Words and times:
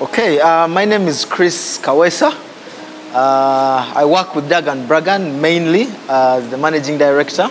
Okay, 0.00 0.40
uh, 0.40 0.66
my 0.66 0.86
name 0.86 1.08
is 1.08 1.26
Chris 1.26 1.78
Kawesa. 1.78 2.32
Uh, 3.12 3.92
I 3.94 4.02
work 4.06 4.34
with 4.34 4.48
Doug 4.48 4.66
and 4.66 4.88
Bragan 4.88 5.38
mainly 5.40 5.88
as 6.08 6.48
the 6.48 6.56
managing 6.56 6.96
director. 6.96 7.50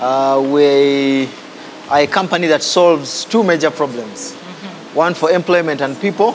Uh, 0.00 0.42
we 0.50 1.28
are 1.90 2.00
a 2.00 2.06
company 2.06 2.46
that 2.46 2.62
solves 2.62 3.26
two 3.26 3.42
major 3.42 3.70
problems 3.70 4.32
one 4.94 5.12
for 5.12 5.30
employment 5.30 5.82
and 5.82 6.00
people, 6.00 6.34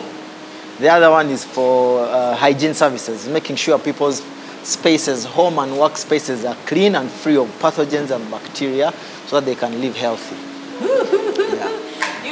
the 0.79 0.89
other 0.89 1.09
one 1.09 1.29
is 1.29 1.43
for 1.43 2.01
uh, 2.05 2.35
hygiene 2.35 2.75
services, 2.75 3.27
making 3.27 3.55
sure 3.55 3.79
people's 3.79 4.21
spaces, 4.61 5.25
home 5.25 5.57
and 5.57 5.71
workspaces 5.71 6.47
are 6.47 6.55
clean 6.67 6.93
and 6.93 7.09
free 7.09 7.35
of 7.37 7.47
pathogens 7.59 8.11
and 8.11 8.29
bacteria 8.29 8.93
so 9.25 9.39
that 9.39 9.45
they 9.45 9.55
can 9.55 9.81
live 9.81 9.95
healthy. 9.95 10.35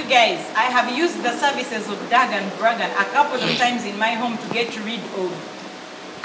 You 0.03 0.09
guys, 0.09 0.43
I 0.53 0.67
have 0.67 0.91
used 0.91 1.23
the 1.23 1.31
services 1.31 1.87
of 1.87 1.97
Doug 2.09 2.29
and 2.35 2.51
Bragan 2.59 2.91
a 2.91 3.05
couple 3.15 3.39
of 3.39 3.57
times 3.63 3.85
in 3.85 3.97
my 3.97 4.11
home 4.11 4.37
to 4.37 4.53
get 4.53 4.67
rid 4.83 4.99
of 5.15 5.31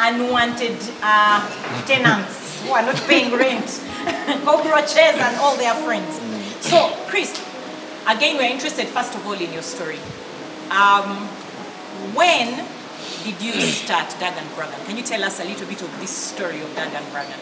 unwanted 0.01 0.77
uh, 1.01 1.39
tenants 1.87 2.61
who 2.61 2.73
are 2.73 2.83
not 2.83 2.97
paying 3.07 3.31
rent, 3.31 3.67
cockroaches, 4.45 5.15
and 5.23 5.37
all 5.37 5.57
their 5.57 5.75
friends. 5.87 6.19
So, 6.61 6.91
Chris, 7.07 7.31
again, 8.09 8.37
we're 8.37 8.51
interested 8.51 8.89
first 8.89 9.15
of 9.15 9.25
all 9.25 9.35
in 9.35 9.53
your 9.53 9.63
story. 9.63 10.01
Um, 10.73 11.29
when 12.19 12.67
did 13.23 13.41
you 13.41 13.53
start 13.61 14.11
Doug 14.19 14.35
and 14.35 14.51
Bragan? 14.59 14.85
Can 14.87 14.97
you 14.97 15.05
tell 15.05 15.23
us 15.23 15.39
a 15.39 15.45
little 15.45 15.69
bit 15.69 15.83
of 15.83 16.01
this 16.01 16.11
story 16.11 16.61
of 16.63 16.75
Doug 16.75 16.93
and 16.93 17.07
Bragan? 17.15 17.39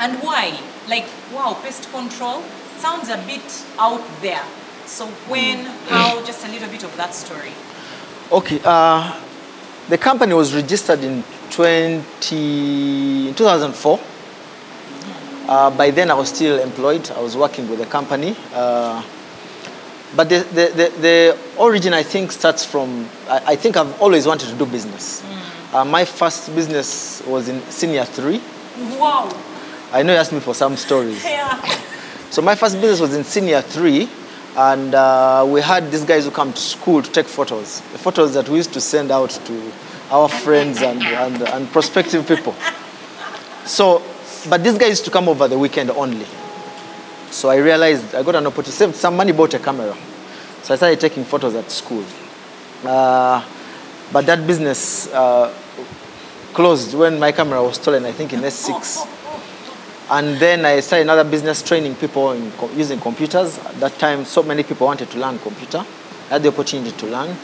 And 0.00 0.16
why? 0.22 0.58
Like, 0.88 1.04
wow, 1.30 1.58
pest 1.60 1.92
control 1.92 2.42
sounds 2.78 3.10
a 3.10 3.18
bit 3.26 3.66
out 3.78 4.02
there. 4.22 4.46
So 4.86 5.06
when, 5.28 5.66
how, 5.88 6.24
just 6.24 6.46
a 6.46 6.50
little 6.50 6.68
bit 6.68 6.84
of 6.84 6.96
that 6.96 7.14
story. 7.14 7.52
Okay, 8.30 8.60
uh, 8.64 9.20
the 9.88 9.98
company 9.98 10.32
was 10.34 10.54
registered 10.54 11.00
in 11.00 11.22
20, 11.50 13.34
2004. 13.34 14.00
Uh, 15.48 15.70
by 15.70 15.90
then, 15.90 16.10
I 16.10 16.14
was 16.14 16.28
still 16.28 16.58
employed. 16.58 17.10
I 17.10 17.20
was 17.20 17.36
working 17.36 17.68
with 17.68 17.78
the 17.78 17.86
company. 17.86 18.36
Uh, 18.52 19.02
but 20.14 20.28
the, 20.28 20.38
the, 20.52 20.72
the, 20.74 21.00
the 21.00 21.38
origin, 21.58 21.92
I 21.92 22.02
think, 22.02 22.32
starts 22.32 22.64
from 22.64 23.08
I, 23.28 23.52
I 23.52 23.56
think 23.56 23.76
I've 23.76 24.00
always 24.00 24.26
wanted 24.26 24.48
to 24.48 24.54
do 24.54 24.66
business. 24.66 25.22
Uh, 25.72 25.84
my 25.84 26.04
first 26.04 26.54
business 26.54 27.22
was 27.26 27.48
in 27.48 27.60
senior 27.70 28.04
three. 28.04 28.40
Wow. 28.98 29.30
I 29.92 30.02
know 30.02 30.12
you 30.12 30.18
asked 30.18 30.32
me 30.32 30.40
for 30.40 30.54
some 30.54 30.76
stories. 30.76 31.24
Yeah. 31.24 31.60
So 32.30 32.42
my 32.42 32.54
first 32.54 32.80
business 32.80 33.00
was 33.00 33.14
in 33.14 33.24
senior 33.24 33.62
three, 33.62 34.08
and 34.56 34.94
uh, 34.94 35.46
we 35.46 35.60
had 35.60 35.90
these 35.90 36.04
guys 36.04 36.24
who 36.24 36.30
come 36.30 36.52
to 36.52 36.60
school 36.60 37.02
to 37.02 37.10
take 37.12 37.26
photos. 37.26 37.80
The 37.92 37.98
photos 37.98 38.32
that 38.34 38.48
we 38.48 38.56
used 38.56 38.72
to 38.72 38.80
send 38.80 39.10
out 39.10 39.30
to 39.30 39.72
our 40.10 40.28
friends 40.28 40.80
and, 40.80 41.02
and, 41.02 41.42
and 41.42 41.68
prospective 41.72 42.26
people. 42.26 42.54
So, 43.66 44.02
but 44.48 44.64
these 44.64 44.78
guys 44.78 44.88
used 44.88 45.04
to 45.04 45.10
come 45.10 45.28
over 45.28 45.46
the 45.46 45.58
weekend 45.58 45.90
only. 45.90 46.26
So 47.30 47.50
I 47.50 47.56
realized 47.56 48.14
I 48.14 48.22
got 48.22 48.36
an 48.36 48.46
opportunity, 48.46 48.72
saved 48.72 48.96
some 48.96 49.16
money, 49.16 49.32
bought 49.32 49.52
a 49.54 49.58
camera. 49.58 49.94
So 50.62 50.72
I 50.72 50.76
started 50.76 51.00
taking 51.00 51.24
photos 51.24 51.54
at 51.54 51.70
school. 51.70 52.04
Uh, 52.82 53.44
but 54.10 54.24
that 54.24 54.46
business 54.46 55.08
uh, 55.12 55.52
closed 56.54 56.94
when 56.94 57.18
my 57.18 57.32
camera 57.32 57.62
was 57.62 57.76
stolen, 57.76 58.06
I 58.06 58.12
think 58.12 58.32
in 58.32 58.40
S6. 58.40 59.15
And 60.08 60.36
then 60.36 60.64
I 60.64 60.80
started 60.80 61.02
another 61.02 61.28
business 61.28 61.62
training 61.62 61.96
people 61.96 62.32
in 62.32 62.52
using 62.76 63.00
computers. 63.00 63.58
At 63.58 63.80
that 63.80 63.98
time, 63.98 64.24
so 64.24 64.42
many 64.42 64.62
people 64.62 64.86
wanted 64.86 65.10
to 65.10 65.18
learn 65.18 65.38
computer. 65.40 65.78
I 65.78 66.34
had 66.34 66.42
the 66.42 66.48
opportunity 66.48 66.92
to 66.96 67.06
learn. 67.06 67.36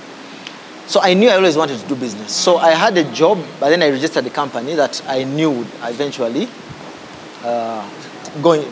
So 0.86 1.00
I 1.00 1.14
knew 1.14 1.28
I 1.28 1.36
always 1.36 1.56
wanted 1.56 1.80
to 1.80 1.88
do 1.88 1.96
business. 1.96 2.32
So 2.32 2.56
I 2.58 2.70
had 2.70 2.96
a 2.96 3.04
job, 3.12 3.38
but 3.58 3.70
then 3.70 3.82
I 3.82 3.90
registered 3.90 4.26
a 4.26 4.30
company 4.30 4.74
that 4.74 5.02
I 5.08 5.24
knew 5.24 5.50
would 5.50 5.68
eventually 5.82 6.48
uh, 7.44 7.88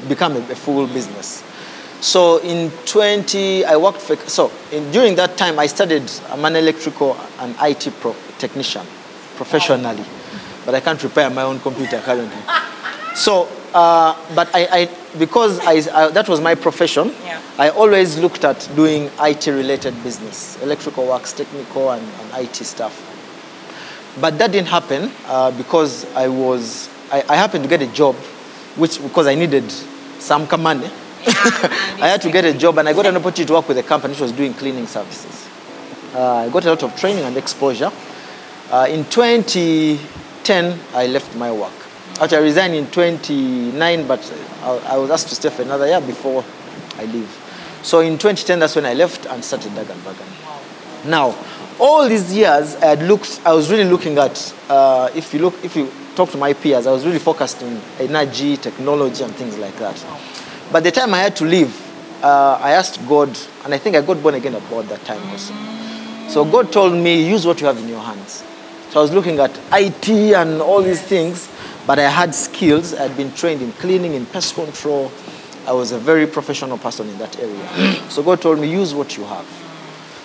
become 0.09 0.37
a, 0.37 0.41
a 0.50 0.55
full 0.55 0.87
business. 0.87 1.43
So 2.00 2.39
in 2.39 2.71
20, 2.87 3.65
I 3.65 3.77
worked 3.77 4.00
for, 4.00 4.17
so 4.17 4.50
in, 4.73 4.91
during 4.91 5.15
that 5.17 5.37
time 5.37 5.59
I 5.59 5.67
studied, 5.67 6.11
I'm 6.31 6.45
an 6.45 6.56
electrical 6.56 7.17
and 7.41 7.55
IT 7.61 7.93
pro, 8.00 8.15
technician 8.39 8.87
professionally, 9.37 10.05
but 10.65 10.75
I 10.75 10.81
can't 10.81 11.03
repair 11.03 11.29
my 11.31 11.43
own 11.43 11.61
computer 11.61 12.00
currently. 12.00 12.41
So, 13.15 13.49
uh, 13.75 14.14
but 14.34 14.48
I, 14.54 14.66
I 14.70 14.88
because 15.19 15.58
I, 15.60 15.82
I, 15.94 16.08
that 16.10 16.28
was 16.28 16.41
my 16.41 16.54
profession, 16.54 17.12
Yeah. 17.25 17.41
I 17.58 17.70
always 17.70 18.19
looked 18.19 18.44
at 18.44 18.69
doing 18.76 19.10
IT 19.20 19.47
related 19.47 19.94
business, 20.03 20.60
electrical 20.62 21.06
works, 21.06 21.32
technical 21.32 21.91
and, 21.91 22.03
and 22.03 22.44
IT 22.44 22.54
stuff. 22.56 23.06
But 24.20 24.38
that 24.38 24.53
didn't 24.53 24.69
happen 24.69 25.10
uh, 25.26 25.50
because 25.53 26.04
I 26.14 26.28
was, 26.28 26.88
I, 27.12 27.22
I 27.28 27.36
happened 27.36 27.64
to 27.64 27.69
get 27.70 27.82
a 27.82 27.86
job, 27.92 28.14
which 28.76 29.03
because 29.03 29.26
I 29.26 29.34
needed 29.34 29.70
some 30.19 30.48
money. 30.60 30.91
I 31.26 32.08
had 32.08 32.22
to 32.22 32.31
get 32.31 32.44
a 32.44 32.54
job 32.54 32.78
and 32.78 32.88
I 32.88 32.92
got 32.92 33.06
an 33.06 33.16
opportunity 33.16 33.44
to 33.47 33.52
work 33.52 33.69
with 33.69 33.78
a 33.78 33.82
company 33.82 34.12
which 34.12 34.20
was 34.20 34.32
doing 34.32 34.54
cleaning 34.54 34.87
services. 34.87 35.48
Uh, 36.14 36.47
I 36.47 36.48
got 36.48 36.64
a 36.64 36.70
lot 36.70 36.82
of 36.82 36.97
training 36.97 37.25
and 37.25 37.37
exposure. 37.37 37.92
Uh, 38.70 38.87
in 38.88 39.04
2010, 39.04 40.78
I 40.94 41.06
left 41.08 41.37
my 41.37 41.52
work. 41.52 41.72
Actually, 42.19 42.38
I 42.38 42.41
resigned 42.43 42.75
in 42.75 42.87
29, 42.87 44.06
but 44.06 44.21
I, 44.62 44.94
I 44.94 44.97
was 44.98 45.10
asked 45.10 45.28
to 45.28 45.34
stay 45.34 45.50
for 45.50 45.62
another 45.62 45.87
year 45.87 46.00
before 46.00 46.44
I 46.98 47.04
leave. 47.04 47.28
So 47.82 48.00
in 48.00 48.19
2010, 48.19 48.59
that's 48.59 48.76
when 48.76 48.87
I 48.87 48.94
left 48.94 49.26
and 49.26 49.44
started 49.44 49.72
Dagan 49.72 49.97
Bragan. 50.03 51.06
Now, 51.09 51.34
all 51.78 52.06
these 52.09 52.34
years, 52.34 52.76
I 52.76 52.87
had 52.87 53.03
looked. 53.03 53.41
I 53.44 53.54
was 53.54 53.70
really 53.70 53.84
looking 53.84 54.19
at. 54.19 54.54
Uh, 54.69 55.10
if 55.15 55.32
you 55.32 55.41
look, 55.41 55.54
if 55.65 55.75
you 55.76 55.91
talk 56.15 56.31
to 56.31 56.37
my 56.37 56.53
peers, 56.53 56.87
I 56.87 56.93
was 56.93 57.06
really 57.06 57.19
focused 57.19 57.62
in 57.62 57.81
energy, 57.99 58.59
technology, 58.59 59.25
and 59.25 59.34
things 59.34 59.56
like 59.56 59.75
that. 59.76 60.04
But 60.70 60.84
the 60.84 60.91
time 60.91 61.15
I 61.15 61.20
had 61.20 61.34
to 61.37 61.44
leave, 61.44 61.75
uh, 62.22 62.59
I 62.60 62.72
asked 62.72 63.00
God, 63.09 63.37
and 63.65 63.72
I 63.72 63.78
think 63.78 63.97
I 63.97 64.03
got 64.03 64.22
born 64.22 64.34
again 64.34 64.54
about 64.54 64.88
that 64.88 65.03
time 65.06 65.26
also. 65.31 65.54
So 66.28 66.44
God 66.44 66.70
told 66.70 66.93
me, 66.93 67.26
use 67.26 67.47
what 67.47 67.60
you 67.60 67.66
have 67.66 67.78
in 67.78 67.88
your 67.88 68.00
hands. 68.00 68.44
So 68.91 69.00
I 69.00 69.03
was 69.03 69.12
looking 69.12 69.38
at 69.41 69.59
IT 69.72 70.09
and 70.09 70.60
all 70.60 70.82
these 70.82 71.00
things, 71.00 71.49
but 71.87 71.99
I 71.99 72.09
had 72.09 72.35
skills. 72.35 72.95
I 72.95 73.09
had 73.09 73.17
been 73.17 73.33
trained 73.33 73.63
in 73.63 73.73
cleaning, 73.73 74.15
in 74.15 74.27
pest 74.27 74.55
control. 74.55 75.11
I 75.67 75.73
was 75.73 75.93
a 75.93 75.99
very 75.99 76.27
professional 76.27 76.79
person 76.79 77.09
in 77.09 77.19
that 77.19 77.39
area. 77.39 78.01
so 78.09 78.23
God 78.23 78.41
told 78.41 78.59
me, 78.59 78.71
use 78.71 78.95
what 78.95 79.17
you 79.17 79.25
have. 79.25 79.47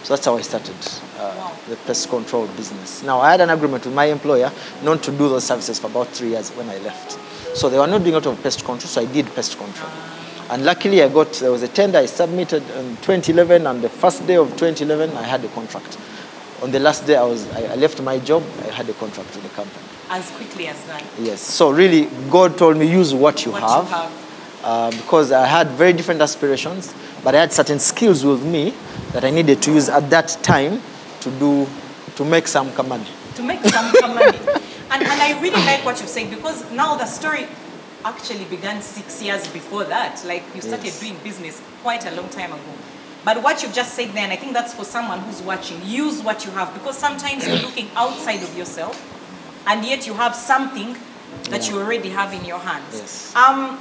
So 0.03 0.13
that's 0.13 0.25
how 0.25 0.37
I 0.37 0.41
started 0.41 0.75
uh, 1.17 1.55
the 1.67 1.75
pest 1.77 2.09
control 2.09 2.45
business. 2.49 3.01
Now, 3.01 3.21
I 3.21 3.31
had 3.31 3.41
an 3.41 3.49
agreement 3.49 3.85
with 3.85 3.95
my 3.95 4.05
employer 4.05 4.51
not 4.83 5.01
to 5.03 5.11
do 5.11 5.29
those 5.29 5.45
services 5.45 5.79
for 5.79 5.87
about 5.87 6.09
three 6.09 6.29
years 6.29 6.51
when 6.51 6.69
I 6.69 6.77
left. 6.77 7.13
So 7.57 7.69
they 7.69 7.79
were 7.79 7.87
not 7.87 8.03
doing 8.03 8.13
a 8.13 8.19
lot 8.19 8.27
of 8.27 8.43
pest 8.43 8.59
control, 8.59 8.81
so 8.81 9.01
I 9.01 9.05
did 9.05 9.25
pest 9.33 9.57
control. 9.57 9.89
And 10.51 10.63
luckily, 10.63 11.01
I 11.01 11.09
got, 11.09 11.33
there 11.33 11.51
was 11.51 11.63
a 11.63 11.67
tender 11.67 11.97
I 11.97 12.05
submitted 12.05 12.61
in 12.77 12.97
2011, 12.97 13.65
and 13.65 13.81
the 13.81 13.89
first 13.89 14.27
day 14.27 14.35
of 14.35 14.49
2011, 14.57 15.17
I 15.17 15.23
had 15.23 15.43
a 15.43 15.47
contract. 15.49 15.97
On 16.61 16.69
the 16.69 16.79
last 16.79 17.07
day, 17.07 17.15
I, 17.15 17.23
was, 17.23 17.51
I 17.53 17.73
left 17.73 17.99
my 18.03 18.19
job, 18.19 18.43
I 18.59 18.71
had 18.71 18.87
a 18.87 18.93
contract 18.93 19.35
with 19.35 19.43
the 19.43 19.49
company. 19.49 19.94
As 20.09 20.29
quickly 20.31 20.67
as 20.67 20.83
that. 20.85 21.03
Yes. 21.19 21.41
So 21.41 21.71
really, 21.71 22.05
God 22.29 22.57
told 22.57 22.77
me 22.77 22.85
use 22.89 23.13
what 23.13 23.45
you 23.45 23.51
What 23.51 23.61
have, 23.63 23.85
you 23.85 23.91
have. 23.91 24.11
Uh, 24.63 24.91
because 24.91 25.31
I 25.31 25.45
had 25.45 25.69
very 25.71 25.93
different 25.93 26.21
aspirations, 26.21 26.93
but 27.23 27.35
I 27.35 27.39
had 27.41 27.53
certain 27.53 27.79
skills 27.79 28.23
with 28.23 28.43
me 28.43 28.73
that 29.13 29.23
I 29.23 29.29
needed 29.31 29.61
to 29.63 29.73
use 29.73 29.89
at 29.89 30.09
that 30.11 30.37
time 30.43 30.81
to 31.21 31.31
do 31.31 31.67
to 32.15 32.25
make 32.25 32.47
some 32.47 32.71
money. 32.87 33.05
to 33.35 33.43
make 33.43 33.61
some 33.65 33.91
money. 34.15 34.37
And, 34.91 35.01
and 35.03 35.19
I 35.21 35.37
really 35.41 35.59
like 35.65 35.83
what 35.83 35.99
you 35.99 36.07
said 36.07 36.29
because 36.29 36.71
now 36.71 36.95
the 36.95 37.05
story 37.07 37.47
actually 38.05 38.45
began 38.45 38.81
six 38.83 39.21
years 39.21 39.45
before 39.47 39.83
that. 39.85 40.23
Like 40.25 40.43
you 40.55 40.61
started 40.61 40.85
Yes. 40.85 40.99
doing 41.01 41.17
business 41.23 41.61
quite 41.81 42.05
a 42.05 42.11
long 42.15 42.29
time 42.29 42.53
ago. 42.53 42.61
But 43.25 43.41
what 43.41 43.61
you've 43.63 43.73
just 43.73 43.95
said 43.95 44.11
then, 44.13 44.29
I 44.31 44.35
think 44.35 44.53
that's 44.53 44.73
for 44.75 44.85
someone 44.85 45.19
who's 45.21 45.41
watching, 45.41 45.81
use 45.83 46.21
what 46.21 46.45
you 46.45 46.51
have 46.51 46.71
because 46.75 46.97
sometimes 46.97 47.45
you're 47.47 47.57
looking 47.57 47.89
outside 47.95 48.43
of 48.43 48.55
yourself 48.55 48.95
and 49.67 49.85
yet 49.85 50.05
you 50.07 50.13
have 50.13 50.35
something 50.35 50.95
that 51.49 51.63
Yeah. 51.65 51.71
you 51.73 51.79
already 51.81 52.09
have 52.09 52.33
in 52.33 52.45
your 52.45 52.59
hands. 52.59 52.93
Yes. 52.93 53.35
Um, 53.35 53.77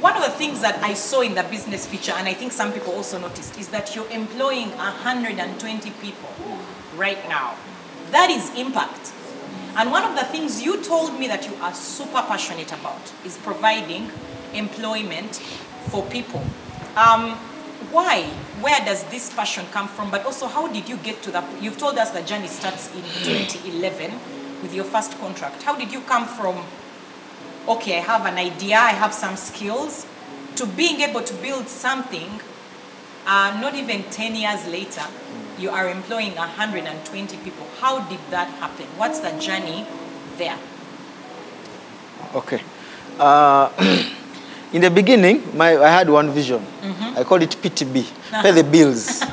one 0.00 0.14
of 0.16 0.22
the 0.22 0.30
things 0.30 0.60
that 0.60 0.82
I 0.82 0.94
saw 0.94 1.20
in 1.22 1.34
the 1.34 1.42
business 1.44 1.86
feature, 1.86 2.12
and 2.12 2.28
I 2.28 2.34
think 2.34 2.52
some 2.52 2.72
people 2.72 2.92
also 2.94 3.18
noticed, 3.18 3.58
is 3.58 3.68
that 3.68 3.94
you're 3.96 4.08
employing 4.10 4.70
120 4.76 5.90
people 6.02 6.28
right 6.96 7.18
now. 7.28 7.54
That 8.10 8.30
is 8.30 8.50
impact. 8.56 9.12
And 9.76 9.90
one 9.90 10.04
of 10.04 10.14
the 10.14 10.24
things 10.24 10.62
you 10.62 10.82
told 10.82 11.18
me 11.18 11.28
that 11.28 11.46
you 11.46 11.54
are 11.60 11.74
super 11.74 12.22
passionate 12.22 12.72
about 12.72 13.12
is 13.24 13.36
providing 13.38 14.10
employment 14.54 15.36
for 15.90 16.02
people. 16.04 16.42
Um, 16.96 17.38
why? 17.96 18.24
Where 18.60 18.78
does 18.84 19.04
this 19.04 19.32
passion 19.32 19.64
come 19.72 19.88
from? 19.88 20.10
But 20.10 20.26
also, 20.26 20.46
how 20.46 20.68
did 20.68 20.86
you 20.86 20.98
get 20.98 21.22
to 21.22 21.30
that? 21.30 21.44
You've 21.62 21.78
told 21.78 21.96
us 21.96 22.10
the 22.10 22.20
journey 22.20 22.46
starts 22.46 22.94
in 22.94 23.02
2011 23.02 24.12
with 24.60 24.74
your 24.74 24.84
first 24.84 25.18
contract. 25.18 25.62
How 25.62 25.74
did 25.76 25.90
you 25.90 26.02
come 26.02 26.26
from 26.26 26.62
okay, 27.68 27.98
I 27.98 28.00
have 28.00 28.26
an 28.26 28.36
idea, 28.36 28.76
I 28.76 28.92
have 28.92 29.12
some 29.12 29.36
skills, 29.36 30.06
to 30.54 30.66
being 30.66 31.00
able 31.00 31.22
to 31.22 31.34
build 31.34 31.68
something, 31.68 32.40
uh, 33.26 33.58
not 33.60 33.74
even 33.74 34.04
10 34.04 34.36
years 34.36 34.66
later, 34.68 35.02
you 35.58 35.70
are 35.70 35.88
employing 35.88 36.34
120 36.36 37.36
people. 37.38 37.66
How 37.80 38.00
did 38.08 38.20
that 38.30 38.48
happen? 38.60 38.86
What's 38.96 39.20
the 39.20 39.32
journey 39.40 39.86
there? 40.36 40.58
Okay. 42.34 42.62
Uh, 43.18 43.70
in 44.72 44.82
the 44.82 44.90
beginning, 44.90 45.42
my, 45.56 45.76
I 45.76 45.88
had 45.88 46.08
one 46.10 46.30
vision. 46.30 46.60
Mm-hmm. 46.60 47.18
I 47.18 47.24
called 47.24 47.42
it 47.42 47.50
PTB, 47.50 48.42
pay 48.42 48.50
the 48.50 48.64
bills. 48.64 49.22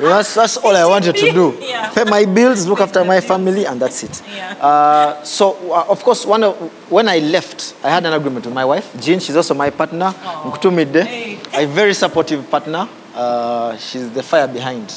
That's, 0.00 0.34
that's 0.34 0.56
all 0.56 0.74
I 0.74 0.86
wanted 0.86 1.14
to 1.16 1.30
do. 1.32 1.58
Yeah. 1.60 1.90
Pay 1.90 2.04
my 2.04 2.24
bills, 2.24 2.66
look 2.66 2.80
after 2.80 3.04
my 3.04 3.20
family, 3.20 3.66
and 3.66 3.78
that's 3.78 4.02
it. 4.02 4.22
Yeah. 4.34 4.52
Uh, 4.54 5.22
so, 5.24 5.52
uh, 5.70 5.84
of 5.90 6.02
course, 6.02 6.24
one 6.24 6.42
of, 6.42 6.56
when 6.90 7.06
I 7.06 7.18
left, 7.18 7.74
I 7.84 7.90
had 7.90 8.06
an 8.06 8.14
agreement 8.14 8.46
with 8.46 8.54
my 8.54 8.64
wife, 8.64 8.98
Jean. 8.98 9.20
She's 9.20 9.36
also 9.36 9.52
my 9.52 9.68
partner. 9.68 10.06
Aw. 10.06 10.50
Mkutumide, 10.50 11.04
Hey. 11.04 11.38
a 11.52 11.66
very 11.66 11.92
supportive 11.92 12.48
partner. 12.50 12.88
Uh, 13.14 13.76
she's 13.76 14.10
the 14.12 14.22
fire 14.22 14.48
behind. 14.48 14.88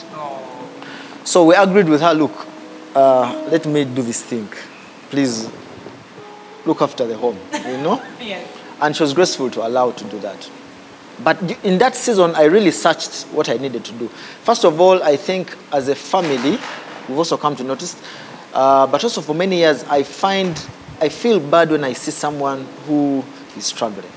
So 1.25 1.43
we 1.45 1.55
agreed 1.55 1.89
with 1.89 1.99
her, 1.99 2.13
look, 2.13 2.47
uh, 2.95 3.47
let 3.51 3.65
me 3.65 3.83
do 3.83 4.03
this 4.03 4.21
thing. 4.23 4.47
Please 5.09 5.49
look 6.65 6.81
after 6.81 7.05
the 7.05 7.17
home, 7.17 7.37
you 7.67 7.77
know? 7.79 8.01
Yes. 8.21 8.47
And 8.83 8.93
she 8.93 9.01
was 9.01 9.13
graceful 9.13 9.49
to 9.51 9.65
allow 9.65 9.91
to 9.91 10.03
do 10.03 10.19
that. 10.19 10.51
But 11.23 11.41
in 11.63 11.77
that 11.77 11.95
season, 11.95 12.35
I 12.35 12.43
really 12.43 12.71
searched 12.71 13.23
what 13.31 13.47
I 13.47 13.53
needed 13.53 13.85
to 13.85 13.93
do. 13.93 14.09
First 14.43 14.65
of 14.65 14.81
all, 14.81 15.01
I 15.01 15.15
think 15.15 15.55
as 15.71 15.87
a 15.87 15.95
family, 15.95 16.59
we've 17.07 17.17
also 17.17 17.37
come 17.37 17.55
to 17.55 17.63
notice, 17.63 17.95
uh, 18.53 18.85
but 18.87 19.01
also 19.01 19.21
for 19.21 19.33
many 19.33 19.59
years, 19.59 19.85
I 19.85 20.03
find, 20.03 20.61
I 20.99 21.07
feel 21.07 21.39
bad 21.39 21.71
when 21.71 21.85
I 21.85 21.93
see 21.93 22.11
someone 22.11 22.67
who 22.85 23.23
is 23.55 23.67
struggling. 23.67 24.11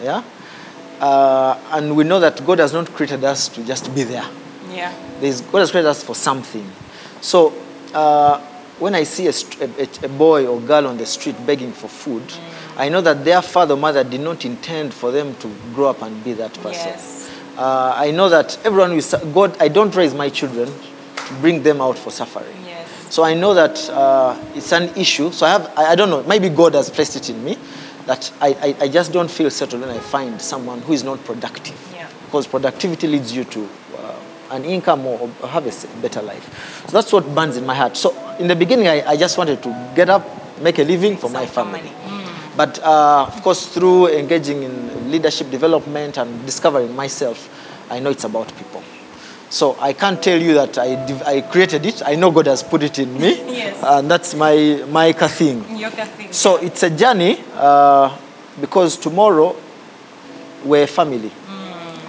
Yeah? 0.00 0.22
Uh, 1.00 1.58
and 1.72 1.96
we 1.96 2.04
know 2.04 2.20
that 2.20 2.46
God 2.46 2.60
has 2.60 2.72
not 2.72 2.86
created 2.92 3.24
us 3.24 3.48
to 3.48 3.64
just 3.64 3.92
be 3.96 4.04
there. 4.04 4.28
Yeah. 4.70 4.94
There's, 5.18 5.40
God 5.40 5.58
has 5.58 5.72
created 5.72 5.88
us 5.88 6.04
for 6.04 6.14
something. 6.14 6.70
So 7.20 7.52
uh, 7.92 8.38
when 8.78 8.94
I 8.94 9.02
see 9.02 9.26
a, 9.26 9.32
a, 9.60 10.04
a 10.04 10.08
boy 10.08 10.46
or 10.46 10.60
girl 10.60 10.86
on 10.86 10.98
the 10.98 11.06
street 11.06 11.34
begging 11.44 11.72
for 11.72 11.88
food, 11.88 12.22
I 12.78 12.88
know 12.88 13.00
that 13.00 13.24
their 13.24 13.42
father 13.42 13.74
or 13.74 13.76
mother 13.76 14.04
did 14.04 14.20
not 14.20 14.44
intend 14.44 14.94
for 14.94 15.10
them 15.10 15.34
to 15.36 15.52
grow 15.74 15.90
up 15.90 16.00
and 16.00 16.22
be 16.22 16.32
that 16.34 16.54
person. 16.54 16.72
Yes. 16.72 17.28
Uh, 17.56 17.92
I 17.96 18.12
know 18.12 18.28
that 18.28 18.56
everyone 18.64 18.94
will, 18.94 19.32
God, 19.32 19.60
I 19.60 19.66
don't 19.66 19.94
raise 19.96 20.14
my 20.14 20.28
children 20.28 20.68
to 20.68 21.34
bring 21.40 21.64
them 21.64 21.80
out 21.80 21.98
for 21.98 22.12
suffering. 22.12 22.54
Yes. 22.64 22.88
So 23.10 23.24
I 23.24 23.34
know 23.34 23.52
that 23.52 23.90
uh, 23.90 24.40
it's 24.54 24.72
an 24.72 24.96
issue. 24.96 25.32
So 25.32 25.44
I 25.44 25.50
have, 25.50 25.72
I, 25.76 25.84
I 25.86 25.94
don't 25.96 26.08
know, 26.08 26.22
maybe 26.22 26.48
God 26.48 26.74
has 26.74 26.88
placed 26.88 27.16
it 27.16 27.28
in 27.28 27.42
me 27.42 27.58
that 28.06 28.32
I, 28.40 28.48
I, 28.78 28.84
I 28.84 28.88
just 28.88 29.12
don't 29.12 29.28
feel 29.28 29.50
settled 29.50 29.82
when 29.82 29.90
I 29.90 29.98
find 29.98 30.40
someone 30.40 30.80
who 30.82 30.92
is 30.92 31.02
not 31.02 31.22
productive. 31.24 31.76
Yeah. 31.92 32.08
Because 32.26 32.46
productivity 32.46 33.08
leads 33.08 33.32
you 33.32 33.42
to 33.42 33.68
uh, 33.98 34.14
an 34.52 34.64
income 34.64 35.04
or, 35.04 35.28
or 35.42 35.48
have 35.48 35.66
a 35.66 36.00
better 36.00 36.22
life. 36.22 36.86
So 36.86 36.92
that's 36.92 37.12
what 37.12 37.34
burns 37.34 37.56
in 37.56 37.66
my 37.66 37.74
heart. 37.74 37.96
So 37.96 38.14
in 38.38 38.46
the 38.46 38.54
beginning, 38.54 38.86
I, 38.86 39.02
I 39.02 39.16
just 39.16 39.36
wanted 39.36 39.64
to 39.64 39.92
get 39.96 40.08
up, 40.08 40.24
make 40.62 40.78
a 40.78 40.84
living 40.84 41.16
for 41.16 41.28
my 41.28 41.44
family. 41.44 41.90
But 42.58 42.80
uh, 42.82 43.30
of 43.32 43.40
course, 43.44 43.66
through 43.72 44.08
engaging 44.08 44.64
in 44.64 45.10
leadership 45.12 45.48
development 45.48 46.18
and 46.18 46.44
discovering 46.44 46.92
myself, 46.96 47.38
I 47.88 48.00
know 48.00 48.10
it's 48.10 48.24
about 48.24 48.48
people. 48.58 48.82
So 49.48 49.76
I 49.80 49.92
can't 49.92 50.20
tell 50.20 50.42
you 50.42 50.54
that 50.54 50.76
I, 50.76 51.06
div- 51.06 51.22
I 51.22 51.40
created 51.42 51.86
it. 51.86 52.02
I 52.04 52.16
know 52.16 52.32
God 52.32 52.46
has 52.46 52.64
put 52.64 52.82
it 52.82 52.98
in 52.98 53.14
me. 53.14 53.38
Yes. 53.58 53.80
And 53.84 54.10
that's 54.10 54.34
my, 54.34 54.82
my 54.90 55.12
thing. 55.12 55.64
Yoga 55.78 56.04
thing. 56.04 56.32
So 56.32 56.56
it's 56.56 56.82
a 56.82 56.90
journey 56.90 57.38
uh, 57.54 58.18
because 58.60 58.96
tomorrow 58.96 59.54
we're 60.64 60.82
a 60.82 60.86
family. 60.88 61.30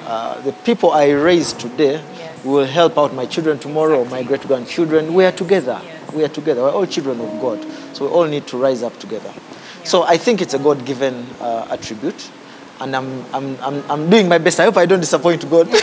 Uh, 0.07 0.41
the 0.41 0.51
people 0.65 0.89
I 0.91 1.11
raise 1.11 1.53
today 1.53 2.01
Yes. 2.17 2.43
will 2.43 2.65
help 2.65 2.97
out 2.97 3.13
my 3.13 3.27
children 3.27 3.59
tomorrow, 3.59 3.99
or 3.99 4.05
my 4.05 4.23
great 4.23 4.41
grandchildren. 4.47 5.13
We 5.13 5.25
are 5.25 5.31
together. 5.31 5.79
Yes. 5.83 6.11
We 6.13 6.23
are 6.23 6.27
together. 6.29 6.63
We're 6.63 6.71
all 6.71 6.87
children 6.87 7.21
of 7.21 7.29
God. 7.39 7.59
So 7.93 8.05
we 8.07 8.11
all 8.11 8.25
need 8.25 8.47
to 8.47 8.57
rise 8.57 8.81
up 8.81 8.97
together. 8.99 9.31
So 9.89 10.03
I 10.03 10.17
think 10.17 10.39
it's 10.39 10.53
a 10.53 10.59
God 10.59 10.85
given 10.85 11.25
uh, 11.41 11.65
attribute. 11.71 12.29
And 12.79 12.95
I'm, 12.95 13.25
I'm, 13.33 13.57
I'm, 13.59 13.91
I'm 13.91 14.09
doing 14.09 14.29
my 14.29 14.37
best. 14.37 14.59
I 14.59 14.65
hope 14.65 14.77
I 14.77 14.85
don't 14.85 14.99
disappoint 14.99 15.49
God. 15.49 15.67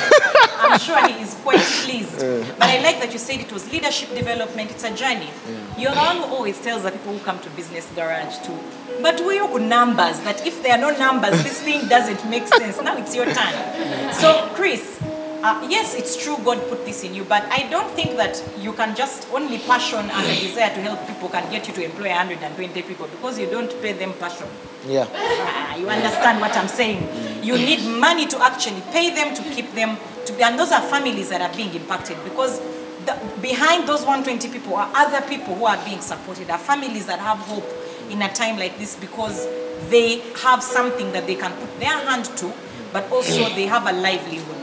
I'm 0.60 0.78
sure 0.78 1.08
he 1.08 1.20
is 1.24 1.34
quite 1.42 1.58
pleased. 1.58 2.14
But 2.56 2.68
I 2.68 2.80
like 2.82 3.00
that 3.00 3.12
you 3.12 3.18
said 3.18 3.40
it 3.40 3.52
was 3.52 3.68
leadership 3.72 4.10
development, 4.14 4.70
it's 4.70 4.84
a 4.84 4.94
journey. 4.94 5.30
You're 5.76 5.90
the 5.90 5.98
one 5.98 6.18
who 6.18 6.22
always 6.36 6.56
tells 6.62 6.84
the 6.84 6.92
people 6.92 7.18
who 7.18 7.24
come 7.24 7.40
to 7.40 7.50
Business 7.50 7.90
Garage 7.96 8.38
to, 8.46 8.56
but 9.02 9.20
we 9.26 9.40
are 9.40 9.48
good 9.48 9.62
numbers, 9.62 10.20
that 10.20 10.46
if 10.46 10.62
there 10.62 10.78
are 10.78 10.80
no 10.80 10.96
numbers, 10.96 11.42
this 11.42 11.60
thing 11.60 11.88
doesn't 11.88 12.30
make 12.30 12.46
sense. 12.46 12.80
Now 12.80 12.96
it's 12.96 13.14
your 13.14 13.26
turn. 13.26 14.14
So, 14.14 14.48
Chris, 14.54 15.00
uh, 15.42 15.66
yes, 15.70 15.94
it's 15.94 16.16
true 16.22 16.36
God 16.44 16.58
put 16.68 16.84
this 16.84 17.04
in 17.04 17.14
you, 17.14 17.24
but 17.24 17.42
I 17.50 17.68
don't 17.70 17.90
think 17.92 18.16
that 18.16 18.42
you 18.58 18.72
can 18.72 18.94
just 18.96 19.28
only 19.32 19.58
passion 19.58 20.00
and 20.00 20.26
a 20.26 20.40
desire 20.40 20.74
to 20.74 20.80
help 20.80 21.06
people 21.06 21.28
can 21.28 21.48
get 21.50 21.66
you 21.68 21.74
to 21.74 21.84
employ 21.84 22.08
120 22.08 22.82
people 22.82 23.06
because 23.08 23.38
you 23.38 23.46
don't 23.50 23.70
pay 23.82 23.92
them 23.92 24.12
passion. 24.14 24.46
yeah. 24.88 25.06
Ah, 25.14 25.76
you 25.76 25.88
understand 25.88 26.40
what 26.40 26.56
I'm 26.56 26.68
saying? 26.68 27.00
You 27.44 27.54
need 27.56 27.80
money 28.00 28.26
to 28.26 28.38
actually 28.42 28.80
pay 28.92 29.14
them 29.14 29.34
to 29.34 29.42
keep 29.54 29.72
them 29.74 29.96
to 30.26 30.32
be, 30.32 30.42
and 30.42 30.58
those 30.58 30.72
are 30.72 30.80
families 30.82 31.28
that 31.30 31.40
are 31.40 31.54
being 31.56 31.72
impacted 31.74 32.16
because 32.24 32.60
the, 33.06 33.14
behind 33.40 33.88
those 33.88 34.04
120 34.04 34.48
people 34.50 34.74
are 34.76 34.90
other 34.94 35.20
people 35.28 35.54
who 35.54 35.66
are 35.66 35.78
being 35.84 36.00
supported, 36.00 36.50
are 36.50 36.58
families 36.58 37.06
that 37.06 37.20
have 37.20 37.38
hope 37.38 37.66
in 38.10 38.22
a 38.22 38.32
time 38.32 38.58
like 38.58 38.78
this 38.78 38.96
because 38.96 39.46
they 39.90 40.18
have 40.42 40.62
something 40.62 41.12
that 41.12 41.26
they 41.26 41.34
can 41.36 41.52
put 41.52 41.78
their 41.80 41.96
hand 42.08 42.24
to, 42.36 42.52
but 42.92 43.10
also 43.12 43.44
they 43.54 43.66
have 43.66 43.86
a 43.86 43.92
livelihood. 43.92 44.55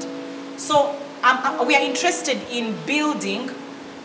So 0.57 0.89
um, 1.23 1.37
uh, 1.43 1.63
we 1.67 1.75
are 1.75 1.81
interested 1.81 2.37
in 2.51 2.75
building 2.85 3.49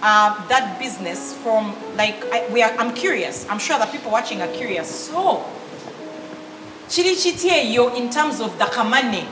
uh, 0.03 0.47
that 0.49 0.79
business 0.79 1.35
from 1.43 1.75
like 1.97 2.25
I, 2.33 2.49
we 2.53 2.63
are. 2.63 2.71
I'm 2.79 2.95
curious. 2.95 3.47
I'm 3.49 3.59
sure 3.59 3.79
that 3.79 3.91
people 3.93 4.11
watching 4.11 4.41
are 4.43 4.49
curious. 4.49 4.89
So 4.89 5.45
chiri 6.89 7.15
chitieyo 7.15 7.95
in 7.97 8.09
terms 8.11 8.41
of 8.41 8.59
the 8.59 8.65
kamane 8.65 9.27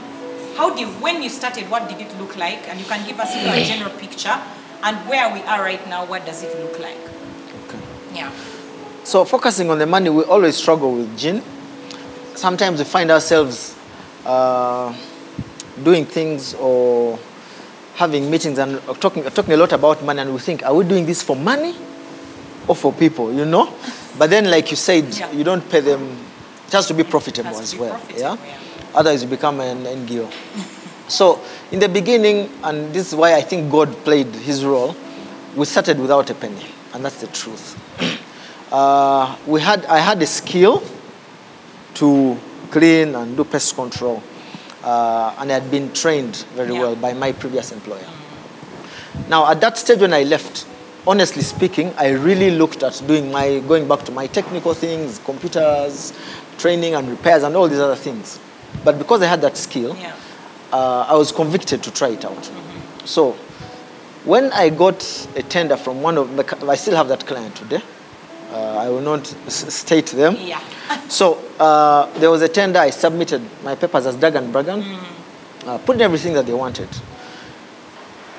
how 0.56 0.74
did 0.74 0.88
when 1.00 1.22
you 1.22 1.28
started 1.30 1.64
what 1.70 1.88
did 1.88 2.00
it 2.00 2.18
look 2.18 2.36
like 2.36 2.68
and 2.68 2.78
you 2.80 2.84
can 2.86 3.06
give 3.06 3.18
us 3.20 3.32
a 3.34 3.64
general 3.64 3.90
picture 3.98 4.36
and 4.82 4.96
where 5.08 5.32
we 5.32 5.40
are 5.42 5.60
right 5.62 5.86
now 5.88 6.04
what 6.04 6.24
does 6.26 6.42
it 6.42 6.52
look 6.60 6.78
like 6.78 6.96
Okay. 7.68 7.78
yeah 8.14 8.30
So 9.04 9.24
focusing 9.24 9.70
on 9.70 9.78
the 9.78 9.86
money, 9.86 10.10
we 10.10 10.24
always 10.24 10.56
struggle 10.56 10.92
with 10.92 11.16
gin. 11.16 11.40
Sometimes 12.34 12.80
we 12.80 12.84
find 12.84 13.08
ourselves 13.10 13.76
uh, 14.26 14.92
doing 15.82 16.04
things 16.04 16.54
or 16.54 17.18
having 17.94 18.30
meetings 18.30 18.58
and 18.58 18.80
talking, 19.00 19.22
talking 19.24 19.52
a 19.54 19.56
lot 19.56 19.72
about 19.72 20.02
money, 20.04 20.20
and 20.20 20.32
we 20.32 20.38
think, 20.38 20.62
are 20.64 20.74
we 20.74 20.84
doing 20.84 21.06
this 21.06 21.22
for 21.22 21.36
money 21.36 21.74
or 22.68 22.74
for 22.76 22.92
people? 22.92 23.32
You 23.32 23.44
know. 23.44 23.72
But 24.18 24.30
then, 24.30 24.50
like 24.50 24.70
you 24.70 24.76
said, 24.76 25.04
Yeah. 25.14 25.30
you 25.32 25.44
don't 25.44 25.68
pay 25.70 25.80
them. 25.80 26.16
It 26.66 26.72
has 26.72 26.86
to 26.88 26.94
be 26.94 27.04
profitable 27.04 27.56
as 27.56 27.74
be 27.74 27.80
well. 27.80 27.90
profitable, 27.90 28.20
yeah? 28.20 28.36
yeah. 28.46 28.58
Otherwise, 28.94 29.22
you 29.22 29.28
become 29.28 29.60
an 29.60 29.84
NGO. 29.84 30.30
so 31.08 31.40
in 31.70 31.78
the 31.78 31.88
beginning, 31.88 32.50
and 32.64 32.92
this 32.92 33.08
is 33.08 33.14
why 33.14 33.34
I 33.34 33.42
think 33.42 33.70
God 33.70 33.92
played 34.04 34.28
His 34.28 34.64
role. 34.64 34.94
We 35.54 35.64
started 35.64 35.98
without 35.98 36.28
a 36.30 36.34
penny, 36.34 36.66
and 36.92 37.04
that's 37.04 37.20
the 37.20 37.28
truth 37.28 37.76
uh, 38.72 39.36
we 39.46 39.60
had, 39.60 39.84
I 39.86 39.98
had 39.98 40.20
a 40.22 40.26
skill 40.26 40.82
to 41.94 42.36
clean 42.70 43.14
and 43.14 43.36
do 43.36 43.44
pest 43.44 43.74
control. 43.74 44.22
Uh, 44.86 45.34
and 45.38 45.50
I 45.50 45.54
had 45.54 45.68
been 45.70 45.92
trained 45.92 46.36
very 46.54 46.72
Yeah. 46.72 46.80
well 46.80 46.96
by 46.96 47.12
my 47.12 47.32
previous 47.32 47.72
employer. 47.72 48.06
Now, 49.28 49.50
at 49.50 49.60
that 49.60 49.76
stage 49.78 49.98
when 50.00 50.12
I 50.14 50.22
left, 50.22 50.64
honestly 51.06 51.42
speaking, 51.42 51.92
I 51.98 52.10
really 52.10 52.52
looked 52.52 52.82
at 52.84 53.02
doing 53.06 53.32
my, 53.32 53.58
going 53.66 53.88
back 53.88 54.04
to 54.04 54.12
my 54.12 54.28
technical 54.28 54.74
things, 54.74 55.18
computers, 55.24 56.12
training 56.58 56.94
and 56.94 57.08
repairs 57.10 57.42
and 57.42 57.56
all 57.56 57.66
these 57.68 57.80
other 57.80 57.96
things. 57.96 58.38
But 58.84 58.98
because 58.98 59.22
I 59.22 59.26
had 59.26 59.40
that 59.42 59.56
skill, 59.56 59.96
yeah 60.00 60.14
uh, 60.72 61.06
I 61.08 61.14
was 61.14 61.32
convicted 61.32 61.82
to 61.84 61.90
try 61.90 62.08
it 62.08 62.24
out. 62.24 62.50
So, 63.04 63.32
when 64.24 64.52
I 64.52 64.68
got 64.70 65.28
a 65.36 65.42
tender 65.42 65.76
from 65.76 66.02
one 66.02 66.18
of 66.18 66.36
the, 66.36 66.42
c- 66.42 66.66
I 66.66 66.74
still 66.76 66.96
have 66.96 67.08
that 67.08 67.24
client 67.26 67.54
today, 67.54 67.80
uh, 68.56 68.78
I 68.84 68.88
will 68.88 69.00
not 69.02 69.20
s- 69.46 69.74
state 69.74 70.06
them. 70.06 70.36
Yeah. 70.40 70.60
So 71.08 71.34
uh, 71.58 72.06
there 72.20 72.30
was 72.30 72.42
a 72.42 72.48
tender. 72.48 72.78
I 72.78 72.90
submitted 72.90 73.42
my 73.64 73.74
papers 73.74 74.06
as 74.06 74.16
Dagan 74.16 74.50
Bragan, 74.52 74.80
uh, 75.66 75.78
put 75.78 75.96
in 75.96 76.02
everything 76.02 76.32
that 76.34 76.46
they 76.46 76.54
wanted. 76.54 76.88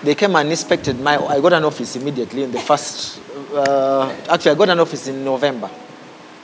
They 0.03 0.15
came 0.15 0.35
and 0.35 0.49
inspected 0.49 0.99
my. 0.99 1.17
I 1.17 1.39
got 1.41 1.53
an 1.53 1.63
office 1.65 1.95
immediately 1.95 2.43
in 2.43 2.51
the 2.51 2.59
first. 2.69 3.19
Uh, 3.53 4.09
actually, 4.29 4.51
I 4.51 4.55
got 4.55 4.69
an 4.69 4.79
office 4.79 5.07
in 5.07 5.23
November, 5.25 5.69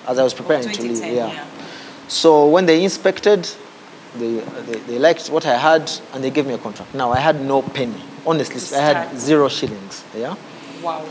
as 0.08 0.18
I 0.20 0.24
was 0.24 0.34
preparing 0.34 0.68
to 0.70 0.82
leave. 0.82 1.00
Yeah. 1.00 1.32
yeah. 1.32 1.46
So 2.08 2.48
when 2.50 2.66
they 2.66 2.84
inspected, 2.84 3.48
they, 4.16 4.40
they, 4.40 4.80
they 4.88 5.00
liked 5.00 5.28
what 5.30 5.46
I 5.46 5.58
had 5.58 5.92
and 6.14 6.24
they 6.24 6.30
gave 6.32 6.46
me 6.46 6.54
a 6.54 6.58
contract. 6.58 6.94
Now 6.94 7.12
I 7.12 7.20
had 7.20 7.42
no 7.42 7.62
penny. 7.62 8.02
Honestly, 8.26 8.78
I 8.78 8.82
had 8.82 9.18
zero 9.18 9.48
shillings. 9.50 10.04
Yeah, 10.16 10.36
Wow. 10.82 11.06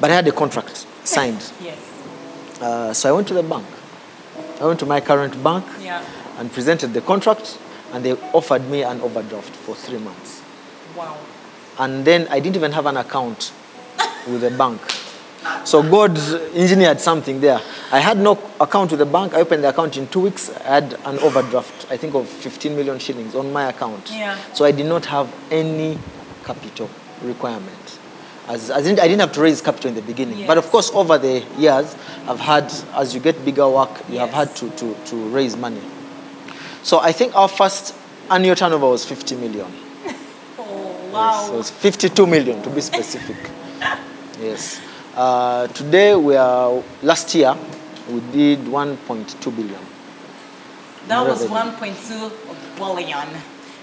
but 0.00 0.10
I 0.10 0.14
had 0.14 0.26
a 0.28 0.32
contract 0.32 0.86
signed. 1.04 1.42
Yes. 1.62 1.78
Uh, 2.60 2.92
so 2.92 3.08
I 3.08 3.12
went 3.12 3.28
to 3.28 3.34
the 3.34 3.42
bank. 3.42 3.66
I 4.60 4.64
went 4.66 4.80
to 4.80 4.86
my 4.86 5.00
current 5.00 5.42
bank 5.42 5.64
Yeah. 5.80 6.02
and 6.38 6.52
presented 6.52 6.92
the 6.92 7.00
contract, 7.00 7.58
and 7.92 8.04
they 8.04 8.12
offered 8.32 8.68
me 8.68 8.82
an 8.82 9.00
overdraft 9.00 9.54
for 9.54 9.74
three 9.74 9.98
months. 9.98 10.40
Wow. 10.96 11.16
And 11.78 12.04
then 12.04 12.26
I 12.30 12.40
didn't 12.40 12.56
even 12.56 12.72
have 12.72 12.86
an 12.86 12.96
account 12.96 13.52
with 14.26 14.40
the 14.40 14.50
bank. 14.50 14.80
So 15.64 15.82
God 15.82 16.18
engineered 16.54 17.00
something 17.00 17.40
there. 17.40 17.60
I 17.92 18.00
had 18.00 18.18
no 18.18 18.38
account 18.60 18.90
with 18.90 18.98
the 18.98 19.06
bank. 19.06 19.34
I 19.34 19.40
opened 19.40 19.62
the 19.62 19.68
account 19.68 19.96
in 19.96 20.08
two 20.08 20.20
weeks. 20.20 20.50
I 20.50 20.62
had 20.80 20.98
an 21.04 21.18
overdraft, 21.20 21.86
I 21.90 21.96
think, 21.96 22.14
of 22.14 22.28
15 22.28 22.74
million 22.74 22.98
shillings 22.98 23.34
on 23.34 23.52
my 23.52 23.68
account. 23.68 24.10
Yeah. 24.12 24.36
So 24.52 24.64
I 24.64 24.72
did 24.72 24.86
not 24.86 25.06
have 25.06 25.32
any 25.50 25.98
capital 26.44 26.90
requirement. 27.22 27.87
As, 28.48 28.70
as 28.70 28.86
in, 28.86 28.98
I 28.98 29.02
didn't 29.08 29.20
have 29.20 29.32
to 29.32 29.40
raise 29.42 29.60
capital 29.60 29.88
in 29.90 29.94
the 29.94 30.02
beginning. 30.02 30.46
But 30.46 30.56
of 30.58 30.66
course, 30.70 30.90
over 30.92 31.18
the 31.18 31.44
years, 31.58 31.94
I've 32.26 32.40
had, 32.40 32.72
as 32.94 33.14
you 33.14 33.20
get 33.20 33.44
bigger 33.44 33.68
work, 33.68 33.90
you 34.08 34.18
have 34.18 34.30
had 34.30 34.56
to, 34.56 34.70
to, 34.70 34.94
to 35.06 35.16
raise 35.28 35.54
money. 35.56 35.82
So 36.82 36.98
I 37.00 37.12
think 37.12 37.36
our 37.36 37.48
first 37.48 37.94
annual 38.30 38.54
turnover 38.56 38.86
was 38.88 39.04
50 39.04 39.36
million. 39.36 39.66
Oh, 40.58 40.94
Yes, 41.04 41.12
wow. 41.12 41.46
so 41.46 41.58
it's 41.60 41.70
52 41.70 42.26
million 42.26 42.62
to 42.62 42.70
be 42.70 42.80
specific. 42.80 43.36
yes. 44.40 44.80
Uh, 45.14 45.66
today 45.68 46.14
we 46.14 46.36
are, 46.36 46.82
last 47.02 47.34
year 47.34 47.56
we 48.10 48.20
did 48.32 48.60
1.2 48.60 49.56
billion. 49.56 49.80
That 51.08 51.26
was 51.26 51.46
1.2 51.46 52.76
billion 52.76 53.26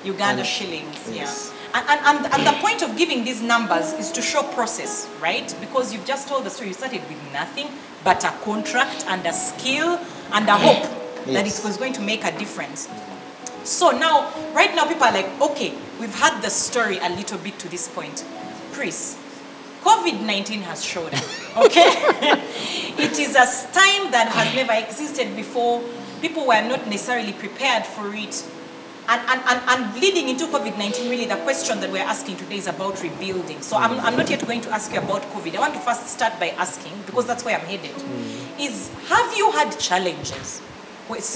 Uganda 0.04 0.40
And- 0.42 0.46
shillings. 0.48 0.96
yes. 1.12 1.52
Yeah. 1.52 1.55
And, 1.76 1.90
and, 1.90 2.26
and, 2.26 2.34
and 2.34 2.48
the 2.48 2.54
point 2.62 2.82
of 2.84 2.98
giving 2.98 3.26
these 3.26 3.42
numbers 3.42 3.92
is 3.94 4.10
to 4.14 4.22
show 4.22 4.44
process, 4.44 5.10
right? 5.22 5.54
Because 5.60 5.94
you've 5.94 6.06
just 6.06 6.30
told 6.30 6.46
the 6.46 6.50
story. 6.50 6.70
You 6.70 6.74
started 6.74 7.02
with 7.10 7.20
nothing 7.34 7.68
but 8.06 8.24
a 8.24 8.30
contract 8.46 9.04
and 9.10 9.26
a 9.26 9.34
skill 9.34 10.00
and 10.32 10.48
a 10.48 10.54
mm. 10.54 10.58
hope 10.58 11.26
that 11.26 11.46
it 11.46 11.62
was 11.66 11.76
going 11.76 11.92
to 11.92 12.02
make 12.02 12.24
a 12.24 12.32
difference. 12.40 12.88
So 13.66 13.92
now, 13.92 14.32
right 14.54 14.74
now, 14.74 14.88
people 14.88 15.04
are 15.04 15.12
like, 15.12 15.28
okay, 15.42 15.74
we've 16.00 16.16
had 16.16 16.42
the 16.42 16.50
story 16.50 16.98
a 17.00 17.10
little 17.10 17.40
bit 17.40 17.60
to 17.60 17.68
this 17.68 17.90
point. 17.90 18.24
Chris, 18.72 19.18
COVID 19.82 20.26
19 20.26 20.62
has 20.62 20.82
showed 20.82 21.14
up, 21.14 21.24
okay? 21.66 21.92
it 23.04 23.20
is 23.20 23.36
a 23.36 23.46
time 23.74 24.12
that 24.12 24.30
has 24.34 24.56
never 24.56 24.72
existed 24.74 25.36
before. 25.36 25.84
People 26.22 26.48
were 26.48 26.62
not 26.62 26.88
necessarily 26.88 27.34
prepared 27.34 27.86
for 27.86 28.16
it. 28.16 28.50
And, 29.08 29.22
and, 29.30 29.42
and, 29.46 29.62
and 29.68 30.02
leading 30.02 30.30
into 30.30 30.46
COVID 30.48 30.78
19, 30.80 31.10
really, 31.10 31.26
the 31.26 31.36
question 31.38 31.80
that 31.82 31.92
we're 31.92 32.04
asking 32.04 32.38
today 32.38 32.56
is 32.56 32.68
about 32.68 33.02
rebuilding. 33.04 33.62
So 33.62 33.78
I'm, 33.78 34.00
I'm 34.00 34.18
not 34.18 34.30
yet 34.30 34.46
going 34.46 34.62
to 34.62 34.72
ask 34.72 34.92
you 34.92 35.00
about 35.00 35.22
COVID. 35.24 35.56
I 35.56 35.60
want 35.60 35.74
to 35.76 35.80
first 35.80 36.08
start 36.08 36.40
by 36.40 36.50
asking, 36.50 36.94
because 37.06 37.28
that's 37.28 37.46
where 37.46 37.56
I'm 37.58 37.66
headed, 37.68 37.96
is 38.60 38.92
have 39.08 39.38
you 39.38 39.52
had 39.52 39.78
challenges 39.80 40.62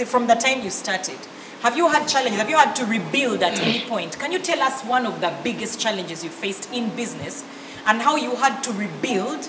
from 0.05 0.25
the 0.25 0.33
time 0.33 0.63
you 0.63 0.71
started? 0.71 1.19
Have 1.61 1.77
you 1.77 1.89
had 1.89 2.07
challenges? 2.07 2.39
Have 2.39 2.49
you 2.49 2.57
had 2.57 2.73
to 2.77 2.85
rebuild 2.85 3.43
at 3.43 3.59
any 3.59 3.81
point? 3.81 4.17
Can 4.17 4.31
you 4.31 4.39
tell 4.39 4.61
us 4.61 4.81
one 4.83 5.05
of 5.05 5.21
the 5.21 5.31
biggest 5.43 5.79
challenges 5.79 6.23
you 6.23 6.29
faced 6.29 6.73
in 6.73 6.89
business 6.95 7.43
and 7.85 8.01
how 8.01 8.15
you 8.15 8.35
had 8.35 8.63
to 8.63 8.71
rebuild? 8.71 9.47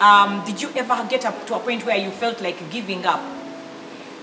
Um, 0.00 0.44
did 0.44 0.60
you 0.60 0.70
ever 0.74 1.06
get 1.08 1.24
up 1.24 1.46
to 1.46 1.54
a 1.54 1.60
point 1.60 1.86
where 1.86 1.96
you 1.96 2.10
felt 2.10 2.42
like 2.42 2.70
giving 2.70 3.06
up? 3.06 3.22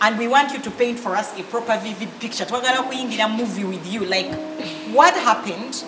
And 0.02 0.18
we 0.18 0.28
want 0.28 0.54
you 0.54 0.60
to 0.60 0.72
paint 0.72 0.98
for 1.00 1.16
us 1.16 1.38
a 1.38 1.44
proper 1.44 1.78
vivid 1.78 2.10
picture. 2.20 2.46
Twagala 2.46 2.90
kuyingira 2.90 3.30
movie 3.36 3.66
with 3.66 3.86
you. 3.92 4.06
Like, 4.06 4.34
what 4.94 5.14
happened 5.14 5.84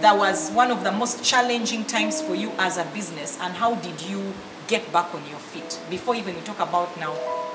that 0.00 0.16
was 0.16 0.50
one 0.50 0.70
of 0.70 0.84
the 0.84 0.92
most 0.92 1.24
challenging 1.24 1.84
times 1.84 2.20
for 2.22 2.34
you 2.34 2.52
as 2.58 2.78
a 2.78 2.84
business, 2.94 3.38
and 3.40 3.54
how 3.54 3.74
did 3.76 4.00
you 4.02 4.32
get 4.66 4.92
back 4.92 5.12
on 5.14 5.22
your 5.28 5.38
feet? 5.38 5.78
Before 5.90 6.14
even 6.14 6.34
we 6.36 6.40
talk 6.42 6.60
about 6.60 6.96
now 7.00 7.12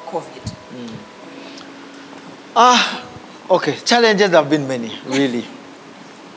COVID. 0.07 0.53
Ah, 2.55 3.05
okay, 3.49 3.75
challenges 3.85 4.31
have 4.31 4.49
been 4.49 4.67
many, 4.67 4.91
really. 5.07 5.45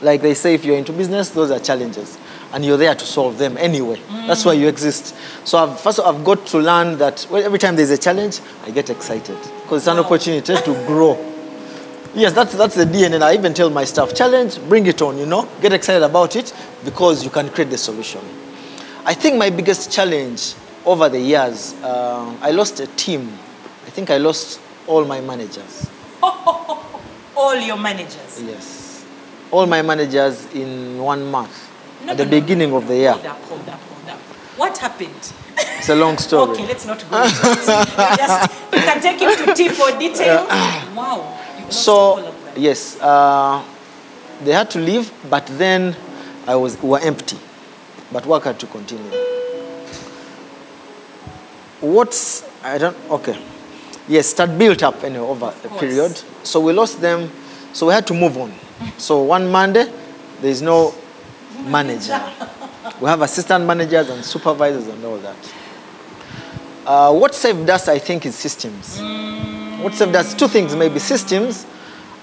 like 0.01 0.21
they 0.21 0.33
say, 0.33 0.53
if 0.53 0.63
you're 0.65 0.77
into 0.77 0.93
business, 0.93 1.29
those 1.29 1.51
are 1.51 1.59
challenges. 1.59 2.17
And 2.57 2.65
you're 2.65 2.75
there 2.77 2.95
to 2.95 3.05
solve 3.05 3.37
them 3.37 3.55
anyway. 3.55 4.01
That's 4.25 4.43
why 4.43 4.53
you 4.53 4.67
exist. 4.67 5.15
So 5.45 5.59
I've, 5.59 5.79
first 5.79 5.99
all, 5.99 6.07
I've 6.07 6.25
got 6.25 6.47
to 6.47 6.57
learn 6.57 6.97
that 6.97 7.31
every 7.31 7.59
time 7.59 7.75
there's 7.75 7.91
a 7.91 7.99
challenge, 7.99 8.39
I 8.65 8.71
get 8.71 8.89
excited. 8.89 9.37
Because 9.61 9.83
it's 9.83 9.87
an 9.87 9.97
Wow. 9.97 10.05
opportunity 10.05 10.55
to 10.55 10.73
grow. 10.87 11.13
Yes, 12.15 12.33
that's, 12.33 12.55
that's 12.55 12.73
the 12.73 12.85
DNA. 12.85 13.21
I 13.21 13.35
even 13.35 13.53
tell 13.53 13.69
my 13.69 13.83
staff, 13.83 14.15
challenge, 14.15 14.59
bring 14.67 14.87
it 14.87 15.03
on, 15.03 15.19
you 15.19 15.27
know. 15.27 15.47
Get 15.61 15.71
excited 15.71 16.01
about 16.01 16.35
it 16.35 16.51
because 16.83 17.23
you 17.23 17.29
can 17.29 17.47
create 17.49 17.69
the 17.69 17.77
solution. 17.77 18.21
I 19.05 19.13
think 19.13 19.37
my 19.37 19.51
biggest 19.51 19.91
challenge 19.91 20.55
over 20.83 21.09
the 21.09 21.19
years, 21.19 21.75
uh, 21.83 22.35
I 22.41 22.49
lost 22.49 22.79
a 22.79 22.87
team. 22.87 23.37
I 23.85 23.91
think 23.91 24.09
I 24.09 24.17
lost 24.17 24.59
all 24.87 25.05
my 25.05 25.21
managers. 25.21 25.87
All 26.23 27.55
your 27.55 27.77
managers. 27.77 28.41
Yes. 28.43 29.05
All 29.51 29.67
my 29.67 29.83
managers 29.83 30.51
in 30.55 30.97
one 30.97 31.23
month. 31.29 31.66
No, 32.07 32.13
at 32.13 32.17
the 32.19 32.23
no, 32.25 32.31
beginning 32.31 32.69
no, 32.69 32.77
of 32.77 32.87
the 32.87 32.95
year. 32.95 33.11
Hold 33.11 33.25
up, 33.25 33.41
hold 33.41 33.67
up, 33.69 33.79
hold 33.81 34.09
up. 34.09 34.19
What 34.57 34.77
happened? 34.77 35.33
It's 35.57 35.89
a 35.89 35.95
long 35.95 36.17
story. 36.27 36.53
Okay, 36.53 36.65
let's 36.65 36.85
not 36.85 37.03
go 37.09 37.21
into 37.21 37.35
it. 37.35 37.57
You 37.59 38.17
just 38.17 38.51
you 38.73 38.79
can 38.79 39.01
take 39.01 39.19
him 39.19 39.45
to 39.45 39.53
T 39.53 39.67
for 39.67 39.91
details. 39.99 40.47
Wow. 40.95 41.37
So, 41.69 41.93
all 41.93 42.19
of 42.19 42.45
them. 42.45 42.53
yes, 42.55 42.97
uh, 43.01 43.61
they 44.41 44.53
had 44.53 44.71
to 44.71 44.79
leave, 44.79 45.11
but 45.29 45.45
then 45.47 45.97
I 46.47 46.55
was 46.55 46.81
we 46.81 46.89
were 46.89 46.99
empty. 46.99 47.37
But 48.13 48.25
work 48.25 48.45
had 48.45 48.57
to 48.61 48.67
continue. 48.67 49.11
What's 51.81 52.47
I 52.63 52.77
don't 52.77 52.95
okay. 53.11 53.37
Yes, 54.07 54.31
that 54.35 54.57
built 54.57 54.81
up 54.81 55.03
anyway 55.03 55.27
over 55.27 55.53
a 55.65 55.69
period. 55.77 56.15
So 56.43 56.61
we 56.61 56.71
lost 56.71 57.01
them. 57.01 57.29
So 57.73 57.87
we 57.87 57.93
had 57.93 58.07
to 58.07 58.13
move 58.13 58.37
on. 58.37 58.53
So 58.97 59.21
one 59.23 59.51
Monday, 59.51 59.91
there 60.39 60.49
is 60.49 60.61
no 60.61 60.93
manager. 61.65 62.21
We 63.01 63.07
have 63.07 63.21
assistant 63.21 63.65
managers 63.65 64.09
and 64.09 64.23
supervisors 64.23 64.87
and 64.87 65.03
all 65.05 65.17
that. 65.17 65.53
Uh, 66.85 67.13
what 67.13 67.35
saved 67.35 67.69
us, 67.69 67.87
I 67.87 67.99
think, 67.99 68.25
is 68.25 68.35
systems. 68.35 68.99
What 69.81 69.93
saved 69.93 70.15
us, 70.15 70.33
two 70.33 70.47
things 70.47 70.75
maybe 70.75 70.99
systems 70.99 71.65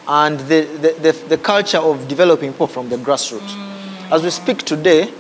and 0.09 0.41
the, 0.41 0.63
the, 0.63 1.13
the, 1.13 1.29
the 1.29 1.39
culture 1.39 1.79
of 1.79 2.09
developing 2.09 2.53
people 2.53 2.67
from 2.67 2.89
the 2.89 2.97
grassroots. 2.97 3.55
As 4.11 4.23
we 4.23 4.31
speak 4.31 4.63
today, 4.63 5.13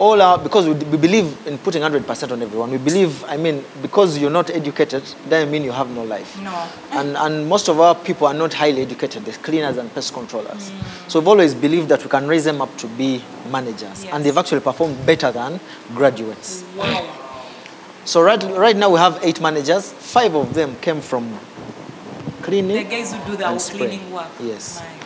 all 0.00 0.20
our, 0.22 0.38
because 0.38 0.66
we, 0.66 0.72
we 0.72 0.96
believe 0.96 1.46
in 1.46 1.58
putting 1.58 1.82
100% 1.82 2.32
on 2.32 2.42
everyone, 2.42 2.70
we 2.70 2.78
believe, 2.78 3.22
I 3.24 3.36
mean, 3.36 3.62
because 3.82 4.16
you're 4.16 4.30
not 4.30 4.48
educated, 4.48 5.02
doesn't 5.28 5.50
mean 5.50 5.62
you 5.62 5.72
have 5.72 5.90
no 5.90 6.02
life. 6.04 6.40
No. 6.40 6.68
And, 6.92 7.18
and 7.18 7.46
most 7.46 7.68
of 7.68 7.78
our 7.78 7.94
people 7.94 8.26
are 8.26 8.32
not 8.32 8.54
highly 8.54 8.80
educated, 8.80 9.26
they're 9.26 9.34
cleaners 9.34 9.76
and 9.76 9.92
pest 9.94 10.14
controllers. 10.14 10.70
Mm. 10.70 11.10
So 11.10 11.20
we've 11.20 11.28
always 11.28 11.54
believed 11.54 11.90
that 11.90 12.02
we 12.02 12.08
can 12.08 12.26
raise 12.26 12.44
them 12.44 12.62
up 12.62 12.74
to 12.78 12.86
be 12.88 13.22
managers. 13.50 14.04
Yes. 14.04 14.06
And 14.06 14.24
they've 14.24 14.36
actually 14.36 14.62
performed 14.62 15.04
better 15.04 15.30
than 15.30 15.60
graduates. 15.94 16.64
Wow. 16.74 17.16
So 18.06 18.22
right, 18.22 18.42
right 18.42 18.76
now 18.76 18.88
we 18.88 18.98
have 18.98 19.18
eight 19.22 19.40
managers. 19.42 19.92
Five 19.92 20.34
of 20.34 20.54
them 20.54 20.76
came 20.80 21.02
from 21.02 21.38
cleaning. 22.40 22.74
The 22.74 22.84
guys 22.84 23.12
who 23.12 23.32
do 23.32 23.36
the 23.36 23.70
cleaning 23.70 24.10
work. 24.10 24.28
Yes. 24.40 24.80
My. 24.80 24.99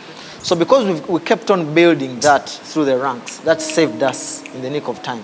So 0.45 0.55
because 0.55 0.85
we've, 0.85 1.09
we 1.09 1.19
kept 1.21 1.49
on 1.49 1.73
building 1.73 2.19
that 2.19 2.47
through 2.47 2.85
the 2.85 2.99
ranks, 2.99 3.37
that 3.39 3.63
saved 3.63 4.03
us 4.03 4.43
in 4.53 4.61
the 4.61 4.69
nick 4.69 4.87
of 4.87 5.01
time. 5.01 5.23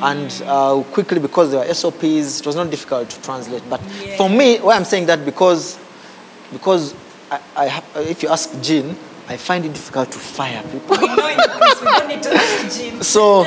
And 0.00 0.30
uh, 0.46 0.84
quickly, 0.92 1.18
because 1.18 1.50
there 1.50 1.66
were 1.66 1.74
SOPs, 1.74 2.38
it 2.38 2.46
was 2.46 2.54
not 2.54 2.70
difficult 2.70 3.10
to 3.10 3.20
translate. 3.20 3.64
But 3.68 3.80
for 4.16 4.30
me, 4.30 4.58
why 4.58 4.76
I'm 4.76 4.84
saying 4.84 5.06
that 5.06 5.24
because, 5.24 5.76
because 6.52 6.94
I, 7.32 7.40
I, 7.96 8.00
if 8.02 8.22
you 8.22 8.28
ask 8.28 8.48
Jean, 8.62 8.90
I 9.26 9.36
find 9.38 9.64
it 9.64 9.72
difficult 9.72 10.12
to 10.12 10.18
fire 10.20 10.62
people. 10.62 10.96
We 11.00 11.16
know 11.16 11.28
you, 11.28 11.36
don't 11.82 12.06
need 12.06 12.22
to 12.22 12.32
ask 12.32 12.78
Jean. 12.78 13.02
so 13.02 13.42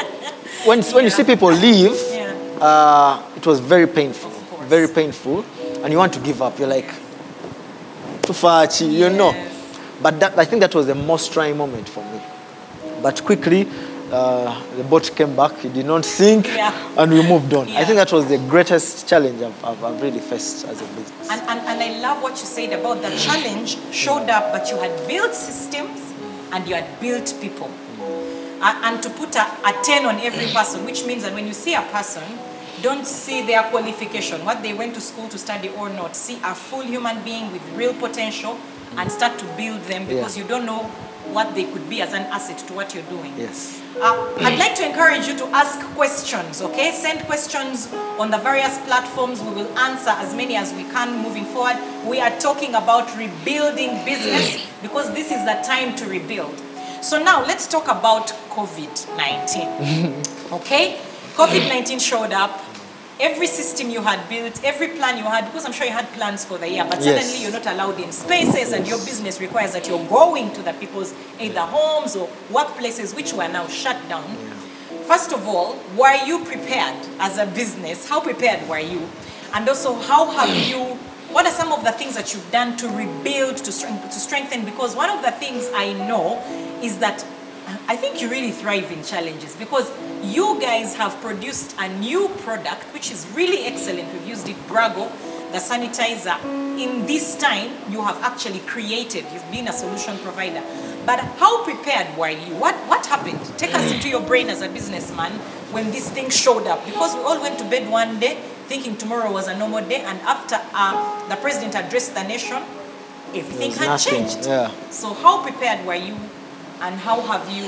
when, 0.66 0.82
when 0.84 1.06
you 1.06 1.10
see 1.10 1.24
people 1.24 1.54
leave, 1.54 1.98
Yeah. 2.12 2.36
uh, 2.60 3.24
it 3.38 3.48
was 3.48 3.62
very 3.62 3.88
painful, 3.88 4.30
very 4.68 4.90
painful, 4.90 5.46
and 5.84 5.90
you 5.90 5.98
want 5.98 6.12
to 6.16 6.20
give 6.20 6.42
up. 6.42 6.60
You're 6.60 6.68
like, 6.68 6.90
too 8.24 8.34
tufachi, 8.34 8.92
you 8.92 9.10
know. 9.10 9.52
But 10.02 10.20
that, 10.20 10.38
I 10.38 10.46
think 10.46 10.62
that 10.62 10.74
was 10.76 10.88
the 10.88 10.96
most 10.96 11.32
trying 11.34 11.58
moment 11.58 11.88
for 11.88 12.04
me. 12.04 12.22
But 13.02 13.24
quickly, 13.24 13.68
uh, 14.12 14.62
the 14.76 14.84
boat 14.84 15.12
came 15.16 15.36
back. 15.36 15.64
It 15.66 15.74
did 15.74 15.86
not 15.86 16.06
sink, 16.06 16.48
Yeah. 16.48 16.72
and 16.98 17.12
we 17.12 17.28
moved 17.28 17.54
on. 17.54 17.68
I 17.70 17.84
think 17.84 17.98
that 17.98 18.12
was 18.12 18.28
the 18.28 18.38
greatest 18.38 19.08
challenge 19.08 19.42
I've, 19.42 19.66
I've, 19.66 19.84
I've 19.84 20.02
really 20.02 20.20
faced 20.20 20.66
as 20.66 20.82
a 20.82 20.86
business. 20.86 21.30
And, 21.32 21.42
and, 21.50 21.60
and 21.62 21.82
I 21.82 22.00
love 22.00 22.22
what 22.22 22.32
you 22.34 22.46
said 22.46 22.78
about 22.80 23.02
the 23.02 23.10
challenge 23.18 23.78
showed 23.92 24.30
up, 24.30 24.52
but 24.52 24.70
you 24.70 24.78
had 24.78 25.08
built 25.08 25.34
systems 25.34 26.14
and 26.52 26.68
you 26.68 26.76
had 26.76 27.00
built 27.00 27.34
people. 27.42 27.70
And, 28.62 29.04
to 29.04 29.10
put 29.10 29.36
a, 29.36 29.42
a 29.42 29.74
10 29.84 30.06
on 30.06 30.16
every 30.22 30.48
person, 30.54 30.86
which 30.86 31.06
means 31.06 31.24
that 31.24 31.34
when 31.34 31.46
you 31.46 31.54
see 31.54 31.74
a 31.74 31.82
person, 31.82 32.24
don't 32.82 33.06
see 33.06 33.46
their 33.46 33.64
qualification, 33.64 34.46
what 34.46 34.62
they 34.64 34.74
went 34.74 34.94
to 34.96 35.02
school 35.02 35.28
to 35.30 35.38
study 35.38 35.70
or 35.70 35.90
not. 35.90 36.16
See 36.16 36.40
a 36.44 36.56
full 36.56 36.82
human 36.82 37.22
being 37.24 37.52
with 37.52 37.62
real 37.76 37.94
potential 37.94 38.58
and 38.98 39.12
start 39.12 39.38
to 39.40 39.46
build 39.58 39.82
them 39.84 40.06
because 40.08 40.36
Yeah. 40.38 40.44
you 40.44 40.50
don't 40.50 40.66
know 40.66 40.90
what 41.32 41.56
they 41.56 41.64
could 41.64 41.90
be 41.90 42.02
as 42.02 42.14
an 42.14 42.24
asset 42.32 42.58
to 42.68 42.74
what 42.74 42.94
you're 42.94 43.10
doing. 43.10 43.34
Yes. 43.38 43.82
Uh, 44.00 44.28
I'd 44.42 44.60
like 44.60 44.76
to 44.76 44.86
encourage 44.86 45.28
you 45.28 45.36
to 45.38 45.46
ask 45.48 45.80
questions, 45.96 46.62
okay? 46.62 46.92
Send 46.92 47.22
questions 47.22 47.92
on 48.20 48.30
the 48.30 48.38
various 48.38 48.78
platforms. 48.80 49.42
We 49.42 49.52
will 49.54 49.78
answer 49.80 50.10
as 50.12 50.36
many 50.36 50.56
as 50.56 50.74
we 50.74 50.84
can 50.84 51.24
moving 51.24 51.46
forward. 51.46 51.78
We 52.06 52.20
are 52.20 52.32
talking 52.40 52.76
about 52.76 53.16
rebuilding 53.18 54.04
business 54.06 54.66
because 54.82 55.12
this 55.14 55.32
is 55.32 55.44
the 55.46 55.58
time 55.66 55.96
to 55.96 56.06
rebuild. 56.08 56.62
So 57.02 57.22
now 57.24 57.46
let's 57.46 57.68
talk 57.68 57.86
about 57.88 58.28
COVID 58.50 58.94
19. 59.18 60.24
okay? 60.60 61.00
COVID 61.36 61.68
19 61.70 62.00
showed 62.00 62.32
up. 62.34 62.62
Every 63.20 63.48
system 63.48 63.90
you 63.90 64.02
had 64.02 64.28
built, 64.28 64.64
every 64.64 64.90
plan 64.90 65.18
you 65.18 65.24
had, 65.24 65.46
because 65.46 65.66
I'm 65.66 65.72
sure 65.72 65.86
you 65.86 65.94
had 65.94 66.12
plans 66.14 66.44
for 66.46 66.58
the 66.58 66.68
year, 66.70 66.84
but 66.90 67.02
Yes. 67.02 67.06
suddenly 67.26 67.44
you're 67.44 67.52
not 67.52 67.66
allowed 67.68 68.00
in 68.00 68.12
spaces 68.12 68.74
and 68.74 68.88
your 68.88 68.98
business 69.00 69.40
requires 69.40 69.72
that 69.74 69.88
you're 69.88 70.04
going 70.06 70.52
to 70.54 70.62
the 70.62 70.74
people's 70.74 71.14
either 71.40 71.62
homes 71.62 72.16
or 72.16 72.28
workplaces 72.52 73.16
which 73.16 73.32
were 73.34 73.48
now 73.48 73.68
shut 73.68 73.98
down. 74.10 74.24
First 75.08 75.32
of 75.32 75.48
all, 75.48 75.78
were 75.96 76.16
you 76.26 76.44
prepared 76.44 76.96
as 77.20 77.38
a 77.38 77.46
business? 77.46 78.10
How 78.10 78.20
prepared 78.20 78.68
were 78.68 78.80
you? 78.80 79.08
And 79.54 79.70
also, 79.70 79.94
how 79.94 80.32
have 80.32 80.50
you, 80.70 80.80
what 81.32 81.46
are 81.46 81.52
some 81.52 81.72
of 81.72 81.84
the 81.84 81.92
things 81.92 82.16
that 82.16 82.34
you've 82.34 82.52
done 82.52 82.76
to 82.78 82.88
rebuild, 82.90 83.58
to, 83.58 83.72
strength, 83.72 84.06
to 84.06 84.20
strengthen? 84.20 84.66
Because 84.66 84.96
one 84.96 85.10
of 85.12 85.22
the 85.24 85.32
things 85.32 85.70
I 85.76 85.94
know 85.94 86.42
is 86.82 86.98
that 86.98 87.24
I 87.88 87.96
think 87.96 88.22
you 88.22 88.30
really 88.30 88.52
thrive 88.52 88.92
in 88.92 89.04
challenges 89.04 89.56
because 89.56 89.92
you 90.24 90.60
guys 90.62 90.96
have 90.96 91.20
produced 91.22 91.76
a 91.80 91.88
new 92.00 92.30
product 92.44 92.84
which 92.94 93.12
is 93.12 93.28
really 93.36 93.66
excellent. 93.66 94.12
We've 94.14 94.28
used 94.28 94.48
it, 94.48 94.56
Brago, 94.68 95.12
the 95.52 95.60
sanitizer. 95.60 96.38
In 96.80 97.06
this 97.06 97.38
time, 97.38 97.72
you 97.90 98.02
have 98.02 98.18
actually 98.24 98.60
created, 98.60 99.26
you've 99.32 99.52
been 99.52 99.68
a 99.68 99.74
solution 99.74 100.18
provider. 100.20 100.64
But 101.06 101.20
how 101.20 101.64
prepared 101.64 102.18
were 102.18 102.30
you? 102.30 102.56
What, 102.56 102.76
what 102.88 103.06
happened? 103.06 103.40
Take 103.58 103.76
us 103.76 103.92
into 103.92 104.10
your 104.10 104.22
brain 104.22 104.50
as 104.50 104.62
a 104.62 104.70
businessman 104.70 105.32
when 105.72 105.92
this 105.92 106.10
thing 106.10 106.30
showed 106.30 106.66
up. 106.66 106.84
Because 106.86 107.14
we 107.16 107.22
all 107.22 107.42
went 107.42 107.60
to 107.60 107.66
bed 107.70 107.90
one 107.90 108.20
day 108.20 108.42
thinking 108.68 108.96
tomorrow 108.98 109.32
was 109.32 109.48
a 109.48 109.58
normal 109.58 109.82
day, 109.88 110.02
and 110.02 110.20
after 110.22 110.58
uh, 110.74 111.28
the 111.30 111.36
president 111.36 111.76
addressed 111.76 112.14
the 112.16 112.24
nation, 112.24 112.62
everything 113.36 113.72
had 113.72 113.88
nothing, 113.88 114.26
changed. 114.28 114.48
yeah. 114.48 114.72
So 114.90 115.14
how 115.14 115.44
prepared 115.44 115.86
were 115.86 115.96
you 115.96 116.16
and 116.84 117.00
how 117.00 117.22
have 117.22 117.50
you 117.50 117.64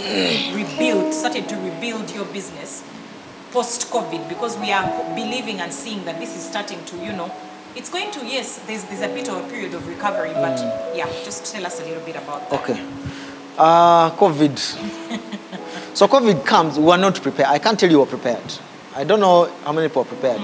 rebuilt, 0.54 1.14
started 1.14 1.48
to 1.48 1.56
rebuild 1.56 2.12
your 2.12 2.26
business 2.26 2.84
post-COVID? 3.52 4.28
Because 4.28 4.58
we 4.58 4.74
are 4.74 4.86
believing 5.16 5.62
and 5.62 5.72
seeing 5.72 6.04
that 6.04 6.20
this 6.20 6.36
is 6.36 6.44
starting 6.44 6.84
to, 6.84 6.98
you 6.98 7.14
know, 7.14 7.32
it's 7.78 7.90
going 7.90 8.12
to, 8.12 8.26
yes, 8.26 8.60
there's, 8.68 8.84
there's 8.84 9.02
a 9.02 9.08
bit 9.08 9.30
of 9.30 9.46
a 9.46 9.50
period 9.50 9.74
of 9.74 9.88
recovery, 9.88 10.34
but 10.34 10.60
yeah, 10.94 11.08
just 11.24 11.46
tell 11.52 11.66
us 11.66 11.80
a 11.80 11.86
little 11.86 12.04
bit 12.04 12.18
about 12.18 12.50
that. 12.50 12.62
Okay. 12.62 12.86
Uh, 13.58 14.12
COVID. 14.18 14.60
so 15.96 16.08
COVID 16.08 16.46
comes, 16.46 16.78
we 16.78 16.92
are 16.92 16.98
not 16.98 17.22
prepared. 17.22 17.48
I 17.48 17.60
can't 17.60 17.80
tell 17.80 17.90
you 17.90 18.00
we're 18.00 18.06
prepared. 18.06 18.44
I 18.98 19.06
don't 19.06 19.22
know 19.22 19.50
how 19.64 19.72
many 19.72 19.88
people 19.88 20.02
are 20.02 20.06
prepared. 20.06 20.42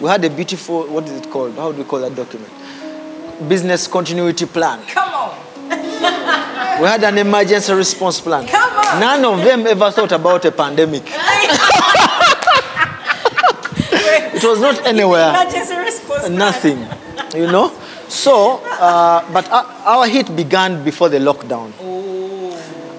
We 0.00 0.08
had 0.08 0.24
a 0.24 0.30
beautiful, 0.30 0.86
what 0.86 1.04
is 1.08 1.20
it 1.20 1.28
called? 1.28 1.56
How 1.56 1.72
do 1.72 1.78
we 1.78 1.84
call 1.84 2.00
that 2.00 2.14
document? 2.14 2.52
Business 3.48 3.88
continuity 3.88 4.46
plan. 4.46 4.80
Come 4.86 5.12
on. 5.12 6.38
We 6.80 6.86
had 6.86 7.04
an 7.04 7.18
emergency 7.18 7.72
response 7.72 8.20
plan. 8.20 8.46
Come 8.46 8.72
on. 8.76 9.00
None 9.00 9.24
of 9.24 9.44
them 9.44 9.66
ever 9.66 9.90
thought 9.90 10.12
about 10.12 10.44
a 10.44 10.52
pandemic. 10.52 11.02
It 14.34 14.44
was 14.44 14.60
not 14.60 14.84
anywhere. 14.86 15.28
Emergency 15.30 15.76
response 15.76 16.20
plan. 16.22 16.34
Nothing, 16.36 16.78
you 17.34 17.46
know. 17.46 17.72
So, 18.08 18.58
uh, 18.64 19.30
but 19.32 19.48
our, 19.50 19.64
our 19.86 20.06
hit 20.08 20.34
began 20.34 20.82
before 20.82 21.08
the 21.08 21.18
lockdown. 21.18 21.70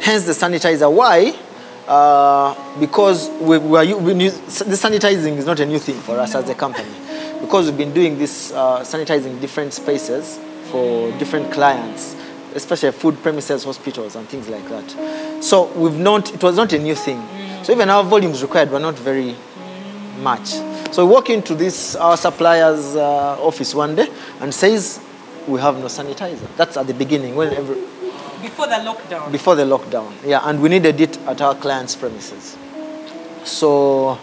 Hence 0.02 0.26
the 0.26 0.32
sanitizer. 0.32 0.92
Why? 0.92 1.36
Uh, 1.88 2.56
because 2.80 3.30
we, 3.42 3.58
we 3.58 3.78
are, 3.78 3.98
we 3.98 4.14
knew, 4.14 4.32
the 4.32 4.78
sanitizing 4.78 5.36
is 5.38 5.46
not 5.46 5.60
a 5.60 5.66
new 5.66 5.80
thing 5.80 6.00
for 6.00 6.18
us 6.18 6.34
as 6.34 6.48
a 6.50 6.56
company. 6.56 6.90
Because 7.42 7.66
we've 7.68 7.78
been 7.78 7.94
doing 7.94 8.18
this 8.18 8.54
uh, 8.54 8.80
sanitizing 8.80 9.42
different 9.42 9.74
spaces 9.74 10.40
for 10.72 11.12
different 11.20 11.52
clients, 11.52 12.16
especially 12.56 12.92
food 12.92 13.22
premises, 13.22 13.64
hospitals, 13.64 14.16
and 14.16 14.28
things 14.28 14.48
like 14.50 14.68
that. 14.70 15.44
So 15.44 15.72
we've 15.74 15.98
not. 15.98 16.34
It 16.34 16.42
was 16.44 16.56
not 16.56 16.72
a 16.74 16.80
new 16.80 16.96
thing. 16.96 17.22
So 17.64 17.72
even 17.74 17.90
our 17.90 18.04
volumes 18.04 18.42
required 18.42 18.72
were 18.72 18.80
not 18.80 18.96
very 19.00 19.36
much. 20.22 20.48
So 20.94 21.06
we 21.06 21.12
walk 21.12 21.30
into 21.30 21.56
this 21.56 21.96
our 21.96 22.16
supplier's 22.18 22.96
uh, 22.96 23.38
office 23.42 23.74
one 23.74 23.96
day 23.96 24.08
and 24.42 24.54
says, 24.54 25.00
"We 25.48 25.60
have 25.60 25.78
no 25.80 25.86
sanitizer." 25.86 26.48
That's 26.58 26.78
at 26.78 26.88
the 26.88 26.94
beginning 26.94 27.36
when 27.36 27.54
every, 27.54 27.76
Before 28.42 28.68
the 28.68 28.76
lockdown. 28.76 29.32
before 29.32 29.56
the 29.56 29.64
lockdown. 29.64 30.12
Yeah, 30.26 30.42
and 30.44 30.62
we 30.62 30.70
needed 30.70 31.00
it 31.02 31.18
at 31.28 31.42
our 31.42 31.56
client's 31.56 31.96
premises. 31.96 32.58
So 33.44 34.18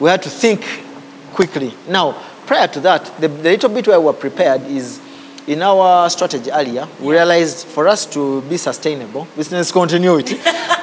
we 0.00 0.10
had 0.10 0.22
to 0.22 0.30
think 0.30 0.64
quickly. 1.32 1.72
Now, 1.88 2.12
prior 2.46 2.66
to 2.68 2.80
that, 2.80 3.04
the, 3.20 3.28
the 3.28 3.50
little 3.50 3.68
bit 3.70 3.86
where 3.86 4.00
we 4.00 4.06
were 4.06 4.12
prepared 4.12 4.62
is 4.66 5.00
in 5.48 5.62
our 5.62 6.10
strategy 6.10 6.50
earlier, 6.52 6.86
we 7.00 7.14
realized 7.14 7.66
for 7.66 7.88
us 7.88 8.04
to 8.04 8.42
be 8.42 8.58
sustainable, 8.58 9.26
business 9.34 9.72
continuity, 9.72 10.36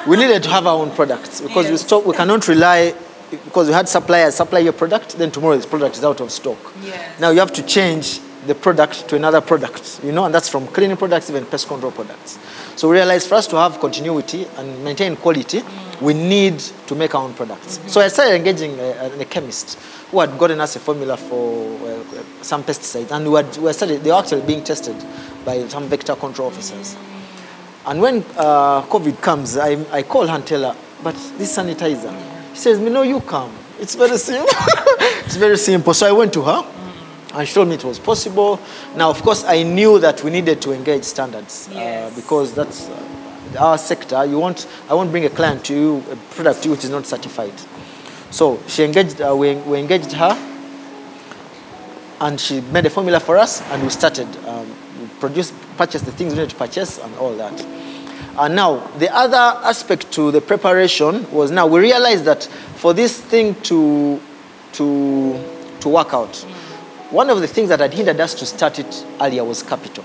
we 0.08 0.18
needed 0.18 0.42
to 0.42 0.50
have 0.50 0.66
our 0.66 0.80
own 0.82 0.90
products 0.92 1.40
because 1.40 1.70
we, 1.70 1.78
stop, 1.78 2.04
we 2.04 2.16
cannot 2.16 2.48
rely, 2.48 2.94
because 3.30 3.68
we 3.68 3.74
had 3.74 3.88
suppliers 3.88 4.34
supply 4.34 4.60
your 4.60 4.74
product, 4.74 5.18
then 5.20 5.30
tomorrow 5.30 5.56
this 5.56 5.68
product 5.68 5.98
is 5.98 6.04
out 6.04 6.20
of 6.20 6.32
stock. 6.32 6.58
Yes. 6.82 7.20
Now 7.22 7.30
you 7.30 7.40
have 7.40 7.54
to 7.54 7.64
change 7.64 8.20
the 8.48 8.56
product 8.56 9.08
to 9.10 9.16
another 9.16 9.40
product, 9.40 10.00
you 10.04 10.12
know, 10.12 10.26
and 10.26 10.34
that's 10.34 10.50
from 10.50 10.66
cleaning 10.68 10.98
products, 10.98 11.30
even 11.30 11.46
pest 11.46 11.68
control 11.68 11.92
products. 11.92 12.40
So 12.76 12.90
we 12.90 12.96
realized 12.96 13.28
for 13.30 13.36
us 13.36 13.48
to 13.48 13.58
have 13.58 13.80
continuity 13.80 14.48
and 14.58 14.84
maintain 14.84 15.16
quality, 15.16 15.62
mm. 15.62 16.02
we 16.02 16.14
need 16.14 16.60
to 16.60 16.96
make 16.96 17.14
our 17.14 17.24
own 17.24 17.34
products. 17.34 17.78
Mm-hmm. 17.78 17.88
So 17.90 18.02
I 18.02 18.08
started 18.08 18.36
engaging 18.36 18.80
uh, 18.80 18.84
uh, 18.84 19.18
a, 19.18 19.22
a 19.22 19.26
chemist 19.26 19.80
who 20.16 20.22
had 20.22 20.38
gotten 20.40 20.62
us 20.62 20.78
a 20.78 20.80
formula 20.80 21.18
for 21.18 21.76
uh, 21.90 22.24
some 22.42 22.64
pesticides, 22.64 23.12
and 23.12 23.30
we, 23.30 23.36
had, 23.36 23.58
we 23.58 23.74
started, 23.74 24.02
they 24.02 24.10
were 24.10 24.18
actually 24.18 24.42
being 24.44 24.64
tested 24.64 24.96
by 25.44 25.68
some 25.68 25.84
vector 25.90 26.16
control 26.16 26.48
officers. 26.48 26.96
And 27.86 28.02
when 28.02 28.24
uh, 28.38 28.82
COVID 28.84 29.22
comes, 29.22 29.58
I, 29.58 29.72
I 29.92 30.04
call 30.04 30.26
her 30.26 30.34
and 30.36 30.48
tell 30.48 30.72
her, 30.74 30.80
but 31.04 31.16
this 31.38 31.58
sanitizer. 31.58 32.18
She 32.54 32.60
says, 32.62 32.80
me, 32.80 32.90
no, 32.92 33.02
you 33.02 33.20
come. 33.20 33.52
It's 33.78 33.96
very 33.96 34.18
simple. 34.18 34.48
it's 35.26 35.36
very 35.36 35.58
simple. 35.58 35.94
So 35.94 36.08
I 36.08 36.14
went 36.14 36.32
to 36.34 36.44
her 36.44 36.66
and 37.34 37.46
she 37.46 37.54
told 37.54 37.68
me 37.68 37.76
it 37.76 37.84
was 37.84 38.00
possible. 38.00 38.58
Now, 38.96 39.10
of 39.10 39.22
course, 39.22 39.44
I 39.44 39.64
knew 39.64 40.00
that 40.00 40.24
we 40.24 40.32
needed 40.32 40.62
to 40.62 40.72
engage 40.72 41.04
standards 41.04 41.68
Yes. 41.74 42.10
uh, 42.10 42.16
because 42.16 42.56
that's 42.56 42.88
uh, 42.88 43.60
our 43.60 43.78
sector. 43.78 44.24
You 44.26 44.40
want, 44.40 44.66
I 44.90 44.94
won't 44.94 45.12
bring 45.12 45.26
a 45.26 45.30
client 45.30 45.66
to 45.66 45.74
you, 45.76 46.04
a 46.10 46.16
product 46.34 46.62
to 46.64 46.70
you 46.70 46.76
which 46.76 46.86
is 46.86 46.90
not 46.90 47.06
certified. 47.06 47.52
So 48.36 48.60
she 48.68 48.84
engaged, 48.84 49.22
uh, 49.22 49.34
we, 49.34 49.56
we 49.56 49.80
engaged 49.80 50.12
her 50.12 50.38
and 52.20 52.38
she 52.38 52.60
made 52.60 52.86
a 52.86 52.90
formula 52.90 53.22
for 53.22 53.38
us 53.38 53.62
and 53.72 53.82
we 53.82 53.88
started 53.90 54.28
um, 54.46 54.68
we 55.00 55.30
the 55.30 56.12
things 56.12 56.34
we 56.34 56.40
needed 56.40 56.50
to 56.50 56.56
purchase 56.58 56.98
and 56.98 57.16
all 57.16 57.34
that. 57.38 57.66
And 58.38 58.58
now 58.58 58.86
the 58.98 59.10
other 59.16 59.38
aspect 59.38 60.12
to 60.12 60.32
the 60.32 60.42
preparation 60.42 61.32
was 61.32 61.50
now 61.50 61.66
we 61.66 61.80
realized 61.80 62.26
that 62.26 62.44
for 62.76 62.94
this 62.94 63.22
thing 63.22 63.56
to 63.62 64.20
to 64.74 65.42
to 65.80 65.88
work 65.88 66.14
out 66.14 66.36
one 67.12 67.30
of 67.30 67.40
the 67.40 67.48
things 67.48 67.70
that 67.70 67.80
had 67.80 67.94
hindered 67.94 68.20
us 68.20 68.34
to 68.34 68.46
start 68.46 68.80
it 68.80 69.06
earlier 69.22 69.46
was 69.46 69.64
capital 69.64 70.04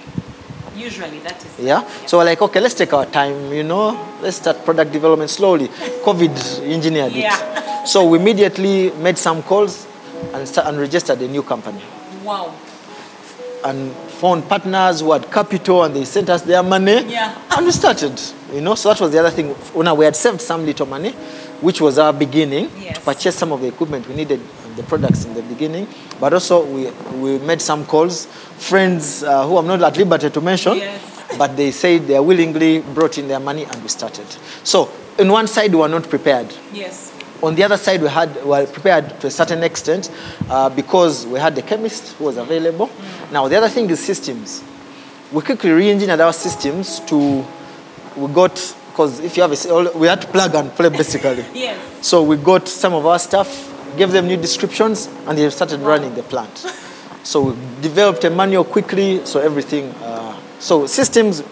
Usually 0.81 1.19
that 1.21 1.39
is. 1.45 1.59
yeah 1.71 1.81
so 2.07 2.19
we're 2.19 2.25
like 2.25 2.41
okay 2.43 2.61
let's 2.61 2.75
take 2.75 2.93
our 2.93 3.07
time 3.07 3.53
you 3.53 3.63
know 3.63 3.87
let's 4.23 4.37
start 4.39 4.65
product 4.65 4.91
development 4.93 5.31
slowly 5.31 5.69
covid 6.07 6.33
engineered 6.77 7.13
Yeah. 7.13 7.37
it 7.83 7.89
so 7.89 8.05
we 8.09 8.19
immediately 8.19 8.91
made 9.07 9.19
some 9.19 9.43
calls 9.43 9.87
and, 10.35 10.47
start, 10.49 10.67
and 10.69 10.79
registered 10.79 11.21
a 11.21 11.29
new 11.29 11.43
company 11.43 11.83
Wow. 12.25 12.53
and 13.65 13.93
found 14.21 14.49
partners 14.49 15.01
who 15.01 15.13
had 15.13 15.31
capital 15.31 15.85
and 15.85 15.95
they 15.97 16.05
sent 16.05 16.29
us 16.31 16.43
their 16.43 16.63
money. 16.63 17.03
Yeah. 17.09 17.35
And 17.57 17.65
we 17.67 17.73
started, 17.73 18.21
you 18.53 18.61
know. 18.61 18.75
So 18.75 18.91
that 18.91 19.01
was 19.01 19.11
the 19.13 19.19
other 19.19 19.31
thing. 19.31 19.55
Now 19.77 19.95
we 19.95 20.05
had 20.05 20.15
saved 20.17 20.41
some 20.43 20.65
little 20.67 20.87
money, 20.87 21.13
which 21.61 21.81
was 21.81 21.99
our 21.99 22.13
beginning 22.13 22.71
Yes. 22.79 22.97
to 22.99 23.01
purchase 23.05 23.37
some 23.37 23.53
of 23.53 23.61
the 23.63 23.69
equipment 23.69 24.07
we 24.09 24.15
needed 24.15 24.41
the 24.77 24.83
products 24.85 25.25
in 25.25 25.35
the 25.35 25.43
beginning. 25.43 25.87
But 26.19 26.33
also 26.35 26.65
we, 26.65 26.91
we 27.19 27.39
made 27.39 27.61
some 27.63 27.85
calls, 27.87 28.27
friends 28.27 29.23
uh, 29.23 29.47
who 29.47 29.57
I'm 29.59 29.67
not 29.67 29.83
at 29.83 29.97
liberty 29.97 30.31
to 30.31 30.41
mention, 30.41 30.79
Yes. 30.79 31.01
but 31.39 31.57
they 31.57 31.71
said 31.71 32.07
they 32.07 32.19
willingly 32.21 32.81
brought 32.81 33.19
in 33.19 33.29
their 33.29 33.41
money 33.41 33.65
and 33.65 33.83
we 33.83 33.89
started. 33.89 34.27
So 34.65 34.91
on 35.19 35.29
one 35.31 35.47
side, 35.47 35.71
we 35.73 35.79
were 35.81 35.89
not 35.89 36.09
prepared. 36.09 36.53
Yes. 36.73 37.09
On 37.43 37.55
the 37.55 37.65
other 37.65 37.79
side, 37.79 38.03
we 38.03 38.09
had 38.09 38.35
we 38.37 38.51
were 38.51 38.67
prepared 38.67 39.19
to 39.21 39.27
a 39.29 39.31
certain 39.31 39.63
extent 39.63 40.11
uh, 40.51 40.69
because 40.69 41.27
we 41.27 41.39
had 41.41 41.55
the 41.55 41.63
chemist 41.63 42.13
who 42.15 42.25
was 42.25 42.37
available. 42.37 42.91
Now, 43.33 43.49
the 43.49 43.57
other 43.57 43.69
thing 43.69 43.89
is 43.89 43.99
systems. 44.05 44.63
We 45.33 45.41
quickly 45.43 45.71
re-engineered 45.71 46.21
our 46.21 46.33
systems 46.35 47.01
to 47.07 47.45
we 48.17 48.27
got 48.33 48.55
because 48.91 49.21
if 49.21 49.37
you 49.37 49.43
have 49.43 49.53
a 49.53 49.97
we 49.97 50.07
had 50.09 50.21
to 50.21 50.27
plug 50.27 50.55
and 50.55 50.71
play 50.73 50.89
basically. 50.91 51.45
Yes. 51.55 51.79
So 52.07 52.23
we 52.23 52.37
got 52.37 52.69
some 52.69 52.93
of 52.93 53.07
our 53.07 53.19
stuff, 53.19 53.49
gave 53.97 54.13
them 54.13 54.27
new 54.27 54.37
descriptions, 54.37 55.09
and 55.27 55.37
they 55.37 55.49
started 55.51 55.81
running 55.81 56.15
the 56.15 56.23
plant. 56.23 56.67
So 57.23 57.43
we 57.43 57.53
developed 57.83 58.25
a 58.25 58.31
manual 58.31 58.65
quickly, 58.65 59.25
so 59.27 59.41
everything. 59.41 59.91
Uh, 60.03 60.39
so 60.59 60.87
systems, 60.87 61.43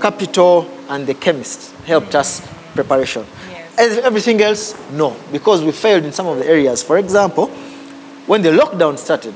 capital, 0.00 0.70
and 0.88 1.06
the 1.06 1.14
chemist 1.14 1.72
helped 1.84 2.14
us 2.14 2.46
preparation. 2.74 3.24
Yes. 3.50 3.98
Everything 3.98 4.40
else, 4.40 4.74
no, 4.92 5.16
because 5.32 5.62
we 5.62 5.72
failed 5.72 6.04
in 6.04 6.12
some 6.12 6.26
of 6.26 6.38
the 6.38 6.46
areas. 6.46 6.82
For 6.82 6.98
example, 6.98 7.48
when 8.26 8.42
the 8.42 8.50
lockdown 8.50 8.98
started, 8.98 9.34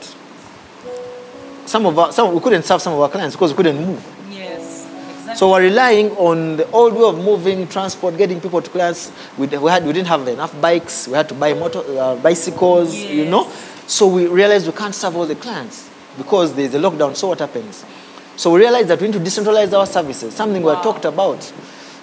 some 1.67 1.87
of 1.87 1.99
our, 1.99 2.13
some, 2.13 2.35
we 2.35 2.41
couldn't 2.41 2.65
serve 2.65 2.83
some 2.83 2.95
of 2.95 3.01
our 3.01 3.09
clients 3.09 3.37
because 3.37 3.53
we 3.53 3.57
couldn't 3.59 3.85
move. 3.85 4.05
Yes. 5.31 5.39
So 5.39 5.51
we're 5.53 5.63
relying 5.63 6.11
on 6.17 6.57
the 6.57 6.69
old 6.73 6.95
way 6.95 7.05
of 7.05 7.17
moving, 7.19 7.67
transport, 7.69 8.17
getting 8.17 8.41
people 8.41 8.61
to 8.61 8.69
clients. 8.71 9.13
We, 9.39 9.47
we, 9.47 9.71
had, 9.71 9.85
we 9.87 9.93
didn't 9.93 10.09
have 10.09 10.27
enough 10.27 10.61
bikes. 10.61 11.07
We 11.07 11.15
had 11.15 11.29
to 11.29 11.35
buy 11.35 11.55
motor, 11.55 11.83
uh, 11.99 12.17
bicycles, 12.17 12.95
you 12.97 13.27
know. 13.27 13.49
So 13.87 14.09
we 14.09 14.27
realized 14.27 14.67
we 14.67 14.73
can't 14.73 14.95
serve 14.95 15.17
all 15.17 15.27
the 15.27 15.37
clients 15.37 15.89
because 16.19 16.53
there's 16.55 16.75
a 16.75 16.79
lockdown. 16.81 17.15
So 17.15 17.29
what 17.29 17.39
happens? 17.39 17.85
So 18.37 18.51
we 18.53 18.61
realized 18.61 18.89
that 18.89 19.01
we 19.01 19.07
need 19.09 19.13
to 19.15 19.21
decentralize 19.21 19.73
our 19.77 19.87
services, 19.87 20.35
something 20.35 20.63
we 20.63 20.67
Wow. 20.69 20.77
had 20.77 20.83
talked 20.83 21.05
about. 21.05 21.53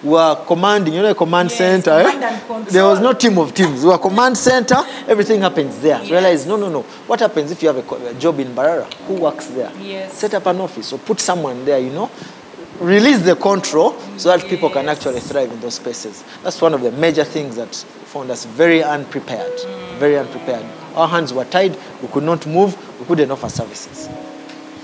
We 0.03 0.11
were 0.11 0.35
commanding, 0.45 0.93
you 0.93 1.01
know, 1.01 1.09
a 1.11 1.15
command 1.15 1.49
Yes, 1.49 1.57
center. 1.57 1.89
eh? 1.91 2.03
command 2.03 2.23
and 2.23 2.41
control. 2.47 2.63
There 2.71 2.85
was 2.85 2.99
no 2.99 3.13
team 3.13 3.37
of 3.39 3.53
teams. 3.53 3.81
We 3.83 3.89
were 3.89 3.97
command 3.97 4.37
center. 4.37 4.77
Everything 5.07 5.41
happens 5.41 5.79
there. 5.79 5.99
Yes. 5.99 6.11
Realize, 6.11 6.45
no, 6.45 6.55
no, 6.55 6.69
no. 6.69 6.83
What 7.07 7.19
happens 7.19 7.51
if 7.51 7.61
you 7.63 7.69
have 7.73 7.77
a, 7.91 7.95
a 8.09 8.13
job 8.13 8.39
in 8.39 8.53
Mbarara? 8.53 8.93
Who 9.07 9.15
works 9.15 9.47
there? 9.47 9.71
Yes. 9.81 10.13
Set 10.13 10.33
up 10.35 10.45
an 10.45 10.61
office 10.61 10.93
or 10.93 10.99
put 10.99 11.19
someone 11.19 11.65
there, 11.65 11.79
you 11.79 11.89
know. 11.89 12.11
Release 12.79 13.19
the 13.23 13.35
control 13.35 13.99
so 14.17 14.29
that 14.29 14.47
people 14.47 14.69
can 14.69 14.87
actually 14.87 15.19
thrive 15.19 15.51
in 15.51 15.59
those 15.59 15.75
spaces. 15.75 16.23
That's 16.43 16.61
one 16.61 16.75
of 16.75 16.81
the 16.81 16.91
major 16.91 17.23
things 17.23 17.55
that 17.55 17.73
found 17.73 18.29
us 18.29 18.45
very 18.45 18.83
unprepared. 18.83 19.59
Very 19.97 20.17
unprepared. 20.17 20.65
Our 20.95 21.07
hands 21.07 21.33
were 21.33 21.45
tied. 21.45 21.75
We 22.01 22.07
could 22.09 22.23
not 22.23 22.45
move. 22.45 22.77
We 22.99 23.05
couldn't 23.07 23.31
offer 23.31 23.49
services. 23.49 24.07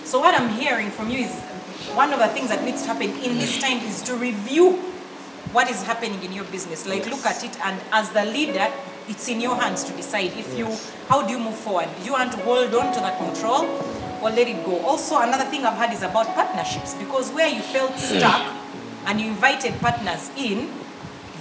So 0.05 0.19
what 0.19 0.33
I'm 0.33 0.49
hearing 0.49 0.89
from 0.89 1.09
you 1.11 1.19
is 1.19 1.39
one 1.93 2.11
of 2.11 2.19
the 2.19 2.27
things 2.29 2.49
that 2.49 2.63
needs 2.63 2.81
to 2.81 2.87
happen 2.87 3.09
in 3.09 3.37
this 3.37 3.59
time 3.59 3.77
is 3.85 4.01
to 4.03 4.15
review 4.15 4.71
what 5.51 5.69
is 5.69 5.83
happening 5.83 6.23
in 6.23 6.33
your 6.33 6.45
business. 6.45 6.87
Like 6.87 7.05
look 7.05 7.23
at 7.27 7.43
it 7.43 7.55
and 7.63 7.79
as 7.91 8.09
the 8.11 8.25
leader, 8.25 8.71
it's 9.07 9.27
in 9.29 9.39
your 9.39 9.55
hands 9.55 9.83
to 9.83 9.93
decide 9.93 10.31
if 10.35 10.57
you 10.57 10.65
how 11.09 11.27
do 11.27 11.33
you 11.33 11.39
move 11.39 11.55
forward. 11.55 11.89
Do 11.99 12.05
you 12.05 12.13
want 12.13 12.31
to 12.31 12.39
hold 12.39 12.73
on 12.73 12.91
to 12.93 12.99
the 12.99 13.11
control 13.17 13.65
or 14.23 14.29
let 14.29 14.47
it 14.47 14.65
go? 14.65 14.79
Also 14.85 15.19
another 15.19 15.43
thing 15.43 15.65
I've 15.65 15.77
heard 15.77 15.93
is 15.93 16.01
about 16.01 16.27
partnerships 16.33 16.93
because 16.95 17.29
where 17.31 17.47
you 17.47 17.61
felt 17.61 17.97
stuck 17.97 18.55
and 19.05 19.19
you 19.19 19.27
invited 19.27 19.79
partners 19.79 20.31
in, 20.37 20.69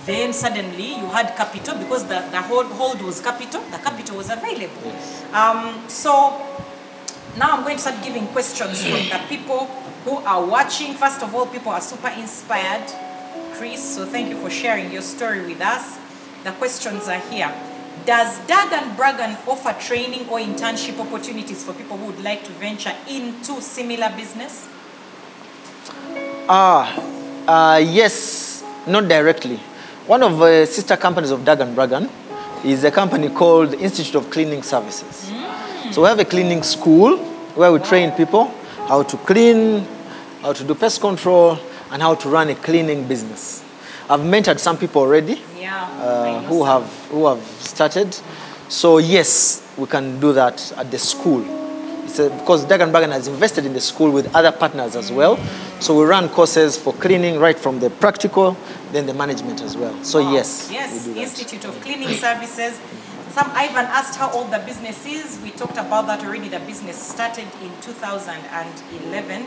then 0.04 0.32
suddenly 0.32 0.96
you 0.96 1.06
had 1.06 1.36
capital 1.36 1.78
because 1.78 2.02
the, 2.04 2.18
the 2.32 2.42
hold, 2.42 2.66
hold 2.66 3.00
was 3.02 3.20
capital, 3.20 3.60
the 3.70 3.78
capital 3.78 4.16
was 4.16 4.30
available. 4.30 4.92
Um, 5.32 5.88
so 5.88 6.44
now 7.38 7.52
I'm 7.52 7.62
going 7.62 7.76
to 7.76 7.82
start 7.82 8.02
giving 8.02 8.26
questions 8.28 8.82
from 8.82 9.08
the 9.08 9.20
people 9.28 9.66
who 10.04 10.16
are 10.16 10.44
watching. 10.44 10.94
First 10.94 11.22
of 11.22 11.32
all, 11.34 11.46
people 11.46 11.70
are 11.70 11.80
super 11.80 12.08
inspired. 12.08 12.90
Chris, 13.54 13.94
so 13.94 14.04
thank 14.04 14.28
you 14.28 14.36
for 14.36 14.50
sharing 14.50 14.90
your 14.90 15.02
story 15.02 15.46
with 15.46 15.60
us. 15.60 15.98
The 16.42 16.50
questions 16.52 17.06
are 17.06 17.20
here. 17.30 17.54
Does 18.04 18.40
Dagan 18.40 18.96
Bragan 18.96 19.38
offer 19.46 19.72
training 19.78 20.28
or 20.28 20.38
internship 20.38 20.98
opportunities 20.98 21.62
for 21.62 21.72
people 21.72 21.96
who 21.96 22.06
would 22.06 22.22
like 22.24 22.42
to 22.44 22.50
venture 22.52 22.92
into 23.08 23.60
similar 23.60 24.10
business? 24.16 24.68
Ah, 26.48 26.90
uh, 27.46 27.78
yes, 27.78 28.64
not 28.86 29.06
directly. 29.08 29.56
One 30.06 30.22
of 30.24 30.38
the 30.38 30.66
sister 30.66 30.96
companies 30.96 31.30
of 31.30 31.40
Dagan 31.40 31.74
Bragan 31.74 32.10
is 32.64 32.82
a 32.82 32.90
company 32.90 33.28
called 33.28 33.74
Institute 33.74 34.16
of 34.16 34.30
Cleaning 34.30 34.62
Services. 34.62 35.30
So 35.92 36.02
we 36.02 36.08
have 36.08 36.18
a 36.18 36.24
cleaning 36.24 36.62
school 36.64 37.18
where 37.54 37.72
we 37.72 37.78
train 37.78 38.10
people 38.12 38.46
how 38.88 39.02
to 39.04 39.16
clean, 39.18 39.86
how 40.42 40.52
to 40.52 40.64
do 40.64 40.74
pest 40.74 41.00
control, 41.00 41.58
and 41.90 42.02
how 42.02 42.14
to 42.16 42.28
run 42.28 42.48
a 42.48 42.54
cleaning 42.54 43.06
business. 43.06 43.62
I've 44.10 44.20
mentored 44.20 44.58
some 44.58 44.76
people 44.76 45.02
already 45.02 45.40
Yeah. 45.58 45.86
Uh, 46.00 46.42
who 46.42 46.64
have 46.64 46.84
who 47.10 47.26
have 47.26 47.40
started. 47.60 48.16
So 48.68 48.98
yes, 48.98 49.62
we 49.76 49.86
can 49.86 50.18
do 50.20 50.32
that 50.32 50.72
at 50.76 50.90
the 50.90 50.98
school. 50.98 51.44
It's 52.04 52.18
a, 52.18 52.30
because 52.30 52.66
Dagan 52.66 52.90
Bragan 52.92 53.12
has 53.12 53.28
invested 53.28 53.64
in 53.64 53.72
the 53.74 53.80
school 53.80 54.10
with 54.10 54.34
other 54.34 54.50
partners 54.52 54.96
as 54.96 55.12
well. 55.12 55.38
So 55.80 55.98
we 55.98 56.04
run 56.04 56.28
courses 56.28 56.76
for 56.76 56.92
cleaning 56.94 57.38
right 57.38 57.58
from 57.58 57.78
the 57.80 57.90
practical, 57.90 58.56
then 58.92 59.06
the 59.06 59.14
management 59.14 59.60
as 59.62 59.76
well. 59.76 59.94
So 60.04 60.20
Wow. 60.20 60.32
yes, 60.32 60.68
Yes, 60.72 60.92
we 61.06 61.14
do 61.14 61.14
that. 61.14 61.22
Institute 61.22 61.64
of 61.64 61.80
Cleaning 61.80 62.14
Services. 62.18 62.80
Some 63.32 63.50
Ivan 63.54 63.86
asked 63.86 64.18
how 64.18 64.30
old 64.30 64.50
the 64.50 64.58
business 64.58 65.06
is. 65.06 65.38
We 65.42 65.50
talked 65.52 65.78
about 65.78 66.06
that 66.08 66.22
already. 66.24 66.48
The 66.48 66.60
business 66.60 66.96
started 67.00 67.46
in 67.62 67.70
2011. 67.80 69.46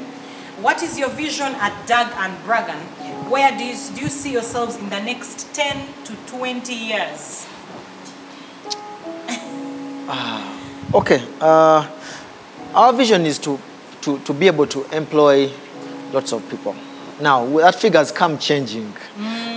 What 0.62 0.82
is 0.84 0.98
your 0.98 1.10
vision 1.10 1.54
at 1.56 1.74
Doug 1.86 2.08
and 2.15 2.34
Bragan? 2.46 2.80
Where 3.30 3.52
do 3.58 3.63
you, 3.65 3.76
do 3.94 4.02
you 4.02 4.08
see 4.10 4.32
yourselves 4.32 4.78
in 4.78 4.89
the 4.89 5.02
next 5.02 5.54
10 5.54 5.86
to 6.06 6.15
20 6.28 6.74
years? 6.74 7.46
Okay. 10.94 11.22
Uh, 11.41 11.89
our 12.74 12.94
vision 12.94 13.26
is 13.26 13.38
to, 13.39 13.60
to, 14.02 14.18
to 14.20 14.34
be 14.34 14.48
able 14.48 14.65
to 14.68 14.84
employ 14.96 15.52
lots 16.13 16.32
of 16.32 16.48
people. 16.50 16.74
Now, 17.20 17.46
that 17.58 17.76
figures 17.76 18.12
come 18.12 18.38
changing 18.38 18.94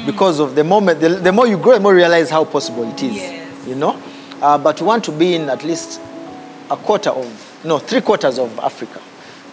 because 0.04 0.40
of 0.40 0.54
the 0.56 0.64
moment, 0.64 1.00
the, 1.00 1.10
the 1.10 1.32
more 1.32 1.46
you 1.46 1.58
grow, 1.58 1.74
the 1.74 1.80
more 1.80 1.92
you 1.92 1.98
realize 1.98 2.28
how 2.30 2.44
possible 2.44 2.84
it 2.90 3.00
is. 3.02 3.14
Yes. 3.14 3.66
You 3.68 3.76
know? 3.76 4.02
Uh, 4.42 4.58
but 4.58 4.80
we 4.80 4.86
want 4.86 5.04
to 5.04 5.12
be 5.12 5.34
in 5.34 5.48
at 5.48 5.62
least 5.62 6.00
a 6.70 6.76
quarter 6.76 7.10
of, 7.10 7.60
no, 7.64 7.78
three 7.78 8.00
quarters 8.00 8.38
of 8.38 8.58
Africa. 8.58 9.00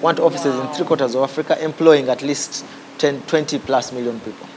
Want 0.02 0.20
offices 0.20 0.56
in 0.60 0.68
three 0.74 0.86
quarters 0.86 1.16
of 1.16 1.24
Africa 1.24 1.62
employing 1.64 2.10
at 2.10 2.22
least 2.22 2.66
10, 2.98 3.22
20 3.24 3.60
plus 3.60 3.92
million 3.92 4.20
people. 4.20 4.48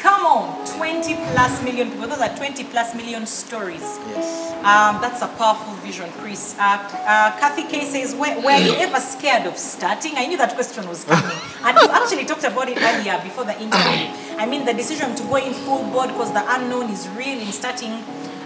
Come 0.00 0.26
on, 0.26 0.66
20 0.66 1.14
plus 1.14 1.62
million 1.62 1.90
people. 1.90 2.08
Those 2.08 2.20
are 2.20 2.36
20 2.36 2.64
plus 2.64 2.94
million 2.94 3.24
stories. 3.26 3.80
Yes. 3.80 4.52
Um, 4.64 5.00
that's 5.00 5.22
a 5.22 5.28
powerful 5.28 5.74
vision, 5.74 6.10
Chris. 6.18 6.56
Uh, 6.58 6.62
uh, 6.62 7.38
Kathy 7.38 7.64
K 7.64 7.84
says, 7.84 8.14
were, 8.14 8.34
were 8.42 8.58
you 8.58 8.74
ever 8.74 9.00
scared 9.00 9.46
of 9.46 9.56
starting? 9.56 10.12
I 10.16 10.26
knew 10.26 10.36
that 10.38 10.54
question 10.54 10.88
was 10.88 11.04
coming. 11.04 11.36
and 11.64 11.78
you 11.78 11.88
actually 11.88 12.24
talked 12.24 12.44
about 12.44 12.68
it 12.68 12.78
earlier 12.80 13.20
before 13.22 13.44
the 13.44 13.54
interview. 13.60 14.10
I 14.38 14.46
mean, 14.46 14.64
the 14.64 14.74
decision 14.74 15.14
to 15.14 15.22
go 15.24 15.36
in 15.36 15.52
full 15.54 15.84
board 15.90 16.08
because 16.08 16.32
the 16.32 16.44
unknown 16.54 16.90
is 16.90 17.08
real 17.10 17.38
in 17.38 17.50
starting 17.52 17.92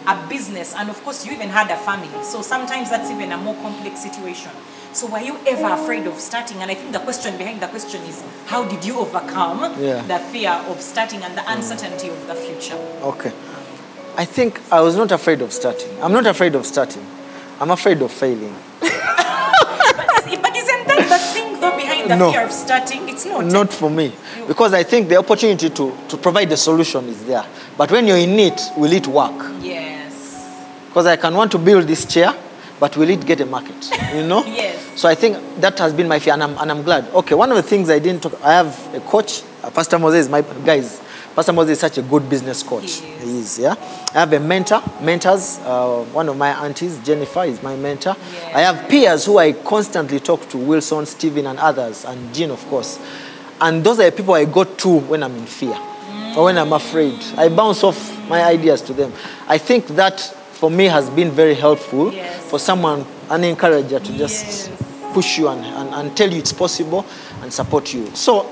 a 0.07 0.27
business. 0.29 0.75
And 0.75 0.89
of 0.91 1.03
course, 1.05 1.27
you 1.27 1.33
even 1.33 1.49
had 1.49 1.71
a 1.71 1.77
family. 1.77 2.23
So 2.23 2.43
sometimes 2.43 2.91
that's 2.91 3.11
even 3.11 3.33
a 3.33 3.37
more 3.37 3.55
complex 3.57 4.03
situation. 4.03 4.53
So 4.97 5.07
were 5.09 5.21
you 5.21 5.37
ever 5.47 5.75
afraid 5.75 6.07
of 6.07 6.19
starting? 6.19 6.57
And 6.63 6.71
I 6.71 6.75
think 6.75 6.91
the 6.93 7.01
question 7.01 7.37
behind 7.37 7.61
the 7.61 7.67
question 7.69 8.01
is, 8.05 8.25
how 8.47 8.65
did 8.65 8.83
you 8.83 8.99
overcome 8.99 9.61
Yeah. 9.79 10.01
the 10.09 10.19
fear 10.33 10.53
of 10.71 10.81
starting 10.81 11.23
and 11.23 11.37
the 11.37 11.45
uncertainty 11.53 12.09
of 12.09 12.27
the 12.27 12.35
future? 12.35 12.79
Okay. 13.03 13.31
I 14.17 14.25
think 14.25 14.59
I 14.73 14.81
was 14.81 14.97
not 14.97 15.13
afraid 15.13 15.43
of 15.43 15.53
starting. 15.53 15.91
I'm 16.03 16.13
not 16.15 16.25
afraid 16.27 16.55
of 16.55 16.65
starting. 16.65 17.05
I'm 17.61 17.71
afraid 17.71 18.01
of 18.01 18.11
failing. 18.11 18.55
But, 18.81 18.89
but 20.43 20.57
isn't 20.57 20.89
that 20.89 21.07
the 21.11 21.19
thing 21.35 21.61
though 21.61 21.77
behind 21.77 22.11
the 22.11 22.17
No. 22.17 22.33
fear 22.33 22.47
of 22.47 22.53
starting? 22.53 23.07
It's 23.11 23.27
not. 23.27 23.45
Not 23.45 23.71
for 23.75 23.91
me. 23.91 24.15
Because 24.49 24.73
I 24.73 24.83
think 24.83 25.11
the 25.11 25.17
opportunity 25.19 25.69
to, 25.69 25.95
to 26.09 26.17
provide 26.17 26.49
the 26.49 26.57
solution 26.57 27.07
is 27.11 27.23
there. 27.27 27.45
But 27.77 27.91
when 27.93 28.07
you're 28.07 28.17
in 28.17 28.39
it, 28.39 28.59
will 28.79 28.93
it 28.95 29.07
work? 29.07 29.53
Yes. 29.61 30.15
Because 30.89 31.05
I 31.05 31.17
can 31.17 31.35
want 31.35 31.53
to 31.53 31.59
build 31.59 31.85
this 31.87 32.07
chair, 32.07 32.33
but 32.81 32.97
will 32.97 33.09
it 33.11 33.25
get 33.27 33.41
a 33.41 33.47
market? 33.47 33.91
You 34.15 34.27
know? 34.27 34.45
Yes. 34.57 35.01
So 35.01 35.09
I 35.09 35.15
think 35.15 35.37
that 35.61 35.79
has 35.79 35.93
been 35.93 36.09
my 36.09 36.19
fear, 36.19 36.33
and 36.33 36.43
I'm, 36.43 36.57
and 36.59 36.71
I'm 36.71 36.83
glad. 36.83 37.07
Okay, 37.15 37.35
one 37.35 37.51
of 37.51 37.57
the 37.57 37.63
things 37.63 37.91
I 37.91 37.99
didn't 37.99 38.23
talk, 38.23 38.41
I 38.43 38.55
have 38.55 38.95
a 38.95 39.01
coach, 39.01 39.43
uh, 39.63 39.71
Pastor 39.71 39.99
Moses, 39.99 40.29
my 40.29 40.41
guys. 40.65 41.03
Pastor 41.35 41.53
Moses 41.53 41.73
is 41.73 41.81
such 41.81 41.99
a 41.99 42.03
good 42.03 42.31
business 42.31 42.63
coach. 42.63 43.01
He 43.01 43.09
is. 43.13 43.23
He 43.23 43.39
is, 43.39 43.59
yeah. 43.59 43.75
I 44.15 44.21
have 44.21 44.33
a 44.33 44.41
mentor, 44.41 44.83
mentors. 45.03 45.59
Uh, 45.59 46.03
one 46.13 46.31
of 46.31 46.37
my 46.39 46.49
aunties, 46.65 46.99
Jennifer, 47.05 47.45
is 47.45 47.63
my 47.63 47.77
mentor. 47.77 48.17
I 48.55 48.63
have 48.63 48.89
peers 48.89 49.27
who 49.27 49.37
I 49.37 49.53
constantly 49.53 50.19
talk 50.19 50.49
to, 50.49 50.57
Wilson, 50.57 51.05
Stephen, 51.05 51.47
and 51.47 51.59
others, 51.59 52.07
and 52.07 52.35
Jean, 52.35 52.51
of 52.51 52.65
course. 52.69 52.99
And 53.61 53.85
those 53.85 54.01
are 54.01 54.09
the 54.11 54.17
people 54.17 54.33
I 54.33 54.47
go 54.47 54.65
to 54.65 54.99
when 55.01 55.23
I'm 55.23 55.35
in 55.37 55.45
fear 55.47 55.77
or 56.37 56.45
when 56.45 56.57
I'm 56.59 56.73
afraid. 56.73 57.19
I 57.37 57.49
bounce 57.49 57.83
off 57.85 58.29
my 58.29 58.43
ideas 58.43 58.81
to 58.83 58.93
them. 58.95 59.13
I 59.47 59.59
think 59.59 59.87
that 59.89 60.36
for 60.57 60.71
me 60.71 60.87
has 60.87 61.11
been 61.11 61.31
very 61.31 61.55
helpful 61.55 62.13
Yes. 62.13 62.43
for 62.51 62.59
someone, 62.59 63.05
an 63.31 63.45
encourager 63.45 63.99
to 64.01 64.19
just 64.19 64.45
Yes. 64.71 64.71
push 65.13 65.39
you 65.39 65.49
and, 65.49 65.65
and, 65.65 65.95
and 65.95 66.17
tell 66.17 66.31
you 66.31 66.39
it's 66.39 66.53
possible 66.53 67.05
and 67.43 67.53
support 67.53 67.93
you. 67.95 68.07
So, 68.15 68.43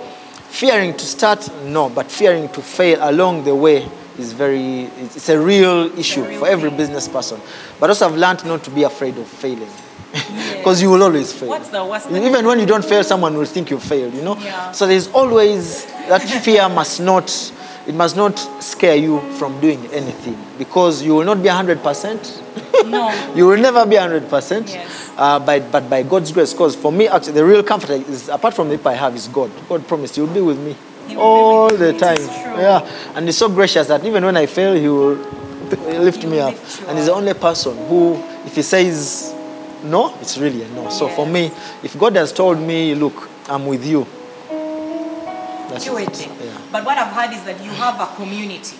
fearing 0.50 0.92
to 0.94 1.04
start, 1.04 1.48
no, 1.64 1.88
but 1.88 2.10
fearing 2.10 2.48
to 2.50 2.60
fail 2.62 2.98
along 3.02 3.44
the 3.44 3.54
way 3.54 3.88
is 4.18 4.32
very, 4.32 4.84
it's 5.00 5.28
a 5.28 5.38
real 5.38 5.98
issue 5.98 6.24
real 6.24 6.38
for 6.40 6.46
every 6.48 6.68
thing. 6.68 6.76
business 6.78 7.08
person. 7.08 7.40
But 7.80 7.90
also 7.90 8.06
I've 8.08 8.16
learned 8.16 8.44
not 8.44 8.62
to 8.64 8.70
be 8.70 8.82
afraid 8.84 9.16
of 9.18 9.26
failing. 9.26 9.70
Because 10.58 10.80
you 10.82 10.90
will 10.90 11.02
always 11.02 11.32
fail. 11.32 11.48
What's 11.48 11.70
the 11.70 11.84
worst 11.84 12.08
Even 12.10 12.46
when 12.46 12.60
you 12.60 12.66
don't 12.66 12.84
fail, 12.84 13.02
someone 13.02 13.36
will 13.36 13.46
think 13.46 13.70
you 13.70 13.80
failed, 13.80 14.14
you 14.14 14.22
know? 14.22 14.36
Yeah. 14.38 14.70
So 14.72 14.86
there's 14.86 15.08
always, 15.08 15.86
that 16.08 16.22
fear 16.22 16.68
must 16.68 17.00
not, 17.00 17.28
it 17.86 17.94
must 17.94 18.16
not 18.16 18.38
scare 18.62 18.96
you 18.96 19.20
from 19.32 19.60
doing 19.60 19.84
anything. 19.92 20.36
Because 20.58 21.02
you 21.02 21.14
will 21.14 21.24
not 21.24 21.42
be 21.42 21.48
100%. 21.48 22.86
No. 22.86 23.32
You 23.36 23.46
will 23.46 23.58
never 23.58 23.84
be 23.86 23.96
100%. 23.96 24.68
Yes. 24.68 25.12
Uh, 25.16 25.38
by, 25.38 25.60
but 25.60 25.88
by 25.90 26.02
God's 26.02 26.32
grace, 26.32 26.52
because 26.52 26.74
for 26.76 26.90
me, 26.92 27.08
actually, 27.08 27.32
the 27.34 27.44
real 27.44 27.62
comfort 27.62 27.90
is, 27.90 28.28
apart 28.28 28.54
from 28.54 28.68
the 28.68 28.76
people 28.76 28.90
I 28.90 28.94
have, 28.94 29.14
is 29.14 29.28
God. 29.28 29.50
God 29.68 29.86
promised 29.86 30.16
He 30.16 30.20
will 30.22 30.34
be 30.34 30.40
with 30.40 30.58
me 30.58 30.76
He 31.08 31.16
all 31.16 31.68
with 31.68 31.78
the. 31.78 31.90
It 31.94 31.98
time. 31.98 32.18
Yeah. 32.58 32.88
And 33.14 33.26
He's 33.26 33.36
so 33.36 33.48
gracious 33.48 33.88
that 33.88 34.04
even 34.04 34.24
when 34.24 34.36
I 34.36 34.46
fail, 34.46 34.74
He 34.74 34.88
will 34.88 35.14
lift 36.02 36.22
He 36.22 36.28
me 36.28 36.36
will 36.38 36.48
up. 36.48 36.54
lift 36.54 36.82
And 36.88 36.98
He's 36.98 37.06
the 37.06 37.14
only 37.14 37.34
person 37.34 37.76
who, 37.88 38.14
if 38.44 38.54
He 38.54 38.62
says 38.62 39.34
no, 39.84 40.16
it's 40.20 40.38
really 40.38 40.62
a 40.62 40.68
no. 40.70 40.88
So 40.88 41.08
for 41.08 41.26
me, 41.26 41.50
if 41.82 41.98
God 41.98 42.16
has 42.16 42.32
told 42.32 42.58
me, 42.58 42.94
look, 42.94 43.28
I'm 43.48 43.66
with 43.66 43.84
you, 43.86 44.06
that's 45.68 45.84
do 45.84 45.98
it. 45.98 46.08
it. 46.08 46.30
Yeah. 46.74 46.80
But 46.80 46.86
what 46.86 46.98
I've 46.98 47.12
heard 47.14 47.32
is 47.36 47.44
that 47.44 47.62
you 47.64 47.70
have 47.70 48.00
a 48.00 48.06
community. 48.16 48.76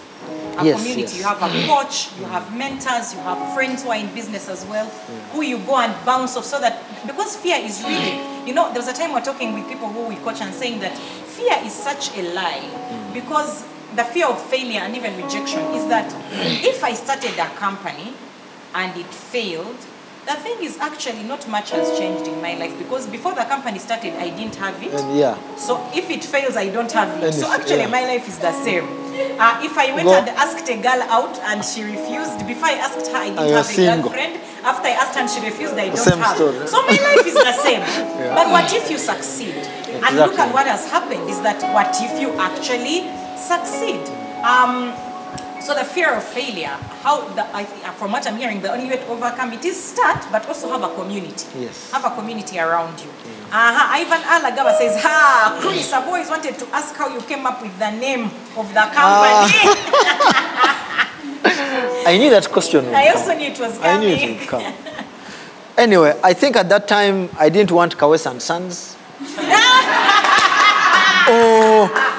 A 0.59 0.64
Yes, 0.64 0.78
community. 0.78 1.02
yes. 1.02 1.18
You 1.18 1.24
have 1.24 1.42
a 1.42 1.66
coach, 1.66 2.09
you 2.18 2.24
have 2.26 2.57
mentors, 2.57 3.12
you 3.14 3.20
have 3.20 3.54
friends 3.54 3.83
who 3.83 3.90
are 3.90 3.96
in 3.96 4.12
business 4.14 4.48
as 4.48 4.64
well, 4.66 4.87
who 5.33 5.42
you 5.42 5.59
go 5.59 5.76
and 5.78 5.92
bounce 6.07 6.37
off 6.37 6.44
so 6.44 6.61
that 6.61 6.78
because 7.07 7.37
fear 7.37 7.57
is 7.61 7.83
really, 7.83 8.18
you 8.46 8.54
know, 8.54 8.72
there 8.72 8.80
was 8.80 8.88
a 8.88 8.92
time 8.92 9.12
we're 9.12 9.20
talking 9.24 9.52
with 9.52 9.68
people 9.68 9.88
who 9.88 10.07
we 10.07 10.16
coach 10.16 10.40
and 10.40 10.54
saying 10.54 10.80
that 10.80 10.96
fear 10.96 11.57
is 11.64 11.72
such 11.72 12.16
a 12.16 12.22
lie 12.33 12.62
Mm. 12.62 13.12
because 13.14 13.64
the 13.96 14.04
fear 14.04 14.26
of 14.26 14.40
failure 14.50 14.80
and 14.80 14.96
even 14.96 15.16
rejection 15.22 15.61
is 15.74 15.87
that 15.88 16.09
if 16.64 16.83
I 16.83 16.94
started 16.94 17.38
a 17.38 17.46
company 17.59 18.14
and 18.74 18.96
it 18.98 19.07
failed, 19.07 19.76
the 20.26 20.34
thing 20.40 20.62
is 20.62 20.78
actually 20.78 21.22
not 21.22 21.46
much 21.48 21.70
has 21.70 21.98
changed 21.98 22.26
in 22.28 22.40
my 22.40 22.54
life 22.54 22.76
because 22.78 23.06
before 23.06 23.34
the 23.34 23.44
company 23.44 23.78
started, 23.78 24.14
I 24.14 24.30
didn't 24.30 24.56
have 24.56 24.80
it. 24.82 24.92
And 24.92 25.18
yeah. 25.18 25.37
So 25.56 25.78
if 25.94 26.08
it 26.10 26.24
fails, 26.24 26.56
I 26.56 26.68
don't 26.70 26.90
have 26.92 27.10
it. 27.18 27.24
And 27.24 27.34
So 27.34 27.50
actually, 27.52 27.87
yeah. 27.88 27.98
my 27.98 28.04
life 28.04 28.26
is 28.28 28.38
the 28.38 28.52
same. 28.52 28.84
Uh, 29.38 29.60
if 29.62 29.76
I 29.78 29.94
went 29.94 30.06
Go- 30.08 30.14
and 30.18 30.28
asked 30.30 30.68
a 30.68 30.76
girl 30.76 31.02
out 31.12 31.38
and 31.50 31.64
she 31.64 31.82
refused, 31.84 32.46
before 32.46 32.66
I 32.68 32.74
asked 32.82 33.06
her, 33.06 33.16
I 33.16 33.28
didn't 33.30 33.52
have 33.52 33.70
a 33.70 34.02
girlfriend. 34.02 34.40
After 34.64 34.88
I 34.88 34.92
asked 34.96 35.14
her 35.14 35.20
and 35.20 35.30
she 35.30 35.40
refused, 35.44 35.74
I 35.74 35.88
don't 35.88 35.96
Same 35.98 36.18
have. 36.18 36.37
story. 36.37 36.66
So 36.66 36.80
my 36.82 36.96
life 36.98 37.26
is 37.26 37.34
the 37.34 37.52
same. 37.66 37.80
But 38.34 38.50
what 38.50 38.72
if 38.72 38.90
you 38.90 38.98
succeed? 38.98 39.54
Exactly. 39.54 40.02
And 40.08 40.16
look 40.16 40.38
at 40.38 40.52
what 40.52 40.66
has 40.66 40.90
happened 40.90 41.28
is 41.30 41.40
that 41.42 41.60
what 41.72 41.94
if 42.00 42.18
you 42.20 42.30
actually 42.40 43.06
succeed? 43.37 44.00
Um, 44.42 44.92
so 45.64 45.74
the 45.74 45.85
fear 45.85 46.14
of 46.14 46.22
failure, 46.22 46.77
how 47.03 47.27
the, 47.29 47.44
I, 47.57 47.64
from 47.96 48.12
what 48.12 48.27
I'm 48.27 48.37
hearing, 48.37 48.61
the 48.61 48.72
only 48.72 48.88
way 48.88 48.96
to 48.96 49.07
overcome 49.09 49.53
it 49.53 49.64
is 49.64 49.83
start, 49.83 50.24
but 50.31 50.46
also 50.46 50.68
have 50.68 50.83
a 50.83 50.94
community. 50.94 51.46
Yes. 51.59 51.90
Have 51.90 52.05
a 52.05 52.11
community 52.14 52.59
around 52.59 53.00
you. 53.00 53.09
Uh-huh. 53.09 53.98
Ivan 54.00 54.20
Alagaba 54.22 54.77
says, 54.77 55.03
Ha, 55.03 55.59
Chris, 55.62 55.92
I've 55.92 56.07
always 56.07 56.29
wanted 56.29 56.59
to 56.59 56.66
ask 56.74 56.94
how 56.94 57.09
you 57.09 57.20
came 57.22 57.46
up 57.46 57.62
with 57.62 57.79
the 57.79 57.90
name 57.90 58.24
of 58.57 58.68
the 58.68 58.85
company. 58.92 59.55
I 62.07 62.16
knew 62.18 62.31
that 62.31 62.48
question. 62.50 62.85
would 62.87 62.94
I 62.94 63.09
come. 63.09 63.16
also 63.16 63.35
knew 63.35 63.46
it 63.46 63.59
was 63.59 63.79
coming. 63.79 63.90
I 63.90 63.98
knew 64.00 64.14
it 64.14 64.40
would 64.40 64.48
come. 64.48 64.74
Anyway, 65.77 66.18
I 66.22 66.35
think 66.35 66.57
at 66.57 66.68
that 66.68 66.87
time 66.87 67.31
I 67.38 67.48
didn't 67.48 67.72
want 67.72 67.96
Kawes 67.96 68.27
and 68.27 68.40
Sons. 68.40 68.96
or, 69.20 69.27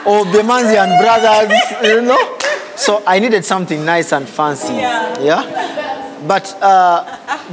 or 0.09 0.25
Bemanzi 0.33 0.75
and 0.75 0.91
Brothers, 0.99 1.53
you 1.83 2.01
know? 2.01 2.37
So 2.77 3.03
I 3.05 3.19
needed 3.19 3.45
something 3.45 3.85
nice 3.85 4.11
and 4.11 4.27
fancy. 4.27 4.73
Yeah. 4.73 5.19
Yeah? 5.19 6.21
But 6.27 6.57
uh, 6.61 7.03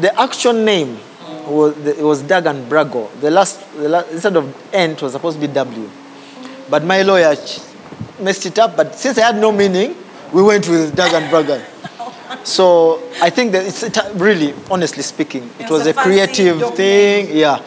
the 0.01 0.19
actual 0.21 0.55
name 0.55 0.99
was, 1.47 1.77
it 1.87 2.03
was 2.03 2.23
Doug 2.23 2.47
and 2.47 2.71
Brago. 2.71 3.09
The 3.21 3.31
last, 3.31 3.61
the 3.75 3.89
last, 3.89 4.11
instead 4.11 4.37
of 4.37 4.55
N, 4.73 4.91
it 4.93 5.03
was 5.03 5.13
supposed 5.13 5.41
to 5.41 5.47
be 5.47 5.53
W. 5.53 5.89
But 6.71 6.85
my 6.85 7.03
lawyer 7.03 7.35
messed 8.21 8.47
it 8.47 8.59
up. 8.59 8.77
But 8.77 8.95
since 8.95 9.19
I 9.19 9.27
had 9.27 9.37
no 9.37 9.53
meaning, 9.53 9.95
we 10.33 10.43
went 10.43 10.69
with 10.69 10.95
Doug 10.97 11.13
and 11.13 11.31
Braga. 11.31 11.65
So 12.45 13.01
I 13.21 13.31
think 13.31 13.53
that 13.53 13.67
it's 13.67 13.83
it, 13.85 13.97
really, 14.15 14.53
honestly 14.69 15.03
speaking, 15.03 15.45
it 15.61 15.67
It 15.67 15.71
was 15.71 15.85
was 15.85 15.87
a 15.87 15.91
a 15.91 15.95
creative 16.03 16.75
thing. 16.75 17.29
Yeah. 17.31 17.63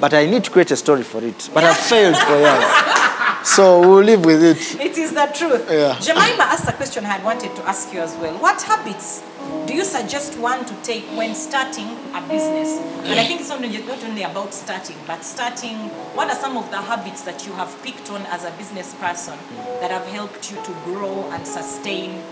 But 0.00 0.12
I 0.12 0.26
need 0.26 0.44
to 0.44 0.50
create 0.50 0.70
a 0.70 0.76
story 0.76 1.02
for 1.02 1.24
it. 1.24 1.48
But 1.54 1.64
I 1.64 1.72
failed 1.72 2.16
for 2.16 2.36
years. 2.36 2.64
So 3.48 3.80
we'll 3.80 4.04
live 4.04 4.24
with 4.26 4.42
it. 4.44 4.78
It 4.78 4.98
is 4.98 5.14
the 5.14 5.24
truth. 5.34 5.66
Yeah. 5.70 5.98
Jemima 5.98 6.44
asked 6.44 6.68
a 6.68 6.72
question 6.72 7.04
I 7.06 7.08
had 7.08 7.24
wanted 7.24 7.56
to 7.56 7.62
ask 7.66 7.92
you 7.94 8.00
as 8.00 8.14
well. 8.18 8.36
What 8.38 8.60
habits 8.60 9.22
do 9.66 9.74
you 9.74 9.84
suggest 9.84 10.38
one 10.38 10.66
to 10.66 10.74
take 10.82 11.04
when 11.16 11.34
starting 11.34 11.88
a 12.14 12.20
business? 12.28 12.78
And 13.08 13.18
I 13.18 13.24
think 13.24 13.40
it's 13.40 13.48
not 13.48 13.64
only, 13.64 13.78
not 13.78 14.04
only 14.04 14.22
about 14.22 14.52
starting, 14.52 14.96
but 15.06 15.24
starting, 15.24 15.76
what 16.14 16.28
are 16.28 16.36
some 16.36 16.58
of 16.58 16.70
the 16.70 16.76
habits 16.76 17.22
that 17.22 17.46
you 17.46 17.52
have 17.54 17.74
picked 17.82 18.10
on 18.10 18.20
as 18.26 18.44
a 18.44 18.50
business 18.52 18.94
person 18.96 19.36
that 19.80 19.90
have 19.90 20.06
helped 20.06 20.52
you 20.52 20.62
to 20.62 20.72
grow 20.84 21.28
and 21.32 21.46
sustain 21.46 22.22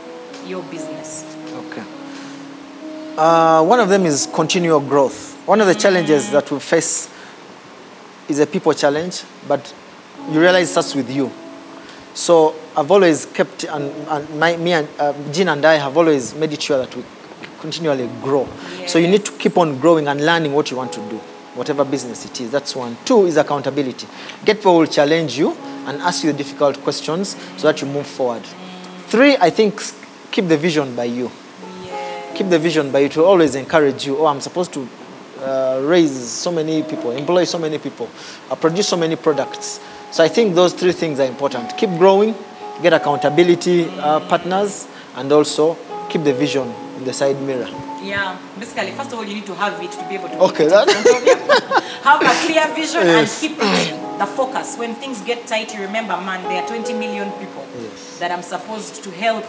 your 0.47 0.63
business? 0.65 1.25
Okay. 1.51 1.83
Uh, 3.17 3.65
one 3.65 3.81
of 3.81 3.89
them 3.89 4.05
is 4.05 4.29
continual 4.35 4.81
growth. 4.81 5.35
One 5.47 5.63
of 5.63 5.67
the 5.67 5.75
challenges 5.75 6.31
that 6.31 6.51
we 6.51 6.61
face 6.61 7.11
is 8.29 8.39
a 8.39 8.47
people 8.47 8.75
challenge, 8.75 9.25
but 9.49 9.75
you 10.31 10.41
realize 10.41 10.69
it 10.69 10.73
starts 10.73 10.95
with 10.95 11.11
you. 11.11 11.31
So 12.15 12.55
I've 12.77 12.91
always 12.91 13.27
kept, 13.27 13.65
and, 13.65 13.91
and 14.09 14.39
my, 14.39 14.57
me 14.57 14.73
and 14.73 14.89
uh, 14.99 15.13
Jean 15.33 15.49
and 15.49 15.65
I 15.65 15.75
have 15.75 15.97
always 15.97 16.35
made 16.35 16.53
it 16.53 16.63
sure 16.63 16.79
that 16.79 16.95
we 16.97 17.05
continually 17.61 18.09
grow. 18.23 18.49
So 18.87 18.99
you 18.99 19.09
need 19.09 19.25
to 19.25 19.33
keep 19.33 19.59
on 19.59 19.79
growing 19.79 20.09
and 20.09 20.25
learning 20.25 20.53
what 20.53 20.71
you 20.71 20.77
want 20.77 20.93
to 20.95 21.01
do, 21.11 21.17
whatever 21.55 21.85
business 21.85 22.25
it 22.25 22.41
is. 22.41 22.51
That's 22.51 22.75
one. 22.75 22.97
Two 23.05 23.27
is 23.27 23.37
accountability. 23.37 24.07
Get 24.45 24.59
people 24.59 24.79
will 24.79 24.87
challenge 24.87 25.39
you 25.39 25.53
and 25.87 26.01
ask 26.03 26.25
you 26.25 26.33
the 26.33 26.39
difficult 26.39 26.79
questions 26.83 27.37
so 27.57 27.71
that 27.71 27.81
you 27.81 27.89
move 27.89 28.07
forward. 28.07 28.43
Three, 29.09 29.37
I 29.37 29.51
think, 29.51 29.81
keep 30.31 30.49
the 30.49 30.57
vision 30.57 30.97
by 30.97 31.05
you 31.05 31.31
keep 32.37 32.51
the 32.51 32.59
vision 32.59 32.93
but 32.93 33.01
it 33.01 33.17
will 33.17 33.25
always 33.25 33.55
encourage 33.55 34.07
you 34.07 34.19
oh 34.19 34.27
i'm 34.27 34.43
supposed 34.43 34.71
to 34.71 34.87
uh, 35.41 35.81
raise 35.85 36.13
so 36.13 36.53
many 36.53 36.83
people 36.83 37.11
employ 37.13 37.45
so 37.45 37.59
many 37.59 37.79
people 37.79 38.09
uh, 38.51 38.55
produce 38.55 38.89
so 38.89 38.97
many 38.97 39.17
products 39.17 39.81
so 40.17 40.25
i 40.25 40.29
think 40.37 40.55
those 40.61 40.73
three 40.81 40.93
things 41.03 41.17
are 41.23 41.29
important 41.35 41.77
keep 41.81 41.91
growing 42.03 42.35
get 42.83 42.93
accountability 43.01 43.79
uh, 44.07 44.21
partners 44.33 44.87
and 45.17 45.31
also 45.33 45.77
keep 46.11 46.23
the 46.25 46.33
vision 46.33 46.67
in 46.99 47.05
the 47.05 47.13
side 47.13 47.39
mirror 47.49 47.69
Yeah, 48.07 48.39
basically, 48.61 48.93
first 48.99 49.11
of 49.13 49.19
all, 49.19 49.25
you 49.31 49.35
need 49.39 49.47
to 49.53 49.55
have 49.63 49.83
it 49.83 49.91
to 49.99 50.03
be 50.09 50.15
able 50.15 50.29
to 50.29 50.39
Okay, 50.49 50.69
keep 50.69 50.73
it 50.73 50.81
in 50.81 50.87
that- 50.87 50.89
front 50.95 51.17
of 51.17 51.23
you. 51.27 51.37
have 52.09 52.21
a 52.23 52.35
clear 52.47 52.67
vision 52.81 53.03
Yes. 53.03 53.19
and 53.19 53.27
keep 53.43 53.59
it 53.61 54.19
the 54.21 54.27
focus. 54.39 54.77
When 54.83 54.95
things 55.03 55.19
get 55.31 55.39
tight, 55.53 55.75
you 55.75 55.81
remember, 55.89 56.15
man, 56.29 56.41
there 56.49 56.63
are 56.63 56.69
20 56.69 56.93
million 57.05 57.29
people 57.43 57.65
Yes. 57.83 58.19
that 58.21 58.31
I'm 58.31 58.43
supposed 58.55 59.03
to 59.03 59.11
help, 59.11 59.45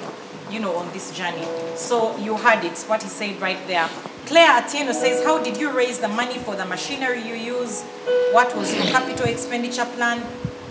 you 0.49 0.59
know, 0.59 0.73
on 0.81 0.87
this 0.95 1.11
journey. 1.19 1.45
So 1.75 2.17
you 2.25 2.33
heard 2.45 2.63
it, 2.69 2.77
what 2.89 3.03
he 3.03 3.09
said 3.09 3.39
right 3.47 3.61
there. 3.67 3.87
Claire 4.25 4.53
Atieno 4.59 4.93
says, 5.03 5.23
how 5.23 5.37
did 5.43 5.55
you 5.61 5.69
raise 5.71 5.99
the 5.99 6.07
money 6.21 6.37
for 6.45 6.55
the 6.55 6.65
machinery 6.65 7.21
you 7.21 7.35
use? 7.35 7.83
What 8.33 8.49
was 8.57 8.73
your 8.73 8.85
capital 8.95 9.27
expenditure 9.27 9.85
plan? 9.97 10.17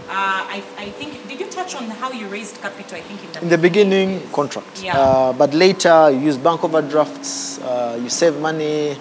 Uh, 0.09 0.57
I, 0.57 0.62
I 0.79 0.90
think, 0.90 1.27
did 1.29 1.40
you 1.40 1.47
touch 1.51 1.75
on 1.75 1.90
how 1.90 2.12
you 2.12 2.29
raised 2.29 2.61
capital, 2.62 2.97
I 2.97 3.01
think, 3.01 3.25
in 3.25 3.33
the 3.33 3.40
in 3.42 3.49
the 3.49 3.59
beginning 3.59 4.21
contract 4.33 4.83
Yeah. 4.83 4.97
uh, 4.97 5.33
but 5.33 5.53
later 5.53 6.11
you 6.12 6.21
use 6.31 6.37
bank 6.38 6.62
overdrafts 6.62 7.59
uh, 7.61 7.99
you 8.03 8.09
save 8.09 8.38
money 8.38 8.97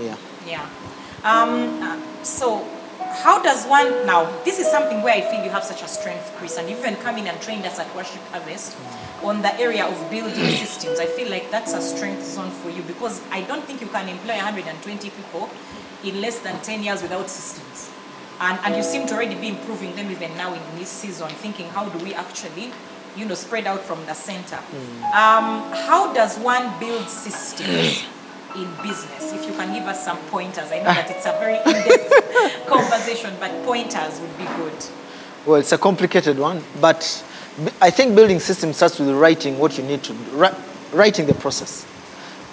yeah 0.00 0.16
Yeah. 0.46 0.66
Um, 1.24 1.52
so, 2.22 2.64
how 3.24 3.42
does 3.42 3.66
one 3.66 4.06
now? 4.06 4.22
This 4.44 4.58
is 4.58 4.66
something 4.70 5.02
where 5.02 5.14
I 5.14 5.20
feel 5.20 5.42
you 5.44 5.50
have 5.50 5.64
such 5.64 5.82
a 5.82 5.88
strength, 5.88 6.32
Chris, 6.38 6.56
and 6.58 6.68
you've 6.70 6.78
even 6.78 6.96
come 6.96 7.18
in 7.18 7.26
and 7.26 7.38
trained 7.42 7.66
us 7.66 7.78
at 7.78 7.88
Worship 7.94 8.22
Harvest 8.32 8.76
on 9.22 9.42
the 9.42 9.52
area 9.60 9.84
of 9.84 9.96
building 10.10 10.46
systems. 10.64 10.98
I 10.98 11.06
feel 11.06 11.28
like 11.30 11.50
that's 11.50 11.72
a 11.74 11.82
strength 11.82 12.24
zone 12.24 12.50
for 12.50 12.70
you 12.70 12.82
because 12.82 13.20
I 13.30 13.42
don't 13.42 13.64
think 13.64 13.80
you 13.82 13.88
can 13.88 14.08
employ 14.08 14.36
120 14.36 15.10
people 15.10 15.50
in 16.04 16.20
less 16.22 16.38
than 16.38 16.58
10 16.62 16.82
years 16.84 17.02
without 17.02 17.28
systems. 17.28 17.90
And, 18.40 18.58
and 18.64 18.74
you 18.74 18.82
seem 18.82 19.06
to 19.08 19.14
already 19.14 19.34
be 19.34 19.48
improving 19.48 19.94
them 19.96 20.10
even 20.10 20.34
now 20.36 20.54
in 20.54 20.60
this 20.78 20.88
season, 20.88 21.28
thinking 21.28 21.68
how 21.68 21.88
do 21.88 22.02
we 22.02 22.14
actually, 22.14 22.72
you 23.16 23.26
know, 23.26 23.34
spread 23.34 23.66
out 23.66 23.80
from 23.82 24.04
the 24.06 24.14
center. 24.14 24.56
Um, 24.56 25.70
how 25.86 26.12
does 26.14 26.38
one 26.38 26.72
build 26.80 27.06
systems 27.08 28.04
in 28.56 28.66
business? 28.82 29.32
If 29.34 29.44
you 29.46 29.52
can 29.52 29.74
give 29.74 29.84
us 29.86 30.02
some 30.04 30.16
pointers, 30.28 30.72
I 30.72 30.78
know 30.78 30.84
that 30.84 31.10
it's 31.10 31.26
a 31.26 31.32
very 31.32 31.58
in-depth 31.58 32.66
conversation, 32.66 33.34
but 33.38 33.50
pointers 33.64 34.18
would 34.20 34.38
be 34.38 34.44
good. 34.56 34.72
Well, 35.44 35.56
it's 35.60 35.72
a 35.72 35.78
complicated 35.78 36.38
one, 36.38 36.62
but 36.80 37.24
I 37.82 37.90
think 37.90 38.14
building 38.14 38.40
systems 38.40 38.76
starts 38.76 38.98
with 38.98 39.10
writing 39.10 39.58
what 39.58 39.76
you 39.76 39.84
need 39.84 40.02
to 40.04 40.14
do, 40.14 40.48
writing 40.92 41.26
the 41.26 41.34
process, 41.34 41.86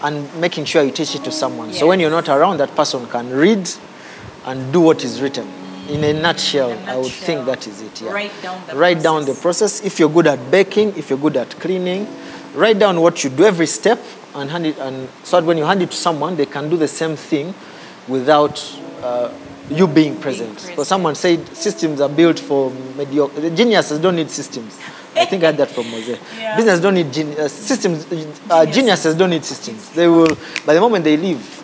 and 0.04 0.34
making 0.36 0.65
sure 0.65 0.84
you 0.84 0.91
teach 0.91 1.15
it 1.15 1.23
to 1.23 1.32
someone. 1.32 1.71
So 1.71 1.88
when 1.88 2.02
you're 2.02 2.10
not 2.10 2.28
around, 2.28 2.58
that 2.58 2.76
person 2.76 3.08
can 3.08 3.30
read 3.30 3.69
and 4.45 4.71
do 4.73 4.82
what 4.82 5.04
is 5.04 5.21
written. 5.21 5.47
In 5.89 6.04
a 6.04 6.13
nutshell, 6.13 6.71
In 6.71 6.89
a 6.89 6.93
I 6.93 6.95
would 6.97 7.12
think 7.12 7.45
that 7.45 7.65
is 7.67 7.82
it. 7.82 8.02
Yeah. 8.02 8.12
write 8.12 8.32
down 8.41 8.62
the 8.67 8.76
write 8.76 9.02
down 9.02 9.21
the 9.21 9.34
process. 9.34 9.41
process. 9.80 9.86
If 9.86 10.00
you're 10.00 10.10
good 10.10 10.28
at 10.28 10.52
baking, 10.52 10.97
if 10.97 11.10
you're 11.10 11.19
good 11.19 11.38
at 11.38 11.50
cleaning, 11.60 12.08
write 12.54 12.78
down 12.80 13.00
what 13.00 13.23
you 13.23 13.30
do 13.30 13.45
every 13.45 13.67
step 13.67 14.00
and 14.36 14.50
hand 14.52 14.65
it, 14.65 14.78
and 14.80 15.08
so 15.23 15.39
that 15.39 15.45
when 15.47 15.58
you 15.58 15.63
hand 15.65 15.82
it 15.82 15.91
to 15.91 15.97
someone, 15.97 16.36
they 16.36 16.45
can 16.45 16.69
do 16.69 16.78
the 16.78 16.88
same 16.88 17.15
thing 17.15 17.54
without 18.08 18.62
uh, 19.02 19.32
you 19.69 19.88
being 19.88 20.17
present. 20.19 20.65
Because 20.67 20.88
someone 20.88 21.15
said 21.15 21.47
systems 21.56 22.02
are 22.02 22.10
built 22.10 22.39
for 22.39 22.69
mediocre. 22.97 23.50
Geniuses 23.50 24.00
don't 24.00 24.15
need 24.15 24.30
systems. 24.30 24.78
I 25.15 25.26
think 25.26 25.43
I 25.43 25.47
heard 25.47 25.58
that 25.58 25.71
from 25.71 25.89
Mose. 25.91 26.10
Yeah. 26.38 26.56
Business 26.58 26.80
don't 26.80 26.93
need 26.93 27.12
gen- 27.12 27.36
uh, 27.39 27.47
systems. 27.47 28.06
Uh, 28.50 28.65
geniuses 28.67 29.15
don't 29.15 29.32
need 29.32 29.43
systems. 29.43 29.89
They 29.91 30.08
will, 30.08 30.28
by 30.65 30.73
the 30.76 30.80
moment 30.80 31.04
they 31.06 31.17
leave, 31.17 31.57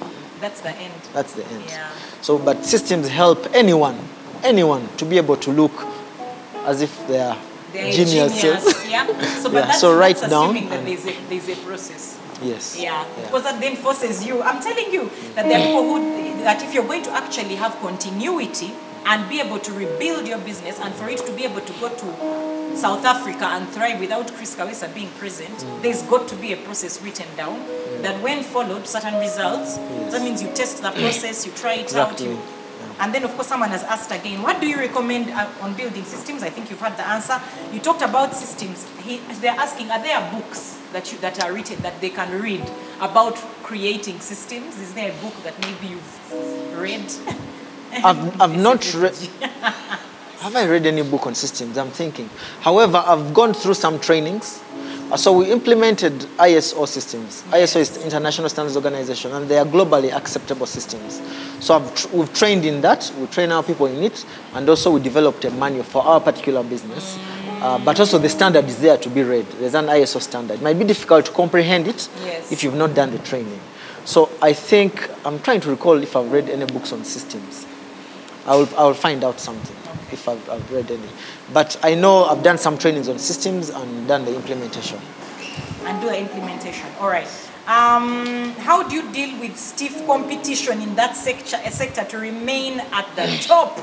That's 0.44 0.60
the 0.62 0.72
end. 0.76 0.94
that's 1.14 1.34
the 1.40 1.46
end. 1.48 1.64
Yeah. 1.68 1.90
So, 2.22 2.38
but 2.38 2.66
systems 2.66 3.08
help 3.08 3.40
anyone, 3.54 3.98
anyone 4.44 4.84
to 4.98 5.06
be 5.06 5.16
able 5.18 5.38
to 5.38 5.52
look 5.52 5.72
as 6.66 6.82
if 6.82 6.92
they 7.08 7.20
are 7.22 7.38
They're 7.72 7.92
geniuses. 7.94 8.42
genius, 8.42 8.90
yeah. 8.96 9.08
So, 9.42 9.50
but 9.50 9.54
Yeah, 9.54 9.66
that's, 9.68 9.80
so 9.80 9.96
write 9.98 10.18
that's 10.18 10.30
down 10.30 10.44
assuming 10.52 10.70
that 10.70 10.80
um, 10.80 10.86
there's 10.86 11.06
a, 11.08 11.14
there's 11.30 11.48
a 11.50 11.56
process. 11.66 12.20
yes. 12.42 12.78
Yeah, 12.78 13.06
because 13.24 13.44
that 13.44 13.62
then 13.62 13.76
forces 13.78 14.26
you. 14.28 14.42
I'm 14.44 14.62
telling 14.62 14.92
you 14.92 15.10
that 15.36 15.48
there 15.48 15.60
are 15.60 15.66
people 15.66 15.84
who 15.84 16.44
that 16.44 16.62
if 16.62 16.74
you're 16.74 16.90
going 16.92 17.04
to 17.04 17.12
actually 17.12 17.56
have 17.56 17.74
continuity 17.80 18.72
and 19.06 19.30
be 19.30 19.40
able 19.40 19.60
to 19.60 19.72
rebuild 19.72 20.28
your 20.28 20.40
business 20.40 20.78
and 20.80 20.94
for 20.96 21.08
it 21.10 21.20
to 21.26 21.32
be 21.34 21.46
able 21.46 21.62
to 21.62 21.74
go 21.80 21.88
to 21.88 22.06
South 22.76 23.06
Africa 23.06 23.46
and 23.46 23.68
thrive 23.70 24.00
without 24.00 24.32
Chris 24.34 24.56
Kawesa 24.56 24.94
being 24.94 25.10
present, 25.20 25.58
Mm. 25.60 25.82
there's 25.82 26.02
got 26.04 26.28
to 26.28 26.36
be 26.36 26.54
a 26.54 26.58
process 26.58 27.02
written 27.02 27.28
down 27.38 27.60
that 28.02 28.22
when 28.22 28.44
followed 28.44 28.88
certain 28.88 29.16
results, 29.20 29.78
that 30.12 30.22
means 30.22 30.42
you 30.42 30.50
test 30.54 30.82
the 30.82 30.92
process, 30.92 31.46
you 31.46 31.52
try 31.54 31.74
it 31.74 31.96
out, 31.96 32.12
Exactly. 32.12 32.30
you 32.30 32.40
and 33.00 33.14
then, 33.14 33.24
of 33.24 33.34
course, 33.34 33.48
someone 33.48 33.70
has 33.70 33.84
asked 33.84 34.12
again, 34.12 34.44
what 34.44 34.62
do 34.62 34.68
you 34.68 34.78
recommend 34.78 35.32
uh, 35.32 35.48
on 35.62 35.74
building 35.74 36.04
systems? 36.04 36.44
I 36.44 36.50
think 36.52 36.70
you've 36.70 36.80
had 36.80 36.96
the 36.96 37.06
answer. 37.08 37.42
You 37.74 37.80
talked 37.80 38.04
about 38.04 38.36
systems. 38.36 38.86
He, 39.04 39.18
they're 39.42 39.52
asking, 39.60 39.90
are 39.90 40.02
there 40.02 40.22
books 40.32 40.78
that, 40.94 41.12
you, 41.12 41.18
that 41.20 41.44
are 41.44 41.52
written 41.52 41.82
that 41.82 42.00
they 42.02 42.12
can 42.12 42.40
read 42.40 42.64
about 43.02 43.36
creating 43.64 44.20
systems? 44.20 44.80
Is 44.80 44.94
there 44.94 45.10
a 45.12 45.16
book 45.24 45.34
that 45.44 45.60
maybe 45.62 45.88
you've 45.94 46.80
read? 46.80 47.04
I've, 48.04 48.40
I've 48.42 48.58
not 48.62 48.94
read. 48.94 49.18
Have 50.44 50.56
I 50.58 50.66
read 50.68 50.86
any 50.86 51.04
book 51.04 51.26
on 51.26 51.36
systems? 51.36 51.78
I'm 51.78 51.90
thinking. 51.90 52.30
However, 52.60 52.98
I've 53.06 53.34
gone 53.34 53.54
through 53.54 53.76
some 53.76 53.98
trainings. 54.00 54.62
Uh, 55.10 55.16
So 55.16 55.32
we 55.32 55.50
implemented 55.52 56.14
ISO 56.38 56.86
systems. 56.88 57.44
ISO 57.52 57.78
is 57.80 57.92
the 57.92 58.04
International 58.04 58.50
Standards 58.50 58.76
Organization, 58.76 59.32
and 59.32 59.48
they 59.48 59.58
are 59.58 59.66
globally 59.66 60.12
acceptable 60.12 60.66
systems. 60.66 61.22
So 61.62 61.76
I've 61.76 61.96
tr- 61.96 62.08
we've 62.12 62.34
trained 62.34 62.66
in 62.66 62.82
that. 62.82 63.10
We 63.20 63.28
train 63.28 63.52
our 63.54 63.64
people 63.64 63.86
in 63.86 64.04
it, 64.04 64.26
and 64.54 64.68
also 64.68 64.92
we 64.92 65.00
developed 65.02 65.46
a 65.46 65.52
manual 65.52 65.84
for 65.86 66.04
our 66.04 66.20
particular 66.20 66.62
business. 66.64 67.18
Uh, 67.62 67.78
but 67.86 67.98
also 68.00 68.18
the 68.18 68.28
standard 68.30 68.66
is 68.66 68.80
there 68.80 68.98
to 68.98 69.10
be 69.10 69.24
read. 69.24 69.46
There's 69.60 69.76
an 69.76 69.86
ISO 69.86 70.20
standard. 70.22 70.56
It 70.56 70.62
might 70.64 70.78
be 70.78 70.84
difficult 70.84 71.26
to 71.28 71.32
comprehend 71.32 71.88
it 71.88 72.10
Yes. 72.26 72.52
if 72.52 72.64
you've 72.64 72.76
not 72.76 72.94
done 72.94 73.12
the 73.12 73.20
training. 73.20 73.62
So 74.04 74.30
I 74.42 74.52
think 74.52 75.10
I'm 75.24 75.40
trying 75.40 75.62
to 75.62 75.70
recall 75.70 76.04
if 76.04 76.18
I've 76.18 76.30
read 76.30 76.50
any 76.50 76.66
books 76.66 76.92
on 76.92 77.06
systems. 77.06 77.66
I 78.46 78.58
will, 78.58 78.68
I 78.78 78.84
will 78.84 78.94
find 79.08 79.24
out 79.24 79.40
something 79.40 79.78
if 80.14 80.30
I've, 80.30 80.50
I've 80.50 80.72
read 80.72 80.90
any. 80.92 81.08
But 81.52 81.78
I 81.84 81.96
know 81.96 82.26
I've 82.26 82.44
done 82.44 82.58
some 82.58 82.78
trainings 82.78 83.10
on 83.10 83.20
systems 83.20 83.70
and 83.70 84.08
done 84.08 84.26
the 84.26 84.36
implementation. 84.36 85.00
and 85.86 86.00
do 86.02 86.08
the 86.08 86.20
implementation. 86.20 86.88
All 87.00 87.10
right. 87.10 87.28
Um, 87.68 88.52
how 88.60 88.84
do 88.88 88.96
you 88.96 89.12
deal 89.12 89.40
with 89.40 89.58
stiff 89.58 90.06
competition 90.06 90.82
in 90.82 90.96
that 90.96 91.16
sector, 91.16 91.58
a 91.64 91.72
sector 91.72 92.04
to 92.06 92.18
remain 92.18 92.80
at 92.92 93.08
the 93.16 93.26
top? 93.48 93.80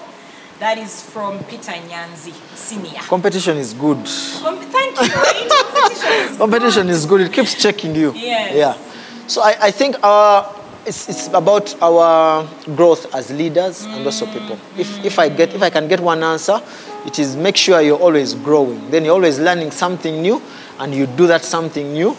That 0.59 0.77
is 0.77 1.01
from 1.03 1.43
Peter 1.45 1.73
Nyanzi, 1.73 2.35
senior. 2.55 3.01
Competition 3.09 3.57
is 3.57 3.73
good. 3.73 3.97
Com- 4.43 4.61
thank 4.61 5.01
you. 5.01 5.09
Competition 5.09 6.13
is 6.13 6.37
Competition 6.39 6.89
is 6.91 7.07
good. 7.07 7.21
It 7.23 7.33
keeps 7.33 7.55
checking 7.55 7.95
you. 7.95 8.13
Yes. 8.15 8.55
Yeah. 8.55 9.27
So 9.27 9.41
I, 9.41 9.57
I 9.59 9.71
think 9.71 9.97
our, 10.05 10.45
it's, 10.91 11.09
it's 11.09 11.29
about 11.29 11.81
our 11.81 12.45
growth 12.75 13.15
as 13.15 13.31
leaders 13.31 13.85
and 13.85 14.05
also 14.05 14.27
mm. 14.27 14.33
people. 14.33 14.59
If, 14.77 15.05
if, 15.05 15.19
I 15.21 15.29
get, 15.29 15.55
if 15.55 15.63
I 15.63 15.71
can 15.71 15.87
get 15.87 16.01
one 16.01 16.25
answer, 16.25 16.61
it 17.07 17.19
is 17.21 17.37
make 17.37 17.57
sure 17.57 17.81
you're 17.81 17.99
always 17.99 18.35
growing. 18.35 18.91
Then 18.91 19.05
you're 19.05 19.15
always 19.15 19.39
learning 19.39 19.71
something 19.71 20.21
new 20.21 20.43
and 20.81 20.93
you 20.93 21.07
do 21.07 21.29
that 21.29 21.45
something 21.45 21.93
new. 21.93 22.17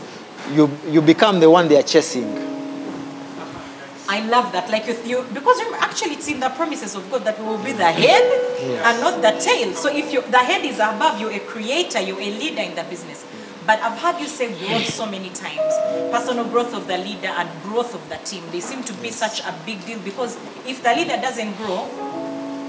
You, 0.54 0.72
you 0.88 1.02
become 1.02 1.42
the 1.42 1.50
one 1.50 1.68
they 1.68 1.78
are 1.78 1.84
chasing. 1.84 2.26
I 4.08 4.26
love 4.28 4.54
that. 4.54 4.70
Like 4.70 4.88
with 4.88 5.06
you, 5.06 5.26
because 5.34 5.60
actually 5.80 6.14
it's 6.14 6.30
in 6.30 6.40
the 6.40 6.50
promises 6.50 6.96
of 6.96 7.10
God 7.12 7.26
that 7.26 7.40
we 7.40 7.46
will 7.46 7.64
be 7.64 7.74
the 7.74 7.92
head 7.92 8.24
and 8.86 9.02
not 9.02 9.22
the 9.22 9.38
tail. 9.40 9.74
So 9.74 9.90
if 9.94 10.14
you 10.14 10.22
the 10.22 10.40
head 10.40 10.64
is 10.66 10.80
above, 10.80 11.20
you're 11.20 11.32
a 11.32 11.40
creator, 11.40 12.00
you're 12.00 12.20
a 12.20 12.32
leader 12.40 12.62
in 12.62 12.76
the 12.76 12.84
business. 12.84 13.26
But 13.66 13.80
I've 13.82 13.98
heard 14.00 14.20
you 14.20 14.28
say 14.28 14.48
growth 14.58 14.88
so 14.88 15.06
many 15.06 15.30
times. 15.30 15.74
Personal 16.12 16.46
growth 16.46 16.74
of 16.74 16.88
the 16.88 16.98
leader 16.98 17.28
and 17.28 17.50
growth 17.64 17.94
of 17.94 18.08
the 18.10 18.18
team. 18.18 18.44
They 18.52 18.60
seem 18.60 18.84
to 18.84 18.94
be 18.96 19.12
such 19.12 19.42
a 19.42 19.54
big 19.66 19.86
deal 19.86 20.00
because 20.00 20.36
if 20.66 20.82
the 20.82 20.90
leader 20.94 21.18
doesn't 21.22 21.56
grow, 21.58 21.88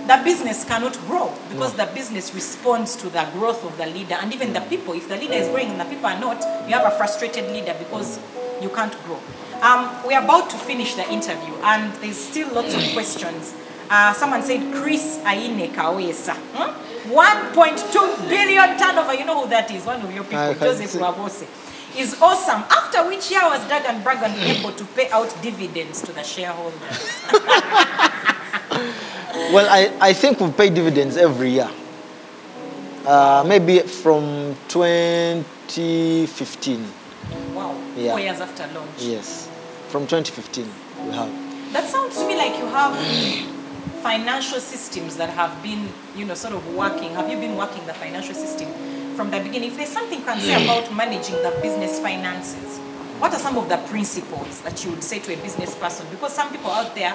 the 0.07 0.21
business 0.25 0.65
cannot 0.65 0.99
grow 1.07 1.33
because 1.49 1.75
the 1.75 1.87
business 1.95 2.35
responds 2.35 2.97
to 2.97 3.09
the 3.09 3.27
growth 3.33 3.65
of 3.65 3.79
the 3.79 3.87
leader 3.87 4.15
and 4.21 4.35
even 4.35 4.53
the 4.53 4.61
people. 4.61 4.93
If 4.95 5.09
the 5.09 5.17
leader 5.17 5.35
is 5.35 5.49
growing 5.49 5.69
and 5.69 5.81
the 5.81 5.85
people 5.87 6.07
are 6.07 6.19
not, 6.21 6.43
you 6.69 6.75
have 6.75 6.85
a 6.85 6.97
frustrated 6.97 7.51
leader 7.53 7.75
because 7.79 8.19
you 8.61 8.69
can't 8.69 8.93
grow. 9.05 9.19
Um, 9.63 9.89
we're 10.05 10.23
about 10.23 10.51
to 10.51 10.57
finish 10.57 10.95
the 10.95 11.09
interview 11.11 11.55
and 11.63 11.93
there's 12.03 12.19
still 12.19 12.53
lots 12.53 12.75
of 12.75 12.83
questions. 12.93 13.55
Uh, 13.89 14.13
someone 14.13 14.43
said 14.43 14.75
Chris 14.75 15.23
Aine 15.25 15.71
Kawesa. 15.73 16.35
Hmm? 16.53 16.92
1.2 17.05 18.29
billion 18.29 18.79
turnover. 18.79 19.15
You 19.15 19.25
know 19.25 19.43
who 19.43 19.49
that 19.51 19.71
is? 19.71 19.85
One 19.85 20.01
of 20.03 20.13
your 20.15 20.25
people, 20.25 20.55
Joseph. 20.55 20.93
Wabose. 21.01 21.47
Is 21.97 22.21
awesome. 22.23 22.63
After 22.71 23.07
which 23.07 23.31
year 23.31 23.43
was 23.43 23.61
Dagan 23.69 24.03
Bragan 24.03 24.33
able 24.49 24.73
to 24.73 24.85
pay 24.97 25.11
out 25.11 25.35
dividends 25.43 26.01
to 26.03 26.13
the 26.13 26.23
shareholders? 26.23 27.23
Well, 29.53 29.67
I, 29.71 29.91
I 30.01 30.13
think 30.13 30.41
we 30.41 30.51
pay 30.51 30.69
dividends 30.71 31.17
every 31.17 31.51
year. 31.51 31.71
Uh, 33.07 33.43
maybe 33.47 33.79
from 33.81 34.55
2015. 34.69 36.87
Wow. 37.55 37.75
Yeah. 37.97 38.11
Four 38.11 38.21
years 38.21 38.41
after 38.41 38.67
launch. 38.75 38.91
Yes. 38.99 39.49
From 39.89 40.07
2015, 40.07 40.67
we 41.07 41.13
have. 41.13 41.29
That 41.73 41.89
sounds 41.89 42.19
to 42.19 42.27
me 42.27 42.37
like 42.37 42.59
you 42.59 42.67
have 42.67 42.95
financial 44.03 44.59
systems 44.59 45.17
that 45.17 45.31
have 45.31 45.63
been, 45.63 45.89
you 46.17 46.25
know, 46.25 46.35
sort 46.35 46.55
of 46.55 46.75
working. 46.75 47.15
Have 47.15 47.31
you 47.31 47.39
been 47.39 47.57
working 47.57 47.87
the 47.87 47.95
financial 47.95 48.35
system 48.35 48.69
from 49.15 49.31
the 49.31 49.39
beginning? 49.39 49.71
If 49.71 49.77
there's 49.77 49.91
something 49.91 50.19
you 50.19 50.25
can 50.25 50.41
say 50.41 50.65
about 50.65 50.93
managing 50.95 51.37
the 51.37 51.57
business 51.63 52.01
finances, 52.01 52.79
what 53.19 53.33
are 53.33 53.39
some 53.39 53.57
of 53.57 53.69
the 53.69 53.77
principles 53.89 54.61
that 54.63 54.85
you 54.85 54.91
would 54.91 55.05
say 55.05 55.21
to 55.21 55.33
a 55.33 55.37
business 55.37 55.77
person? 55.77 56.07
Because 56.11 56.35
some 56.35 56.51
people 56.51 56.71
out 56.71 56.95
there, 56.95 57.15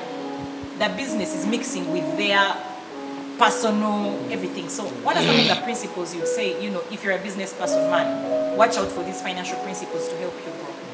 the 0.79 0.87
business 0.95 1.35
is 1.35 1.45
mixing 1.45 1.91
with 1.91 2.17
their 2.17 2.55
personal 3.37 4.17
everything. 4.31 4.69
So, 4.69 4.83
what 5.03 5.17
are 5.17 5.23
some 5.23 5.37
of 5.37 5.47
the 5.47 5.61
principles 5.63 6.15
you'd 6.15 6.27
say, 6.27 6.61
you 6.63 6.71
know, 6.71 6.81
if 6.91 7.03
you're 7.03 7.13
a 7.13 7.21
business 7.21 7.53
person, 7.53 7.89
man, 7.91 8.57
watch 8.57 8.77
out 8.77 8.87
for 8.87 9.03
these 9.03 9.21
financial 9.21 9.57
principles 9.59 10.07
to 10.07 10.15
help 10.17 10.33
you 10.33 10.51
grow? 10.51 10.86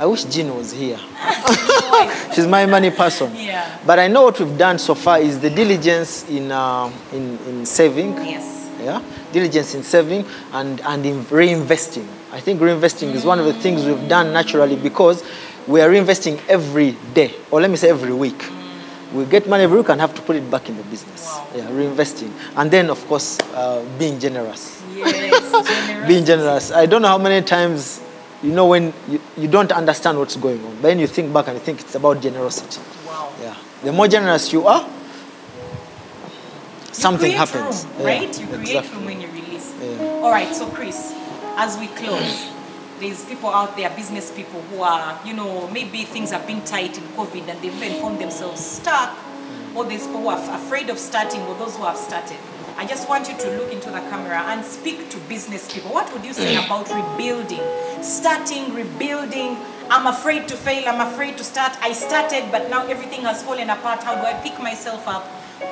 I 0.00 0.06
wish 0.06 0.24
Jean 0.24 0.56
was 0.56 0.72
here. 0.72 0.98
She's 2.34 2.46
my 2.46 2.64
money 2.64 2.90
person. 2.90 3.36
Yeah. 3.36 3.78
But 3.84 3.98
I 3.98 4.08
know 4.08 4.22
what 4.22 4.40
we've 4.40 4.56
done 4.56 4.78
so 4.78 4.94
far 4.94 5.20
is 5.20 5.38
the 5.40 5.50
diligence 5.50 6.26
in, 6.30 6.50
uh, 6.50 6.90
in, 7.12 7.36
in 7.46 7.66
saving. 7.66 8.14
Yes. 8.24 8.70
Yeah, 8.80 9.02
diligence 9.30 9.74
in 9.74 9.82
saving 9.82 10.24
and, 10.54 10.80
and 10.80 11.04
in 11.04 11.22
reinvesting. 11.26 12.06
I 12.32 12.40
think 12.40 12.62
reinvesting 12.62 13.12
is 13.12 13.26
one 13.26 13.38
of 13.38 13.44
the 13.44 13.52
things 13.52 13.84
we've 13.84 14.08
done 14.08 14.32
naturally 14.32 14.74
because 14.76 15.22
we 15.66 15.82
are 15.82 15.90
reinvesting 15.90 16.40
every 16.48 16.92
day, 17.12 17.34
or 17.50 17.60
let 17.60 17.68
me 17.68 17.76
say 17.76 17.90
every 17.90 18.14
week. 18.14 18.42
We 19.12 19.26
get 19.26 19.46
money 19.46 19.64
every 19.64 19.80
week 19.80 19.90
and 19.90 20.00
have 20.00 20.14
to 20.14 20.22
put 20.22 20.36
it 20.36 20.50
back 20.50 20.70
in 20.70 20.78
the 20.78 20.82
business. 20.84 21.26
Wow. 21.26 21.46
Yeah, 21.54 21.68
reinvesting. 21.72 22.32
And 22.56 22.70
then, 22.70 22.88
of 22.88 23.06
course, 23.06 23.38
uh, 23.52 23.84
being 23.98 24.18
generous. 24.18 24.82
Yes, 24.94 25.12
generous. 25.12 26.06
Being 26.08 26.24
generous. 26.24 26.72
I 26.72 26.86
don't 26.86 27.02
know 27.02 27.08
how 27.08 27.18
many 27.18 27.44
times, 27.44 28.00
you 28.42 28.52
know, 28.52 28.66
when 28.66 28.92
you, 29.08 29.20
you 29.36 29.48
don't 29.48 29.70
understand 29.72 30.18
what's 30.18 30.36
going 30.36 30.64
on, 30.64 30.74
but 30.76 30.82
then 30.82 30.98
you 30.98 31.06
think 31.06 31.32
back 31.32 31.48
and 31.48 31.56
you 31.58 31.64
think 31.64 31.80
it's 31.80 31.94
about 31.94 32.20
generosity. 32.22 32.80
Wow. 33.06 33.32
Yeah. 33.40 33.56
The 33.82 33.92
more 33.92 34.08
generous 34.08 34.52
you 34.52 34.66
are, 34.66 34.88
something 36.92 37.32
happens. 37.32 37.84
Room, 37.84 37.94
Yeah, 38.00 38.06
right? 38.06 38.40
You 38.40 38.46
create 38.46 38.60
exactly. 38.62 38.96
room 38.96 39.04
when 39.06 39.20
you 39.20 39.28
release. 39.28 39.74
Yeah. 39.82 40.02
All 40.22 40.30
right, 40.30 40.54
so 40.54 40.68
Chris, 40.68 41.14
as 41.56 41.78
we 41.78 41.86
close, 41.88 42.50
there's 42.98 43.24
people 43.24 43.48
out 43.48 43.76
there, 43.76 43.88
business 43.90 44.30
people 44.30 44.60
who 44.62 44.82
are, 44.82 45.18
you 45.24 45.32
know, 45.34 45.68
maybe 45.68 46.04
things 46.04 46.30
have 46.30 46.46
been 46.46 46.62
tight 46.64 46.98
in 46.98 47.04
COVID 47.16 47.48
and 47.48 47.60
they've 47.62 47.74
even 47.82 48.00
found 48.00 48.18
themselves 48.20 48.64
stuck, 48.64 49.16
or 49.74 49.84
there's 49.84 50.06
people 50.06 50.20
who 50.22 50.28
are 50.28 50.54
afraid 50.56 50.90
of 50.90 50.98
starting, 50.98 51.40
or 51.42 51.54
those 51.56 51.76
who 51.76 51.84
have 51.84 51.96
started. 51.96 52.36
I 52.76 52.86
just 52.86 53.08
want 53.08 53.28
you 53.28 53.36
to 53.36 53.56
look 53.56 53.72
into 53.72 53.90
the 53.90 54.00
camera 54.10 54.42
and 54.48 54.64
speak 54.64 55.08
to 55.10 55.18
business 55.28 55.72
people. 55.72 55.92
What 55.92 56.12
would 56.12 56.24
you 56.24 56.32
say 56.32 56.54
mm. 56.54 56.64
about 56.64 56.88
rebuilding? 56.88 57.60
Starting, 58.02 58.74
rebuilding. 58.74 59.56
I'm 59.90 60.06
afraid 60.06 60.48
to 60.48 60.56
fail. 60.56 60.88
I'm 60.88 61.00
afraid 61.12 61.36
to 61.38 61.44
start. 61.44 61.76
I 61.82 61.92
started, 61.92 62.50
but 62.50 62.70
now 62.70 62.86
everything 62.86 63.22
has 63.22 63.42
fallen 63.42 63.70
apart. 63.70 64.02
How 64.02 64.14
do 64.14 64.22
I 64.22 64.34
pick 64.34 64.58
myself 64.58 65.06
up? 65.08 65.26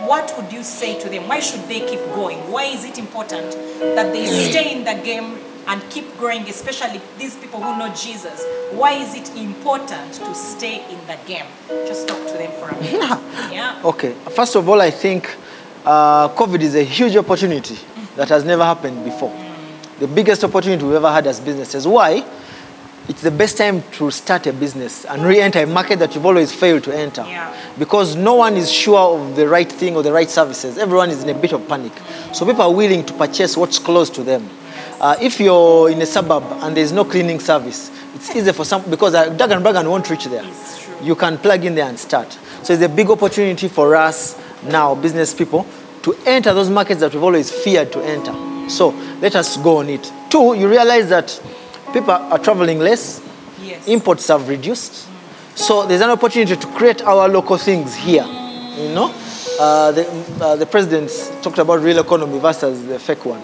What 0.07 0.35
would 0.37 0.53
you 0.53 0.63
say 0.63 0.99
to 1.01 1.09
them? 1.09 1.29
Why 1.29 1.41
should 1.41 1.63
they 1.69 1.81
keep 1.81 2.01
going? 2.15 2.39
Why 2.51 2.65
is 2.65 2.85
it 2.85 2.99
important 2.99 3.53
that 3.81 4.13
they 4.13 4.27
mm. 4.27 4.49
stay 4.51 4.77
in 4.77 4.85
the 4.85 5.03
game 5.03 5.39
and 5.69 5.83
keep 5.91 6.17
growing, 6.17 6.49
especially 6.49 7.01
these 7.19 7.37
people 7.37 7.61
who 7.61 7.79
know 7.79 7.95
Jesus, 7.95 8.45
why 8.73 8.93
is 8.93 9.15
it 9.15 9.37
important 9.37 10.15
to 10.15 10.35
stay 10.35 10.83
in 10.91 10.99
the 11.07 11.19
game? 11.27 11.45
Just 11.87 12.09
talk 12.09 12.27
to 12.27 12.33
them 12.33 12.51
for 12.53 12.71
a 12.71 12.81
minute. 12.81 13.03
yeah. 13.53 13.81
Okay, 13.85 14.15
first 14.35 14.57
of 14.57 14.67
all, 14.69 14.81
I 14.81 14.91
think 14.91 15.37
uh, 15.85 16.29
COVID 16.31 16.61
is 16.61 16.75
a 16.75 16.83
huge 16.83 17.17
opportunity 17.17 17.79
that 18.17 18.29
has 18.29 18.45
never 18.45 18.65
happened 18.65 19.05
before. 19.05 19.35
The 19.99 20.07
biggest 20.07 20.45
opportunity 20.45 20.85
we've 20.85 20.95
ever 20.95 21.11
had 21.11 21.27
as 21.27 21.41
businesses. 21.41 21.87
Why? 21.87 22.25
It's 23.09 23.23
the 23.23 23.31
best 23.31 23.57
time 23.57 23.83
to 23.93 24.11
start 24.11 24.47
a 24.47 24.53
business 24.53 25.07
and 25.07 25.23
re 25.23 25.41
enter 25.41 25.61
a 25.61 25.67
market 25.67 25.99
that 26.01 26.15
you've 26.15 26.27
always 26.27 26.53
failed 26.53 26.85
to 26.85 26.97
enter. 26.97 27.23
Yeah. 27.23 27.55
Because 27.79 28.15
no 28.17 28.35
one 28.35 28.57
is 28.57 28.71
sure 28.71 29.19
of 29.19 29.35
the 29.35 29.49
right 29.49 29.71
thing 29.71 29.97
or 29.97 30.03
the 30.03 30.13
right 30.13 30.29
services. 30.29 30.77
Everyone 30.77 31.09
is 31.11 31.23
in 31.23 31.31
a 31.31 31.39
bit 31.39 31.53
of 31.53 31.67
panic. 31.67 31.93
So 32.35 32.45
people 32.45 32.63
are 32.63 32.75
willing 32.75 33.05
to 33.07 33.15
purchase 33.15 33.57
what's 33.57 33.79
close 33.79 34.11
to 34.11 34.23
them. 34.23 34.49
Uh, 35.01 35.17
if 35.23 35.41
you're 35.41 35.91
in 35.91 36.03
a 36.03 36.07
suburb 36.07 36.45
and 36.63 36.77
there's 36.77 36.93
no 36.93 37.05
cleaning 37.05 37.41
service, 37.41 37.91
it's 38.15 38.35
easy 38.37 38.53
for 38.53 38.65
some, 38.65 38.89
because 38.91 39.15
uh, 39.15 39.31
Dagan 39.31 39.63
Bragan 39.63 39.89
won't 39.89 40.11
reach 40.11 40.27
there 40.27 40.45
you 41.03 41.15
can 41.15 41.39
plug 41.39 41.65
in 41.65 41.75
there 41.75 41.89
and 41.89 41.99
start. 41.99 42.31
So 42.63 42.73
it's 42.73 42.83
a 42.83 42.89
big 42.89 43.11
opportunity 43.11 43.69
for 43.69 43.95
us 43.97 44.41
now, 44.65 44.95
business 44.95 45.35
people, 45.35 45.67
to 46.03 46.15
enter 46.27 46.55
those 46.55 46.71
markets 46.71 47.01
that 47.01 47.13
we've 47.13 47.23
always 47.23 47.51
feared 47.51 47.93
to 47.93 48.01
enter. 48.01 48.33
So 48.71 48.91
let 49.21 49.35
us 49.37 49.57
go 49.57 49.79
on 49.79 49.89
it. 49.89 50.11
Two, 50.31 50.55
you 50.55 50.69
realize 50.69 51.09
that 51.09 51.41
people 51.93 52.11
are 52.13 52.39
traveling 52.39 52.79
less, 52.79 53.23
Yes. 53.63 53.89
imports 53.89 54.29
have 54.29 54.49
reduced. 54.49 55.07
So 55.55 55.87
there's 55.87 56.01
an 56.01 56.11
opportunity 56.11 56.55
to 56.57 56.67
create 56.69 57.03
our 57.03 57.29
local 57.29 57.57
things 57.59 57.95
here. 57.95 58.25
You 58.25 58.95
know, 58.95 59.13
uh, 59.59 59.91
the, 59.93 60.07
uh, 60.41 60.57
the 60.57 60.67
president 60.67 61.11
talked 61.43 61.59
about 61.59 61.81
real 61.81 61.99
economy 61.99 62.39
versus 62.39 62.87
the 62.87 62.99
fake 62.99 63.25
one. 63.25 63.43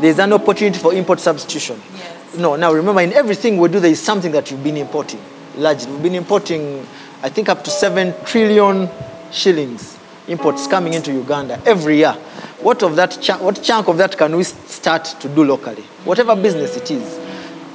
There's 0.00 0.18
an 0.20 0.32
opportunity 0.32 0.78
for 0.78 0.94
import 0.94 1.18
substitution. 1.20 1.80
Yes. 1.96 2.36
No, 2.38 2.54
now 2.56 2.72
remember, 2.72 3.00
in 3.00 3.12
everything 3.12 3.58
we 3.58 3.68
do, 3.68 3.80
there 3.80 3.90
is 3.90 4.00
something 4.00 4.30
that 4.32 4.50
you've 4.50 4.62
been 4.62 4.76
importing. 4.76 5.20
Largely, 5.56 5.90
we've 5.92 6.02
been 6.02 6.14
importing, 6.14 6.86
I 7.22 7.28
think, 7.28 7.48
up 7.48 7.64
to 7.64 7.70
seven 7.70 8.14
trillion 8.24 8.88
shillings 9.32 9.98
imports 10.30 10.66
coming 10.66 10.94
into 10.94 11.12
Uganda 11.12 11.60
every 11.66 11.96
year. 11.98 12.12
What 12.60 12.82
of 12.82 12.96
that? 12.96 13.18
Ch- 13.20 13.40
what 13.40 13.62
chunk 13.62 13.88
of 13.88 13.96
that 13.98 14.16
can 14.16 14.36
we 14.36 14.44
start 14.44 15.04
to 15.20 15.28
do 15.28 15.44
locally? 15.44 15.82
Whatever 16.04 16.36
business 16.36 16.76
it 16.76 16.90
is. 16.90 17.18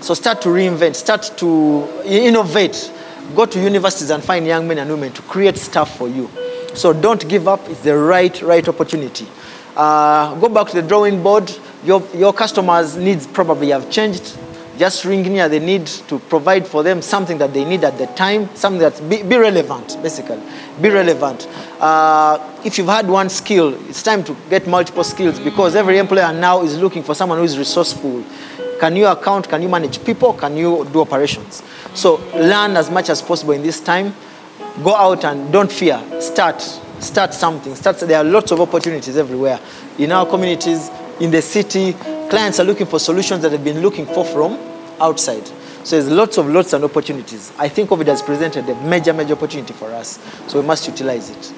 So 0.02 0.14
start 0.14 0.42
to 0.44 0.50
reinvent, 0.50 0.96
start 0.96 1.32
to 1.38 1.88
innovate. 2.06 2.92
Go 3.36 3.46
to 3.46 3.60
universities 3.60 4.12
and 4.12 4.24
find 4.24 4.46
young 4.46 4.68
men 4.68 4.78
and 4.78 4.90
women 4.90 5.12
to 5.14 5.22
create 5.24 5.58
stuff 5.58 5.98
for 5.98 6.08
you. 6.08 6.30
So 6.76 6.94
don't 6.94 7.28
give 7.28 7.48
up. 7.48 7.68
It's 7.70 7.82
the 7.82 7.98
right, 7.98 8.40
right 8.42 8.68
opportunity. 8.68 9.28
Uh, 9.76 10.36
go 10.36 10.48
back 10.48 10.68
to 10.68 10.82
the 10.82 10.88
drawing 10.88 11.24
board. 11.24 11.52
Your, 11.84 12.08
your 12.14 12.34
customers' 12.34 12.96
needs 12.96 13.28
probably 13.28 13.70
have 13.70 13.90
changed. 13.90 14.38
Just 14.78 15.06
ring 15.06 15.24
near 15.24 15.48
They 15.48 15.60
need 15.60 15.88
to 15.88 16.20
provide 16.20 16.68
for 16.68 16.84
them 16.84 17.02
something 17.02 17.38
that 17.38 17.54
they 17.54 17.64
need 17.64 17.84
at 17.84 17.98
the 17.98 18.08
time, 18.08 18.54
something 18.56 18.80
that's 18.80 19.00
be, 19.00 19.24
be 19.24 19.38
relevant, 19.38 19.98
basically. 20.02 20.42
Be 20.82 20.90
relevant. 20.90 21.48
Uh, 21.80 22.40
if 22.66 22.78
you've 22.78 22.88
had 22.88 23.08
one 23.08 23.30
skill, 23.30 23.74
it's 23.90 24.04
time 24.04 24.24
to 24.26 24.36
get 24.50 24.68
multiple 24.68 25.04
skills 25.04 25.40
because 25.40 25.76
every 25.76 25.98
employer 25.98 26.34
now 26.34 26.62
is 26.62 26.78
looking 26.78 27.04
for 27.04 27.16
someone 27.16 27.38
who 27.38 27.46
is 27.46 27.58
resourceful. 27.58 28.24
Can 28.80 28.96
you 28.96 29.08
account? 29.08 29.48
Can 29.48 29.62
you 29.62 29.70
manage 29.70 30.04
people? 30.04 30.34
Can 30.34 30.58
you 30.58 30.86
do 30.92 31.02
operations? 31.02 31.64
So 31.94 32.18
learn 32.34 32.76
as 32.76 32.90
much 32.90 33.10
as 33.10 33.22
possible 33.22 33.54
in 33.54 33.62
this 33.62 33.80
time. 33.80 34.14
Go 34.84 34.94
out 34.94 35.24
and 35.24 35.52
don't 35.52 35.72
fear. 35.72 36.04
Start. 36.20 36.62
Start 37.00 37.34
something. 37.34 37.76
Start. 37.76 38.00
There 38.00 38.18
are 38.18 38.24
lots 38.24 38.52
of 38.52 38.60
opportunities 38.60 39.16
everywhere. 39.16 39.60
In 39.98 40.12
our 40.12 40.26
communities, 40.26 40.90
in 41.22 41.32
the 41.32 41.42
city, 41.42 41.96
clients 42.30 42.60
are 42.60 42.64
looking 42.64 42.88
for 42.88 43.00
solutions 43.00 43.42
that 43.42 43.50
they've 43.50 43.64
been 43.64 43.82
looking 43.82 44.06
for 44.06 44.26
from 44.26 44.58
outside. 45.00 45.46
So 45.84 46.02
there's 46.02 46.10
lots 46.10 46.38
of 46.38 46.48
lots 46.48 46.74
and 46.74 46.84
opportunities. 46.84 47.54
I 47.60 47.70
think 47.70 47.90
COVID 47.90 48.08
has 48.08 48.22
presented 48.22 48.68
a 48.68 48.76
major, 48.84 49.14
major 49.14 49.34
opportunity 49.34 49.74
for 49.74 49.92
us. 49.92 50.20
So 50.48 50.60
we 50.60 50.66
must 50.66 50.88
utilize 50.88 51.30
it. 51.30 51.54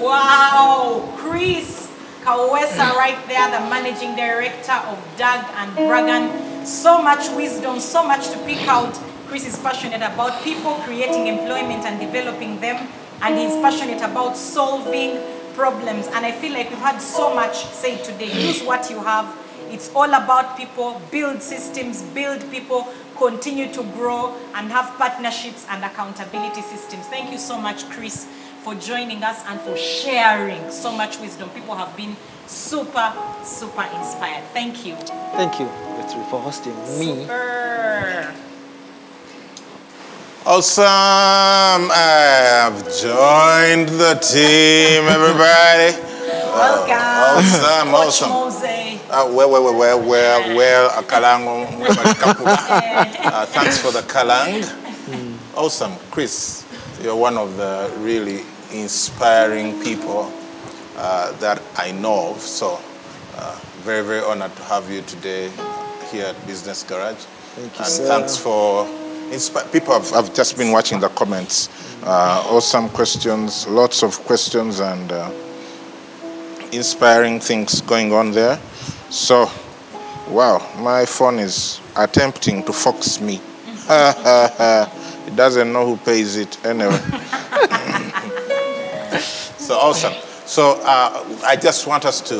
Wow, 0.00 1.12
Chris 1.16 1.90
Kawesa 2.22 2.94
right 2.94 3.18
there, 3.28 3.50
the 3.50 3.60
managing 3.68 4.16
director 4.16 4.72
of 4.72 4.98
Dag 5.18 5.44
and 5.56 5.76
Bragan. 5.76 6.66
So 6.66 7.02
much 7.02 7.28
wisdom, 7.36 7.78
so 7.78 8.02
much 8.06 8.30
to 8.30 8.38
pick 8.44 8.66
out. 8.68 8.94
Chris 9.26 9.46
is 9.46 9.58
passionate 9.58 10.02
about 10.02 10.42
people 10.42 10.74
creating 10.84 11.26
employment 11.26 11.84
and 11.84 12.00
developing 12.00 12.60
them, 12.60 12.88
and 13.20 13.38
he's 13.38 13.52
passionate 13.60 14.00
about 14.02 14.36
solving 14.36 15.20
problems. 15.54 16.06
And 16.06 16.24
I 16.24 16.32
feel 16.32 16.52
like 16.52 16.70
we've 16.70 16.78
had 16.78 17.00
so 17.00 17.34
much 17.34 17.66
said 17.66 18.02
today. 18.02 18.32
Use 18.46 18.62
what 18.62 18.88
you 18.88 19.00
have. 19.00 19.26
It's 19.70 19.90
all 19.94 20.12
about 20.14 20.56
people, 20.56 21.00
build 21.10 21.42
systems, 21.42 22.02
build 22.02 22.48
people, 22.50 22.86
continue 23.16 23.72
to 23.72 23.82
grow, 23.94 24.34
and 24.54 24.70
have 24.70 24.96
partnerships 24.98 25.66
and 25.68 25.84
accountability 25.84 26.62
systems. 26.62 27.06
Thank 27.06 27.30
you 27.30 27.38
so 27.38 27.58
much, 27.58 27.88
Chris, 27.90 28.26
for 28.62 28.74
joining 28.74 29.22
us 29.22 29.42
and 29.46 29.60
for 29.60 29.76
sharing 29.76 30.70
so 30.70 30.92
much 30.92 31.18
wisdom. 31.20 31.48
People 31.50 31.74
have 31.74 31.96
been 31.96 32.16
super, 32.46 33.12
super 33.44 33.82
inspired. 33.94 34.44
Thank 34.52 34.86
you. 34.86 34.96
Thank 34.96 35.60
you, 35.60 35.66
Guthrie, 35.66 36.24
for 36.30 36.40
hosting 36.40 36.76
me. 36.98 37.22
Super. 37.22 38.47
Awesome. 40.50 40.82
I 41.92 42.64
have 42.64 42.82
joined 42.98 43.90
the 44.00 44.14
team, 44.14 45.04
everybody. 45.04 45.92
Welcome. 46.24 46.96
awesome, 46.96 47.88
Coach 47.90 48.22
awesome. 48.22 48.30
Mose. 48.30 48.64
Uh, 49.10 49.30
well, 49.30 49.50
well, 49.50 49.62
well, 49.62 49.78
well, 49.78 50.08
well, 50.08 50.56
well, 50.56 50.90
Akalango, 51.02 51.66
uh, 53.26 53.44
thanks 53.44 53.76
for 53.76 53.92
the 53.92 54.00
Kalang. 54.08 54.64
Awesome. 55.54 55.92
Chris, 56.10 56.64
you're 57.02 57.14
one 57.14 57.36
of 57.36 57.58
the 57.58 57.92
really 57.98 58.40
inspiring 58.72 59.78
people 59.82 60.32
uh, 60.96 61.30
that 61.40 61.60
I 61.76 61.92
know 61.92 62.30
of. 62.30 62.40
So, 62.40 62.80
uh, 63.36 63.60
very, 63.82 64.02
very 64.02 64.22
honored 64.22 64.56
to 64.56 64.62
have 64.62 64.90
you 64.90 65.02
today 65.02 65.50
here 66.10 66.24
at 66.24 66.46
Business 66.46 66.84
Garage. 66.84 67.16
Thank 67.54 67.78
you, 67.78 67.84
and 67.84 67.92
sir. 67.92 68.06
thanks 68.08 68.38
for 68.38 68.88
people 69.72 69.92
have, 69.92 70.10
have 70.10 70.34
just 70.34 70.56
been 70.56 70.72
watching 70.72 71.00
the 71.00 71.08
comments. 71.10 71.68
Uh, 72.02 72.42
awesome 72.48 72.88
questions, 72.88 73.66
lots 73.68 74.02
of 74.02 74.18
questions, 74.24 74.80
and 74.80 75.12
uh, 75.12 75.30
inspiring 76.72 77.40
things 77.40 77.80
going 77.82 78.12
on 78.12 78.30
there. 78.32 78.58
So, 79.10 79.50
wow, 80.28 80.66
my 80.78 81.04
phone 81.04 81.38
is 81.38 81.80
attempting 81.96 82.62
to 82.64 82.72
fox 82.72 83.20
me. 83.20 83.40
it 83.90 85.36
doesn't 85.36 85.72
know 85.72 85.86
who 85.86 85.96
pays 85.98 86.36
it 86.36 86.64
anyway. 86.64 86.98
so 89.58 89.74
awesome. 89.74 90.14
So 90.46 90.80
uh, 90.82 91.40
I 91.44 91.56
just 91.56 91.86
want 91.86 92.06
us 92.06 92.20
to 92.30 92.36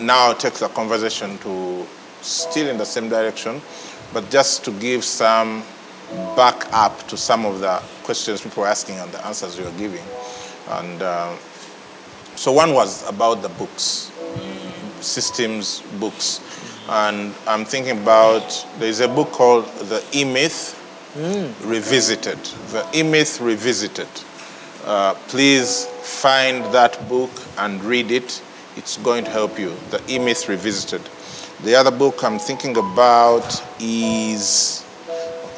now 0.00 0.32
take 0.32 0.54
the 0.54 0.68
conversation 0.68 1.38
to 1.38 1.86
still 2.20 2.68
in 2.68 2.78
the 2.78 2.84
same 2.84 3.08
direction, 3.08 3.62
but 4.12 4.30
just 4.30 4.64
to 4.64 4.72
give 4.72 5.04
some 5.04 5.62
back 6.36 6.72
up 6.72 7.06
to 7.08 7.16
some 7.16 7.44
of 7.44 7.60
the 7.60 7.82
questions 8.04 8.40
people 8.40 8.62
were 8.62 8.68
asking 8.68 8.96
and 8.96 9.10
the 9.12 9.26
answers 9.26 9.58
you 9.58 9.64
were 9.64 9.70
giving. 9.72 10.04
And 10.68 11.02
uh, 11.02 11.34
so 12.36 12.52
one 12.52 12.74
was 12.74 13.08
about 13.08 13.42
the 13.42 13.48
books, 13.50 14.12
systems 15.00 15.80
books. 15.98 16.40
And 16.88 17.34
I'm 17.46 17.64
thinking 17.64 17.98
about, 17.98 18.66
there's 18.78 19.00
a 19.00 19.08
book 19.08 19.32
called 19.32 19.66
The 19.88 20.04
E-Myth 20.14 20.74
Revisited. 21.64 22.38
The 22.70 22.86
E-Myth 22.94 23.40
Revisited. 23.40 24.08
Uh, 24.84 25.14
please 25.26 25.86
find 25.86 26.64
that 26.72 27.08
book 27.08 27.30
and 27.58 27.82
read 27.82 28.12
it. 28.12 28.42
It's 28.76 28.98
going 28.98 29.24
to 29.24 29.30
help 29.30 29.58
you. 29.58 29.74
The 29.90 30.00
E-Myth 30.08 30.48
Revisited. 30.48 31.02
The 31.62 31.74
other 31.74 31.90
book 31.90 32.22
I'm 32.22 32.38
thinking 32.38 32.76
about 32.76 33.62
is, 33.80 34.84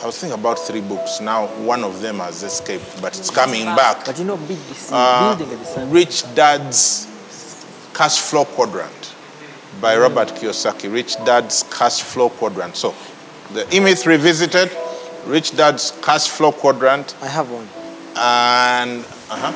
I 0.02 0.06
was 0.06 0.18
thinking 0.18 0.38
about 0.38 0.58
three 0.58 0.80
books. 0.80 1.20
Now 1.20 1.46
one 1.64 1.82
of 1.84 2.00
them 2.00 2.18
has 2.18 2.42
escaped, 2.42 3.00
but 3.02 3.18
it's 3.18 3.30
coming 3.30 3.64
back. 3.64 4.04
But 4.06 4.18
you 4.18 4.24
know, 4.24 4.36
BDC, 4.36 4.90
Uh, 4.92 5.36
building 5.36 5.54
a 5.54 5.58
design. 5.64 5.90
Rich 5.90 6.34
Dad's 6.34 7.06
Cash 7.94 8.18
Flow 8.20 8.44
Quadrant 8.44 9.14
by 9.80 9.96
Robert 9.96 10.28
Kiyosaki. 10.28 10.92
Rich 10.92 11.16
Dad's 11.24 11.64
Cash 11.64 12.02
Flow 12.02 12.28
Quadrant. 12.30 12.76
So, 12.76 12.94
the 13.52 13.66
E-Myth 13.74 14.06
Revisited, 14.06 14.70
Rich 15.26 15.56
Dad's 15.56 15.92
Cash 16.00 16.28
Flow 16.28 16.52
Quadrant, 16.52 17.14
I 17.20 17.26
have 17.26 17.50
one. 17.50 17.68
and 18.16 19.04
uh-huh, 19.30 19.52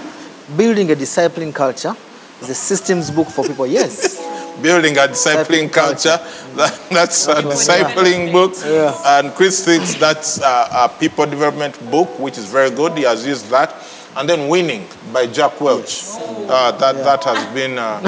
Building 0.57 0.90
a 0.90 0.95
discipline 0.97 1.53
culture 1.53 1.95
is 2.40 2.51
a 2.51 2.55
systems 2.55 3.11
book 3.12 3.28
for 3.28 3.45
people. 3.47 3.66
Yes. 3.66 4.18
Building 4.61 4.97
a 4.99 5.09
Discipling 5.09 5.73
Culture. 5.73 6.19
That, 6.53 6.79
that's 6.91 7.25
a 7.29 7.41
That's 7.41 7.67
discipling 7.67 8.31
book. 8.31 8.53
Yeah. 8.63 8.95
And 9.07 9.33
Chris 9.33 9.65
thinks 9.65 9.95
that's 9.95 10.39
a, 10.39 10.69
a 10.71 10.93
people 11.01 11.25
development 11.25 11.81
book, 11.91 12.19
which 12.19 12.37
is 12.37 12.45
very 12.45 12.69
good. 12.71 12.93
He 12.99 13.05
has 13.05 13.27
used 13.27 13.49
that. 13.49 13.75
And 14.17 14.29
then 14.29 14.51
Winning 14.51 14.87
by 15.15 15.29
Jack 15.29 15.59
Welch. 15.63 16.03
Uh, 16.19 16.73
that, 16.73 16.97
that 16.97 17.25
has 17.25 17.55
been 17.55 17.79
uh, 17.79 18.03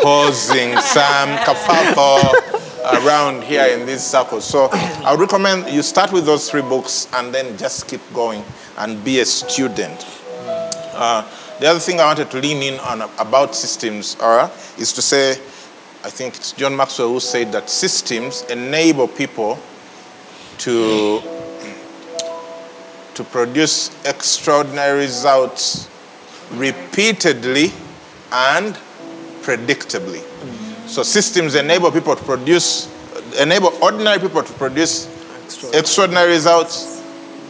causing 0.00 0.76
some 0.78 1.36
kerfuffle 1.38 2.58
around 3.04 3.42
here 3.42 3.66
in 3.66 3.84
these 3.84 4.02
circles. 4.04 4.44
So 4.44 4.68
I 4.72 5.10
would 5.10 5.20
recommend 5.20 5.68
you 5.68 5.82
start 5.82 6.12
with 6.12 6.24
those 6.24 6.48
three 6.48 6.62
books 6.62 7.08
and 7.14 7.34
then 7.34 7.56
just 7.58 7.88
keep 7.88 8.00
going 8.14 8.44
and 8.78 9.02
be 9.04 9.18
a 9.20 9.24
student. 9.24 10.06
Uh, 10.94 11.28
the 11.58 11.66
other 11.66 11.80
thing 11.80 11.98
I 11.98 12.04
wanted 12.04 12.30
to 12.30 12.38
lean 12.38 12.62
in 12.62 12.78
on 12.80 13.02
about 13.18 13.54
systems 13.54 14.16
are, 14.20 14.50
is 14.78 14.92
to 14.92 15.02
say, 15.02 15.36
I 16.08 16.10
think 16.10 16.36
it's 16.36 16.52
John 16.52 16.74
Maxwell 16.74 17.12
who 17.12 17.20
said 17.20 17.52
that 17.52 17.68
systems 17.68 18.42
enable 18.44 19.06
people 19.06 19.58
to, 20.56 21.20
to 23.12 23.24
produce 23.24 23.90
extraordinary 24.06 25.00
results 25.00 25.86
repeatedly 26.52 27.72
and 28.32 28.74
predictably. 29.42 30.22
So 30.88 31.02
systems 31.02 31.54
enable 31.54 31.92
people 31.92 32.16
to 32.16 32.24
produce, 32.24 32.90
enable 33.38 33.74
ordinary 33.82 34.18
people 34.18 34.42
to 34.42 34.52
produce 34.54 35.08
extraordinary 35.74 36.30
results 36.30 37.04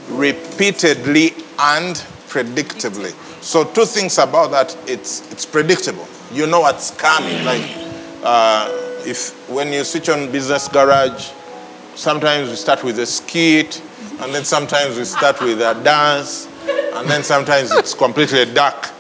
repeatedly 0.09 1.31
and 1.61 1.95
predictably. 2.27 3.13
So 3.41 3.63
two 3.63 3.85
things 3.85 4.19
about 4.19 4.51
that, 4.51 4.77
it's, 4.89 5.31
it's 5.31 5.47
predictable. 5.47 6.09
You 6.33 6.49
know 6.49 6.59
what's 6.59 6.91
coming. 6.91 7.45
Like 7.45 7.88
uh, 8.29 8.69
if 9.07 9.49
when 9.49 9.73
you 9.73 9.83
switch 9.85 10.11
on 10.11 10.31
Business 10.31 10.69
Garage, 10.69 11.31
sometimes 11.95 12.51
we 12.51 12.57
start 12.57 12.85
with 12.85 12.99
a 12.99 13.07
skit, 13.07 13.81
and 14.21 14.35
then 14.35 14.45
sometimes 14.45 14.99
we 14.99 15.05
start 15.05 15.41
with 15.41 15.63
a 15.63 15.73
dance, 15.83 16.47
and 16.95 17.09
then 17.09 17.23
sometimes 17.23 17.71
it's 17.73 17.95
completely 17.95 18.45
dark. 18.53 18.91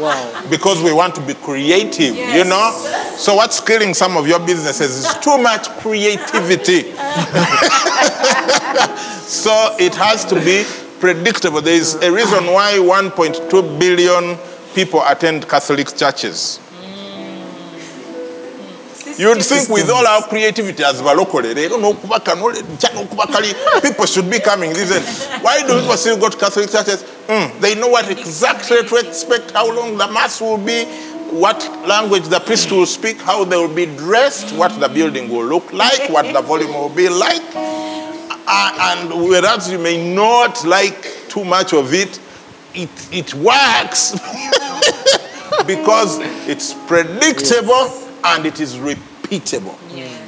wow. 0.00 0.32
Because 0.48 0.80
we 0.80 0.92
want 0.92 1.16
to 1.16 1.20
be 1.22 1.34
creative, 1.34 2.14
you 2.14 2.44
know? 2.44 2.70
So 3.16 3.34
what's 3.34 3.58
killing 3.58 3.94
some 3.94 4.16
of 4.16 4.28
your 4.28 4.38
businesses 4.38 5.04
is 5.04 5.12
too 5.18 5.36
much 5.38 5.68
creativity. 5.80 6.82
so 9.26 9.74
it 9.80 9.92
has 9.96 10.24
to 10.26 10.36
be 10.36 10.64
predictable. 11.00 11.60
There 11.60 11.74
is 11.74 11.96
a 11.96 12.12
reason 12.12 12.46
why 12.46 12.74
1.2 12.78 13.80
billion 13.80 14.38
people 14.76 15.02
attend 15.06 15.48
Catholic 15.48 15.96
churches. 15.96 16.60
You'd 19.18 19.42
think 19.42 19.70
with 19.70 19.88
all 19.88 20.06
our 20.06 20.22
creativity 20.28 20.84
as 20.84 21.00
balokole, 21.00 21.54
they 21.54 21.66
don't 21.66 21.80
know 21.80 21.94
kuba 21.94 22.16
kanole, 22.16 22.52
jano 22.76 23.08
kuba 23.08 23.80
people 23.80 24.04
should 24.04 24.30
be 24.30 24.38
coming. 24.38 24.72
And 24.72 25.04
why 25.42 25.66
do 25.66 25.80
people 25.80 25.96
still 25.96 26.18
go 26.18 26.28
to 26.28 26.36
Catholic 26.36 26.68
churches? 26.70 27.02
Mm, 27.26 27.58
they 27.60 27.74
know 27.74 27.88
what 27.88 28.10
exactly 28.10 28.86
to 28.86 28.96
expect, 28.96 29.52
how 29.52 29.74
long 29.74 29.96
the 29.96 30.06
mass 30.08 30.42
will 30.42 30.58
be, 30.58 30.84
what 31.30 31.58
language 31.86 32.24
the 32.24 32.40
priest 32.40 32.70
will 32.70 32.84
speak, 32.84 33.16
how 33.22 33.44
they 33.44 33.56
will 33.56 33.74
be 33.74 33.86
dressed, 33.86 34.54
what 34.56 34.78
the 34.78 34.90
building 34.90 35.30
will 35.30 35.46
look 35.46 35.72
like, 35.72 36.10
what 36.10 36.30
the 36.34 36.42
volume 36.42 36.74
will 36.74 36.90
be 36.90 37.08
like. 37.08 37.42
Uh, 38.48 38.98
and 39.00 39.26
whereas 39.26 39.72
you 39.72 39.78
may 39.78 40.14
not 40.14 40.62
like 40.66 41.16
too 41.30 41.44
much 41.44 41.72
of 41.72 41.94
it, 41.94 42.20
it, 42.76 43.08
it 43.12 43.34
works 43.34 44.12
because 45.66 46.18
it's 46.46 46.74
predictable 46.86 47.90
and 48.24 48.46
it 48.46 48.60
is 48.60 48.76
repeatable. 48.76 49.76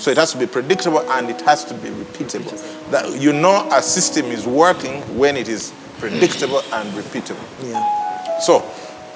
So 0.00 0.10
it 0.10 0.16
has 0.16 0.32
to 0.32 0.38
be 0.38 0.46
predictable 0.46 1.00
and 1.10 1.28
it 1.28 1.40
has 1.42 1.64
to 1.66 1.74
be 1.74 1.88
repeatable. 1.88 2.90
That 2.90 3.20
you 3.20 3.32
know 3.32 3.68
a 3.72 3.82
system 3.82 4.26
is 4.26 4.46
working 4.46 5.02
when 5.18 5.36
it 5.36 5.48
is 5.48 5.72
predictable 5.98 6.62
and 6.72 6.88
repeatable. 6.94 7.44
Yeah. 7.68 8.38
So, 8.38 8.64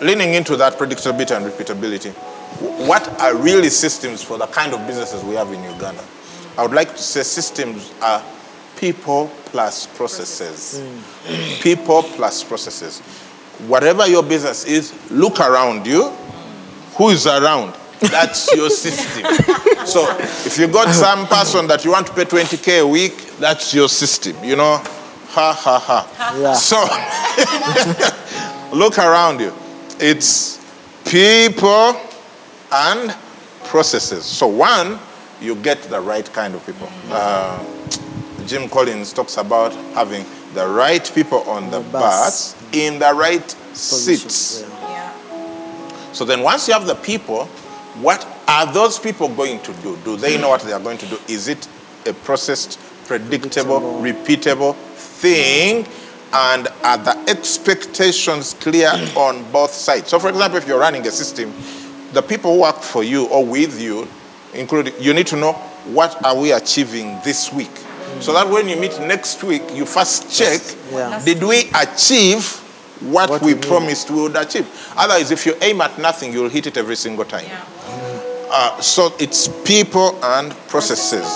leaning 0.00 0.34
into 0.34 0.56
that 0.56 0.74
predictability 0.74 1.36
and 1.36 1.46
repeatability, 1.46 2.12
what 2.86 3.08
are 3.20 3.36
really 3.36 3.70
systems 3.70 4.22
for 4.22 4.36
the 4.36 4.46
kind 4.46 4.74
of 4.74 4.86
businesses 4.86 5.22
we 5.22 5.36
have 5.36 5.52
in 5.52 5.62
Uganda? 5.62 6.02
I 6.58 6.62
would 6.62 6.74
like 6.74 6.90
to 6.90 7.02
say 7.02 7.22
systems 7.22 7.94
are 8.02 8.22
people 8.82 9.30
plus 9.44 9.86
processes. 9.86 10.82
People 11.62 12.02
plus 12.02 12.42
processes. 12.42 12.98
Whatever 13.68 14.08
your 14.08 14.24
business 14.24 14.64
is, 14.64 14.92
look 15.08 15.38
around 15.38 15.86
you. 15.86 16.08
Who 16.96 17.10
is 17.10 17.28
around? 17.28 17.76
That's 18.00 18.52
your 18.56 18.70
system. 18.84 19.22
So 19.86 20.04
if 20.18 20.58
you 20.58 20.66
got 20.66 20.92
some 20.92 21.28
person 21.28 21.68
that 21.68 21.84
you 21.84 21.92
want 21.92 22.08
to 22.08 22.12
pay 22.12 22.24
20k 22.24 22.80
a 22.80 22.86
week, 22.86 23.14
that's 23.38 23.72
your 23.72 23.88
system. 23.88 24.34
You 24.42 24.56
know, 24.56 24.78
ha 25.28 25.52
ha 25.52 25.78
ha. 25.78 26.36
Yeah. 26.40 26.54
So 26.54 26.82
look 28.76 28.98
around 28.98 29.38
you. 29.38 29.52
It's 30.00 30.58
people 31.04 32.00
and 32.72 33.14
processes. 33.62 34.24
So 34.24 34.48
one, 34.48 34.98
you 35.40 35.54
get 35.54 35.82
the 35.82 36.00
right 36.00 36.26
kind 36.32 36.56
of 36.56 36.66
people. 36.66 36.88
Uh, 37.12 37.64
Jim 38.46 38.68
Collins 38.68 39.12
talks 39.12 39.36
about 39.36 39.72
having 39.94 40.24
the 40.54 40.66
right 40.66 41.10
people 41.14 41.38
on 41.48 41.70
the, 41.70 41.78
The 41.80 41.90
bus. 41.90 42.54
bus 42.54 42.74
in 42.74 42.98
the 42.98 43.12
right 43.14 43.50
seats. 43.74 44.62
Yeah. 44.62 44.68
Yeah. 44.90 46.12
So 46.12 46.24
then 46.24 46.42
once 46.42 46.68
you 46.68 46.74
have 46.74 46.86
the 46.86 46.94
people, 46.96 47.46
what 48.00 48.26
are 48.48 48.70
those 48.72 48.98
people 48.98 49.28
going 49.28 49.60
to 49.60 49.72
do? 49.74 49.96
Do 50.04 50.16
they 50.16 50.38
know 50.40 50.48
what 50.50 50.62
they 50.62 50.72
are 50.72 50.80
going 50.80 50.98
to 50.98 51.06
do? 51.06 51.18
Is 51.28 51.48
it 51.48 51.66
a 52.06 52.12
processed, 52.12 52.78
predictable, 53.06 53.80
repeatable 54.02 54.74
thing? 54.74 55.86
And 56.34 56.68
are 56.82 56.96
the 56.98 57.16
expectations 57.28 58.54
clear 58.54 58.90
on 59.16 59.50
both 59.52 59.70
sides? 59.72 60.08
So 60.08 60.18
for 60.18 60.28
example, 60.30 60.58
if 60.58 60.66
you're 60.66 60.80
running 60.80 61.06
a 61.06 61.10
system, 61.10 61.52
the 62.12 62.22
people 62.22 62.54
who 62.54 62.60
work 62.62 62.80
for 62.80 63.02
you 63.04 63.26
or 63.28 63.44
with 63.44 63.80
you, 63.80 64.06
including 64.54 64.94
you 65.00 65.14
need 65.14 65.26
to 65.28 65.36
know 65.36 65.52
what 65.92 66.22
are 66.24 66.36
we 66.36 66.52
achieving 66.52 67.18
this 67.24 67.52
week. 67.52 67.70
So 68.22 68.32
that 68.34 68.48
when 68.48 68.68
you 68.68 68.76
meet 68.76 68.98
next 69.00 69.42
week, 69.42 69.62
you 69.74 69.84
first 69.84 70.30
check, 70.30 70.60
Yeah. 70.92 71.20
did 71.24 71.42
we 71.42 71.70
achieve 71.74 72.46
what, 73.00 73.28
What 73.30 73.42
we 73.42 73.54
we 73.54 73.60
promised 73.60 74.10
we 74.10 74.22
would 74.22 74.36
achieve? 74.36 74.66
Otherwise, 74.96 75.32
if 75.32 75.44
you 75.44 75.56
aim 75.60 75.80
at 75.80 75.98
nothing, 75.98 76.32
you'll 76.32 76.48
hit 76.48 76.66
it 76.68 76.76
every 76.76 76.94
single 76.96 77.24
time. 77.24 77.44
Yeah. 77.46 77.60
Uh, 78.50 78.80
so 78.80 79.12
it's 79.18 79.48
people 79.64 80.18
and 80.22 80.52
processes. 80.68 81.26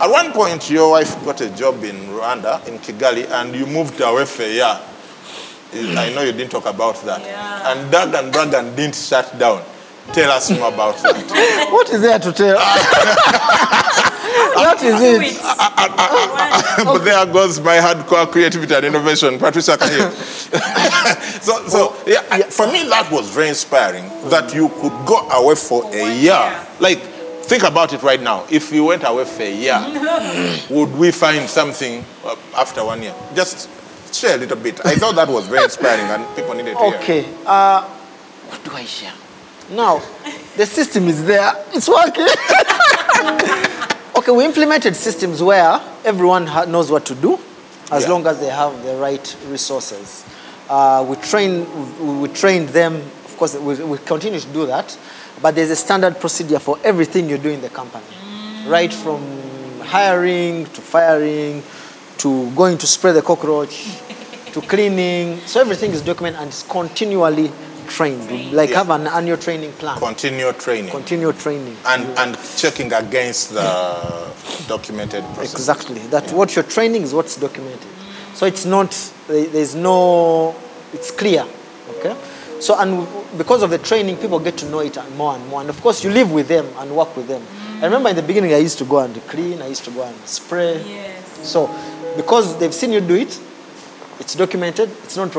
At 0.00 0.08
one 0.08 0.32
point, 0.32 0.70
your 0.70 0.90
wife 0.90 1.12
got 1.24 1.40
a 1.40 1.48
job 1.50 1.82
in 1.82 1.96
Rwanda, 2.10 2.64
in 2.68 2.78
Kigali, 2.78 3.28
and 3.30 3.54
you 3.54 3.66
moved 3.66 4.00
away 4.00 4.24
for 4.26 4.42
a 4.44 4.52
year. 4.52 4.78
I 5.74 6.12
know 6.14 6.22
you 6.22 6.30
didn't 6.32 6.50
talk 6.50 6.66
about 6.66 6.94
that. 7.04 7.20
Yeah. 7.22 7.72
And 7.72 7.90
Dagan 7.92 8.30
Bragan 8.30 8.76
didn't 8.76 8.94
shut 8.94 9.36
down. 9.38 9.62
Tell 10.12 10.30
us 10.30 10.50
more 10.50 10.68
about 10.68 10.96
that. 11.02 11.68
What 11.72 11.90
is 11.90 12.00
there 12.00 12.18
to 12.18 12.32
tell? 12.32 12.56
what 14.54 14.82
is 14.82 15.00
it? 15.00 15.22
it. 15.22 15.38
Uh, 15.42 15.54
uh, 15.58 15.88
uh, 15.98 16.84
but 16.84 16.98
there 16.98 17.26
goes 17.26 17.60
my 17.60 17.76
hardcore 17.76 18.30
creativity 18.30 18.74
and 18.74 18.84
innovation. 18.86 19.38
Patricia 19.38 19.76
can 19.76 19.90
hear. 19.90 20.10
so, 21.40 21.66
so 21.68 21.96
yeah, 22.06 22.22
for 22.50 22.66
me, 22.66 22.88
that 22.88 23.08
was 23.10 23.30
very 23.30 23.48
inspiring 23.48 24.08
that 24.28 24.54
you 24.54 24.68
could 24.80 24.92
go 25.06 25.28
away 25.30 25.54
for 25.54 25.84
a 25.92 26.14
year. 26.14 26.14
year. 26.14 26.66
Like, 26.80 27.00
think 27.44 27.62
about 27.64 27.92
it 27.92 28.02
right 28.02 28.20
now. 28.20 28.46
If 28.50 28.70
we 28.70 28.80
went 28.80 29.02
away 29.04 29.24
for 29.24 29.42
a 29.42 29.52
year, 29.52 29.80
would 30.70 30.94
we 30.96 31.10
find 31.10 31.48
something 31.48 32.04
uh, 32.24 32.36
after 32.56 32.84
one 32.84 33.02
year? 33.02 33.14
Just 33.34 33.68
share 34.14 34.36
a 34.36 34.38
little 34.38 34.56
bit. 34.56 34.84
I 34.86 34.94
thought 34.94 35.16
that 35.16 35.28
was 35.28 35.48
very 35.48 35.64
inspiring 35.64 36.06
and 36.06 36.36
people 36.36 36.54
needed 36.54 36.76
to 36.76 36.84
hear. 36.84 36.98
Okay. 36.98 37.26
Uh, 37.44 37.82
what 38.48 38.62
do 38.62 38.70
I 38.72 38.84
share? 38.84 39.12
Now, 39.70 40.02
the 40.56 40.66
system 40.66 41.08
is 41.08 41.24
there. 41.24 41.52
It's 41.72 41.88
working. 41.88 42.26
okay, 44.16 44.30
we 44.32 44.44
implemented 44.44 44.94
systems 44.94 45.42
where 45.42 45.80
everyone 46.04 46.46
ha- 46.46 46.64
knows 46.66 46.90
what 46.90 47.06
to 47.06 47.14
do, 47.14 47.38
as 47.90 48.04
Yeah. 48.04 48.10
long 48.10 48.26
as 48.26 48.40
they 48.40 48.48
have 48.50 48.82
the 48.84 48.96
right 48.96 49.36
resources. 49.48 50.24
Uh, 50.68 51.04
we 51.08 51.16
train, 51.16 51.66
we, 52.00 52.28
we 52.28 52.28
trained 52.28 52.68
them. 52.70 52.96
Of 53.24 53.36
course, 53.36 53.54
we, 53.56 53.74
we 53.84 53.98
continue 53.98 54.38
to 54.40 54.48
do 54.52 54.66
that, 54.66 54.96
but 55.42 55.54
there's 55.54 55.70
a 55.70 55.76
standard 55.76 56.20
procedure 56.20 56.58
for 56.58 56.78
everything 56.84 57.28
you 57.28 57.38
do 57.38 57.50
in 57.50 57.60
the 57.60 57.70
company, 57.70 58.04
right 58.66 58.92
from 58.92 59.20
hiring 59.80 60.64
to 60.66 60.80
firing 60.80 61.62
to 62.18 62.50
going 62.54 62.78
to 62.78 62.86
spray 62.86 63.12
the 63.12 63.20
cockroach 63.22 63.98
to 64.52 64.60
cleaning. 64.62 65.38
So 65.46 65.60
everything 65.60 65.90
is 65.92 66.00
documented 66.00 66.40
and 66.40 66.48
it's 66.48 66.62
continually 66.62 67.50
trained. 67.84 68.52
Like 68.52 68.70
Yeah. 68.70 68.78
have 68.78 68.90
an 68.90 69.06
annual 69.06 69.36
training 69.36 69.72
plan. 69.72 69.98
Continue 69.98 70.52
training. 70.52 70.90
Continue 70.90 71.32
training. 71.32 71.76
and, 71.86 72.06
and 72.18 72.38
checking 72.56 72.92
against 72.92 73.54
the 73.54 74.32
documented 74.66 75.24
process. 75.34 75.52
Exactly. 75.52 76.00
That 76.10 76.30
what 76.32 76.54
you're 76.56 76.64
training 76.64 77.02
is 77.02 77.14
what's 77.14 77.36
documented. 77.36 77.88
So 78.34 78.46
it's 78.46 78.64
not, 78.64 78.90
there's 79.28 79.74
no, 79.74 80.54
it's 80.92 81.10
clear. 81.10 81.46
Okay? 81.98 82.16
So, 82.60 82.78
and 82.78 83.06
because 83.38 83.62
of 83.62 83.70
the 83.70 83.78
training, 83.78 84.16
people 84.16 84.38
get 84.40 84.56
to 84.58 84.66
know 84.70 84.80
it 84.80 84.96
more 85.16 85.34
and 85.34 85.46
more. 85.48 85.60
And 85.60 85.70
of 85.70 85.80
course, 85.80 86.02
you 86.02 86.10
live 86.10 86.32
with 86.32 86.48
them 86.48 86.66
and 86.78 86.96
work 86.96 87.16
with 87.16 87.28
them. 87.28 87.42
I 87.80 87.84
remember 87.86 88.08
in 88.08 88.16
the 88.16 88.22
beginning, 88.22 88.54
I 88.54 88.58
used 88.58 88.78
to 88.78 88.84
go 88.84 89.00
and 89.00 89.14
clean, 89.28 89.60
I 89.60 89.66
used 89.68 89.84
to 89.84 89.90
go 89.90 90.02
and 90.04 90.16
spray. 90.26 90.82
Yes. 90.86 91.46
So, 91.46 91.68
because 92.16 92.58
they've 92.58 92.72
seen 92.72 92.92
you 92.92 93.00
do 93.00 93.16
it, 93.16 93.38
it's 94.18 94.34
documented, 94.34 94.88
it's 95.02 95.16
not, 95.16 95.32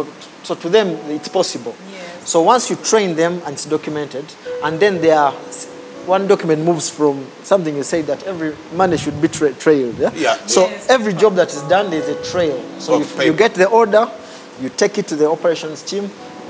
so 0.43 0.53
to 0.55 0.69
them, 0.69 0.89
it's 1.09 1.29
possible. 1.29 1.75
Yes. 1.91 2.14
So 2.25 2.41
once 2.41 2.69
you 2.69 2.75
train 2.77 3.15
them 3.15 3.41
and 3.45 3.53
it's 3.53 3.65
documented, 3.65 4.25
and 4.63 4.79
then 4.79 4.99
they 5.01 5.11
are, 5.11 5.31
one 6.05 6.27
document 6.27 6.63
moves 6.63 6.89
from 6.89 7.25
something 7.43 7.75
you 7.75 7.83
say 7.83 8.01
that 8.03 8.23
every 8.23 8.55
money 8.73 8.97
should 8.97 9.21
be 9.21 9.27
tra- 9.27 9.53
trailed. 9.53 9.97
Yeah. 9.97 10.11
Yeah. 10.15 10.37
So 10.47 10.67
Yes. 10.67 10.89
every 10.89 11.13
job 11.13 11.35
that 11.35 11.53
is 11.53 11.61
done, 11.63 11.89
there's 11.91 12.07
a 12.09 12.21
trail. 12.31 12.59
So 12.79 12.95
Of 12.95 13.01
if 13.19 13.25
you 13.25 13.33
get 13.33 13.53
the 13.53 13.67
order, 13.69 14.09
you 14.61 14.69
take 14.69 14.97
it 14.97 15.07
to 15.07 15.15
the 15.15 15.29
operations 15.29 15.81
team, 15.83 16.09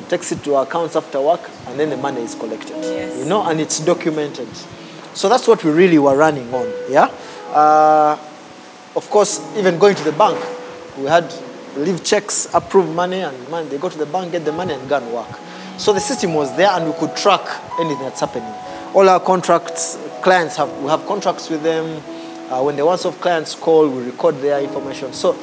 takes 0.09 0.31
it 0.31 0.43
to 0.45 0.55
accounts 0.57 0.95
after 0.95 1.19
work, 1.21 1.49
and 1.67 1.79
then 1.79 1.89
the 1.89 1.97
money 1.97 2.21
is 2.21 2.35
collected. 2.35 2.77
Yes. 2.81 3.17
You 3.17 3.25
know, 3.25 3.43
and 3.43 3.59
it's 3.59 3.79
documented. 3.79 4.47
So 5.13 5.27
that's 5.29 5.47
what 5.47 5.63
we 5.63 5.71
really 5.71 5.99
were 5.99 6.15
running 6.15 6.53
on. 6.53 6.67
Yeah. 6.89 7.09
Uh, 7.53 8.17
of 8.95 9.09
course, 9.09 9.41
even 9.57 9.77
going 9.79 9.95
to 9.95 10.03
the 10.03 10.11
bank, 10.13 10.37
we 10.97 11.05
had 11.05 11.33
leave 11.75 12.03
checks, 12.03 12.47
approve 12.53 12.93
money, 12.95 13.21
and 13.21 13.35
man, 13.49 13.67
they 13.69 13.77
go 13.77 13.89
to 13.89 13.97
the 13.97 14.05
bank, 14.05 14.31
get 14.31 14.45
the 14.45 14.51
money, 14.53 14.73
and 14.73 14.87
go 14.87 14.97
and 14.97 15.11
work. 15.13 15.27
So 15.77 15.93
the 15.93 15.99
system 15.99 16.33
was 16.33 16.55
there, 16.55 16.69
and 16.71 16.85
we 16.85 16.93
could 16.93 17.15
track 17.15 17.45
anything 17.79 18.03
that's 18.03 18.19
happening. 18.21 18.49
All 18.93 19.07
our 19.09 19.19
contracts, 19.19 19.97
clients 20.21 20.55
have 20.55 20.71
we 20.81 20.87
have 20.89 21.05
contracts 21.05 21.49
with 21.49 21.63
them. 21.63 22.01
Uh, 22.51 22.61
when 22.61 22.75
the 22.75 22.85
once-off 22.85 23.19
clients 23.21 23.55
call, 23.55 23.89
we 23.89 24.03
record 24.03 24.35
their 24.39 24.61
information. 24.61 25.11
So 25.13 25.35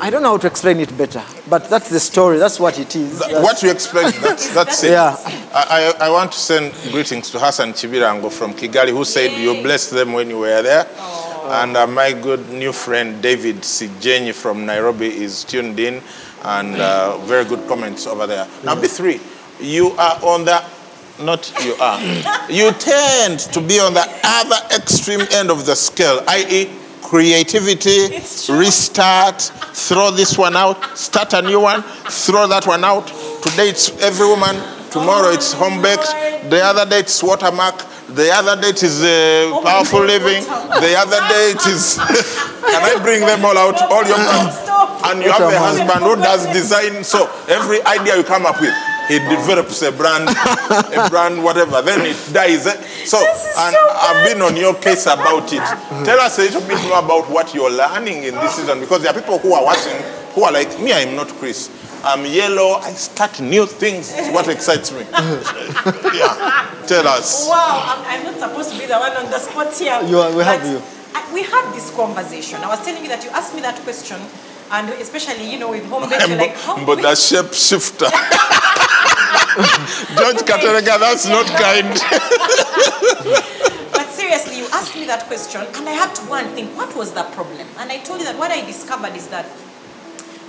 I 0.00 0.08
don't 0.08 0.22
know 0.22 0.30
how 0.30 0.38
to 0.38 0.46
explain 0.46 0.78
it 0.78 0.96
better, 0.96 1.22
but 1.50 1.68
that's 1.68 1.90
the 1.90 1.98
story. 2.00 2.38
That's 2.38 2.58
what 2.60 2.78
it 2.78 2.94
is. 2.96 3.18
Th- 3.18 3.30
That's- 3.30 3.42
What 3.42 3.62
you 3.62 3.70
explained, 3.70 4.14
that's, 4.14 4.54
that's 4.54 4.84
it. 4.84 4.92
Yeah. 4.92 5.16
I, 5.52 5.92
I, 6.00 6.06
I 6.06 6.10
want 6.10 6.32
to 6.32 6.38
send 6.38 6.72
greetings 6.92 7.28
to 7.32 7.38
Hassan 7.40 7.72
Chibirango 7.72 8.30
from 8.32 8.54
Kigali, 8.54 8.90
who 8.90 9.04
said 9.04 9.32
you 9.32 9.62
blessed 9.62 9.90
them 9.90 10.12
when 10.12 10.30
you 10.30 10.38
were 10.38 10.62
there. 10.62 10.86
And 11.44 11.76
uh, 11.76 11.86
my 11.88 12.12
good 12.12 12.48
new 12.50 12.72
friend 12.72 13.20
David 13.20 13.56
Sijenyi 13.62 14.32
from 14.32 14.64
Nairobi 14.64 15.08
is 15.08 15.42
tuned 15.44 15.78
in, 15.80 16.00
and 16.44 16.76
uh, 16.76 17.18
very 17.26 17.44
good 17.44 17.66
comments 17.68 18.06
over 18.06 18.26
there. 18.28 18.46
Now, 18.64 18.76
B3, 18.76 19.20
you 19.62 19.90
are 19.92 20.18
on 20.22 20.44
the, 20.44 20.62
not 21.22 21.52
you 21.64 21.74
are, 21.74 22.00
you 22.50 22.72
tend 22.72 23.40
to 23.40 23.60
be 23.60 23.78
on 23.80 23.94
the 23.94 24.06
other 24.24 24.56
extreme 24.74 25.20
end 25.32 25.50
of 25.50 25.66
the 25.66 25.74
scale, 25.74 26.22
i.e., 26.28 26.70
creativity, 27.02 28.08
restart, 28.48 29.40
throw 29.74 30.10
this 30.10 30.38
one 30.38 30.56
out, 30.56 30.82
start 30.96 31.32
a 31.34 31.42
new 31.42 31.60
one, 31.60 31.82
throw 32.08 32.46
that 32.48 32.66
one 32.66 32.82
out. 32.84 33.06
Today 33.42 33.68
it's 33.68 33.90
every 34.00 34.26
woman, 34.26 34.56
tomorrow 34.90 35.28
Oh, 35.28 35.34
it's 35.34 35.52
home 35.52 35.82
baked, 35.82 36.08
the 36.50 36.60
other 36.62 36.88
day 36.88 37.00
it's 37.00 37.22
watermark, 37.22 37.76
the 38.08 38.30
other 38.32 38.60
day 38.60 38.68
it 38.70 38.82
is 38.82 39.02
uh, 39.02 39.50
Oh 39.52 39.60
powerful 39.62 40.00
God, 40.00 40.08
living, 40.08 40.42
the 40.44 40.94
other 40.96 41.20
day 41.28 41.52
it 41.52 41.66
is. 41.66 41.98
Can 42.72 42.80
I 42.80 42.96
bring 43.02 43.20
them 43.20 43.44
all 43.44 43.58
out? 43.58 43.76
All 43.92 44.04
your 44.06 44.16
Stop. 44.16 45.04
and 45.12 45.22
you 45.22 45.30
have 45.32 45.42
a 45.52 45.58
husband 45.58 46.00
who 46.04 46.16
does 46.16 46.46
design. 46.52 47.04
So 47.04 47.28
every 47.48 47.82
idea 47.84 48.16
you 48.16 48.24
come 48.24 48.46
up 48.46 48.60
with, 48.60 48.72
he 49.12 49.18
develops 49.36 49.82
a 49.82 49.92
brand, 49.92 50.28
a 50.28 51.08
brand, 51.10 51.42
whatever. 51.44 51.82
Then 51.82 52.00
it 52.06 52.16
dies. 52.32 52.66
eh? 52.66 52.76
So, 53.04 53.18
and 53.18 53.74
so 53.74 53.78
I've 53.90 54.26
been 54.32 54.42
on 54.42 54.56
your 54.56 54.74
case 54.74 55.06
about 55.06 55.52
it. 55.52 55.62
Tell 56.04 56.20
us 56.20 56.38
a 56.38 56.42
little 56.42 56.62
bit 56.62 56.82
more 56.88 56.98
about 56.98 57.28
what 57.30 57.54
you're 57.54 57.70
learning 57.70 58.24
in 58.24 58.34
this 58.34 58.54
season, 58.56 58.80
because 58.80 59.02
there 59.02 59.12
are 59.14 59.20
people 59.20 59.38
who 59.38 59.52
are 59.54 59.64
watching 59.64 59.96
who 60.34 60.44
are 60.44 60.52
like 60.52 60.80
me. 60.80 60.92
I'm 60.92 61.14
not 61.14 61.28
Chris. 61.28 61.68
I'm 62.04 62.24
yellow. 62.26 62.80
I 62.82 62.90
start 62.94 63.40
new 63.40 63.66
things. 63.66 64.12
It's 64.16 64.30
what 64.34 64.48
excites 64.48 64.90
me. 64.92 65.00
yeah. 66.14 66.66
Tell 66.86 67.06
us. 67.06 67.46
Wow, 67.48 67.84
I'm, 67.86 68.02
I'm 68.20 68.24
not 68.24 68.40
supposed 68.40 68.72
to 68.72 68.78
be 68.78 68.86
the 68.86 68.98
one 68.98 69.12
on 69.16 69.30
the 69.30 69.38
spot 69.38 69.72
here. 69.76 70.00
You 70.06 70.18
are- 70.18 70.34
we 70.36 70.42
have 70.42 70.64
you. 70.66 70.80
I, 71.14 71.32
we 71.34 71.42
had 71.42 71.72
this 71.74 71.90
conversation. 71.94 72.58
I 72.64 72.68
was 72.68 72.82
telling 72.84 73.02
you 73.02 73.08
that 73.10 73.22
you 73.22 73.30
asked 73.30 73.54
me 73.54 73.60
that 73.60 73.76
question, 73.84 74.18
and 74.72 74.88
especially, 75.00 75.50
you 75.50 75.58
know, 75.58 75.70
with 75.70 75.84
home 75.86 76.08
based, 76.08 76.28
you're 76.28 76.38
like, 76.38 76.56
how 76.56 76.84
but 76.84 77.00
the 77.02 77.14
shape 77.14 77.52
shifter. 77.52 78.06
George 80.16 80.42
Katerega, 80.48 80.98
that's 80.98 81.28
not 81.28 81.46
kind. 81.46 81.92
But 83.92 84.08
seriously, 84.08 84.56
you 84.58 84.66
asked 84.72 84.94
me 84.96 85.04
that 85.04 85.26
question, 85.26 85.60
and 85.60 85.86
I 85.88 85.92
had 85.92 86.14
to 86.14 86.26
go 86.26 86.34
and 86.34 86.48
think, 86.54 86.74
what 86.74 86.96
was 86.96 87.12
the 87.12 87.24
problem? 87.36 87.66
And 87.78 87.92
I 87.92 87.98
told 87.98 88.20
you 88.20 88.24
that 88.24 88.38
what 88.38 88.50
I 88.50 88.64
discovered 88.64 89.14
is 89.14 89.28
that 89.28 89.44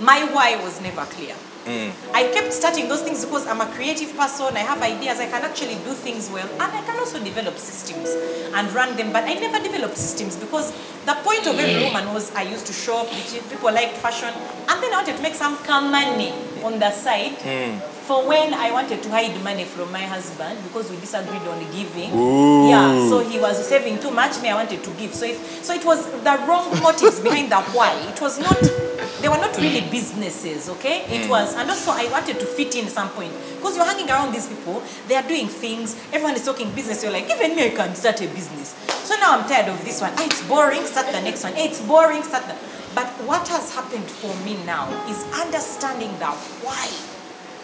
my 0.00 0.24
why 0.32 0.56
was 0.64 0.80
never 0.80 1.04
clear. 1.04 1.36
Mm. 1.64 1.92
I 2.12 2.24
kept 2.28 2.52
starting 2.52 2.88
those 2.88 3.02
things 3.02 3.24
because 3.24 3.46
I'm 3.46 3.60
a 3.60 3.66
creative 3.66 4.14
person, 4.16 4.54
I 4.54 4.60
have 4.60 4.82
ideas, 4.82 5.18
I 5.18 5.26
can 5.26 5.42
actually 5.42 5.76
do 5.76 5.94
things 5.94 6.30
well, 6.30 6.46
and 6.46 6.62
I 6.62 6.82
can 6.84 6.98
also 6.98 7.22
develop 7.24 7.56
systems 7.56 8.10
and 8.54 8.70
run 8.72 8.96
them. 8.96 9.12
But 9.12 9.24
I 9.24 9.34
never 9.34 9.62
developed 9.62 9.96
systems 9.96 10.36
because 10.36 10.72
the 11.06 11.14
point 11.24 11.46
of 11.46 11.58
every 11.58 11.84
woman 11.84 12.12
was 12.12 12.34
I 12.34 12.42
used 12.42 12.66
to 12.66 12.72
shop, 12.72 13.08
people 13.50 13.72
liked 13.72 13.96
fashion, 13.96 14.32
and 14.68 14.82
then 14.82 14.92
I 14.92 14.96
wanted 14.96 15.16
to 15.16 15.22
make 15.22 15.34
some 15.34 15.56
money 15.90 16.32
on 16.62 16.78
the 16.78 16.90
side. 16.90 17.36
Mm. 17.38 17.93
For 18.06 18.26
when 18.28 18.52
I 18.52 18.70
wanted 18.70 19.02
to 19.02 19.08
hide 19.08 19.32
money 19.42 19.64
from 19.64 19.90
my 19.90 20.02
husband 20.02 20.58
because 20.64 20.90
we 20.90 20.96
disagreed 20.98 21.40
on 21.48 21.58
giving, 21.72 22.12
yeah. 22.68 23.08
So 23.08 23.20
he 23.20 23.38
was 23.40 23.56
saving 23.66 23.98
too 24.00 24.10
much. 24.10 24.42
Me, 24.42 24.50
I 24.50 24.54
wanted 24.54 24.84
to 24.84 24.90
give. 25.00 25.14
So 25.14 25.24
if 25.24 25.64
so, 25.64 25.72
it 25.72 25.84
was 25.86 26.04
the 26.22 26.36
wrong 26.46 26.68
motives 26.82 27.20
behind 27.20 27.50
the 27.50 27.56
why. 27.72 27.92
It 28.12 28.20
was 28.20 28.38
not. 28.38 28.60
They 29.22 29.28
were 29.30 29.38
not 29.40 29.56
really 29.56 29.80
businesses, 29.90 30.68
okay? 30.68 31.04
It 31.08 31.30
was, 31.30 31.54
and 31.56 31.70
also 31.70 31.92
I 31.92 32.04
wanted 32.12 32.38
to 32.40 32.44
fit 32.46 32.74
in 32.76 32.88
some 32.88 33.08
point 33.10 33.32
because 33.56 33.74
you're 33.74 33.86
hanging 33.86 34.10
around 34.10 34.34
these 34.34 34.46
people. 34.48 34.82
They 35.08 35.14
are 35.16 35.22
doing 35.26 35.46
things. 35.48 35.96
Everyone 36.12 36.34
is 36.34 36.44
talking 36.44 36.70
business. 36.72 37.02
You're 37.02 37.12
like, 37.12 37.30
even 37.30 37.56
me, 37.56 37.64
I 37.64 37.70
can 37.70 37.94
start 37.94 38.20
a 38.20 38.26
business. 38.28 38.74
So 39.08 39.14
now 39.16 39.38
I'm 39.38 39.48
tired 39.48 39.68
of 39.72 39.82
this 39.82 40.02
one. 40.02 40.12
Ah, 40.18 40.26
it's 40.26 40.42
boring. 40.46 40.84
Start 40.84 41.06
the 41.06 41.22
next 41.22 41.42
one. 41.42 41.54
Ah, 41.56 41.64
It's 41.64 41.80
boring. 41.80 42.22
Start 42.22 42.44
the. 42.48 42.56
But 42.94 43.08
what 43.24 43.48
has 43.48 43.74
happened 43.74 44.04
for 44.04 44.34
me 44.44 44.58
now 44.66 44.92
is 45.08 45.24
understanding 45.40 46.12
the 46.18 46.28
why. 46.60 47.13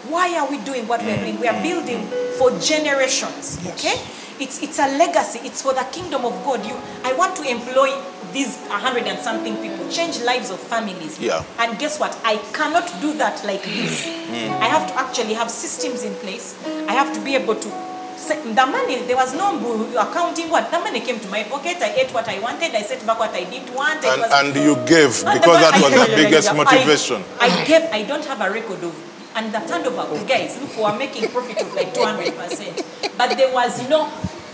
Why 0.09 0.37
are 0.39 0.49
we 0.49 0.57
doing 0.63 0.87
what 0.87 1.01
we're 1.01 1.17
doing? 1.17 1.39
We 1.39 1.47
are 1.47 1.61
building 1.61 2.05
for 2.37 2.51
generations. 2.59 3.59
Okay? 3.75 3.99
It's 4.39 4.61
it's 4.63 4.79
a 4.79 4.87
legacy. 4.97 5.39
It's 5.45 5.61
for 5.61 5.73
the 5.73 5.85
kingdom 5.91 6.25
of 6.25 6.33
God. 6.43 6.65
You 6.65 6.73
I 7.03 7.13
want 7.13 7.35
to 7.37 7.43
employ 7.45 7.93
these 8.33 8.57
hundred 8.69 9.05
and 9.05 9.19
something 9.19 9.55
people, 9.57 9.87
change 9.91 10.19
lives 10.21 10.49
of 10.49 10.59
families. 10.59 11.19
Yeah. 11.19 11.43
And 11.59 11.77
guess 11.77 11.99
what? 11.99 12.17
I 12.23 12.37
cannot 12.53 12.89
do 13.01 13.13
that 13.17 13.43
like 13.45 13.61
this. 13.63 14.07
Mm. 14.07 14.49
I 14.59 14.65
have 14.65 14.87
to 14.89 14.93
actually 14.97 15.33
have 15.35 15.51
systems 15.51 16.03
in 16.03 16.13
place. 16.15 16.55
I 16.87 16.93
have 16.93 17.13
to 17.13 17.19
be 17.21 17.35
able 17.35 17.55
to 17.55 17.69
say- 18.17 18.39
the 18.41 18.65
money, 18.65 19.03
there 19.05 19.17
was 19.17 19.35
no 19.35 19.59
accounting 19.99 20.49
what 20.49 20.71
the 20.71 20.79
money 20.79 21.01
came 21.01 21.19
to 21.19 21.27
my 21.27 21.43
pocket. 21.43 21.77
I 21.81 21.91
ate 21.93 22.11
what 22.13 22.27
I 22.29 22.39
wanted. 22.39 22.73
I 22.73 22.81
set 22.81 23.05
back 23.05 23.19
what 23.19 23.35
I 23.35 23.43
didn't 23.43 23.75
want. 23.75 24.03
And, 24.03 24.21
was- 24.21 24.31
and 24.31 24.55
you 24.55 24.75
gave 24.87 25.11
because 25.11 25.59
that 25.61 25.75
was 25.83 25.93
I- 25.93 26.07
the 26.07 26.15
biggest 26.15 26.49
I- 26.49 26.53
motivation. 26.55 27.21
I 27.39 27.49
gave. 27.65 27.83
I 27.91 28.03
don't 28.03 28.25
have 28.25 28.41
a 28.41 28.49
record 28.49 28.81
of. 28.83 28.95
And 29.35 29.53
the 29.53 29.59
turnover, 29.59 30.07
guys, 30.25 30.59
look, 30.61 30.75
we 30.77 30.83
are 30.83 30.97
making 30.97 31.29
profit 31.29 31.61
of 31.61 31.73
like 31.73 31.93
200 31.93 32.35
percent, 32.35 32.85
but 33.17 33.35
there 33.37 33.53
was 33.53 33.87
no. 33.89 34.11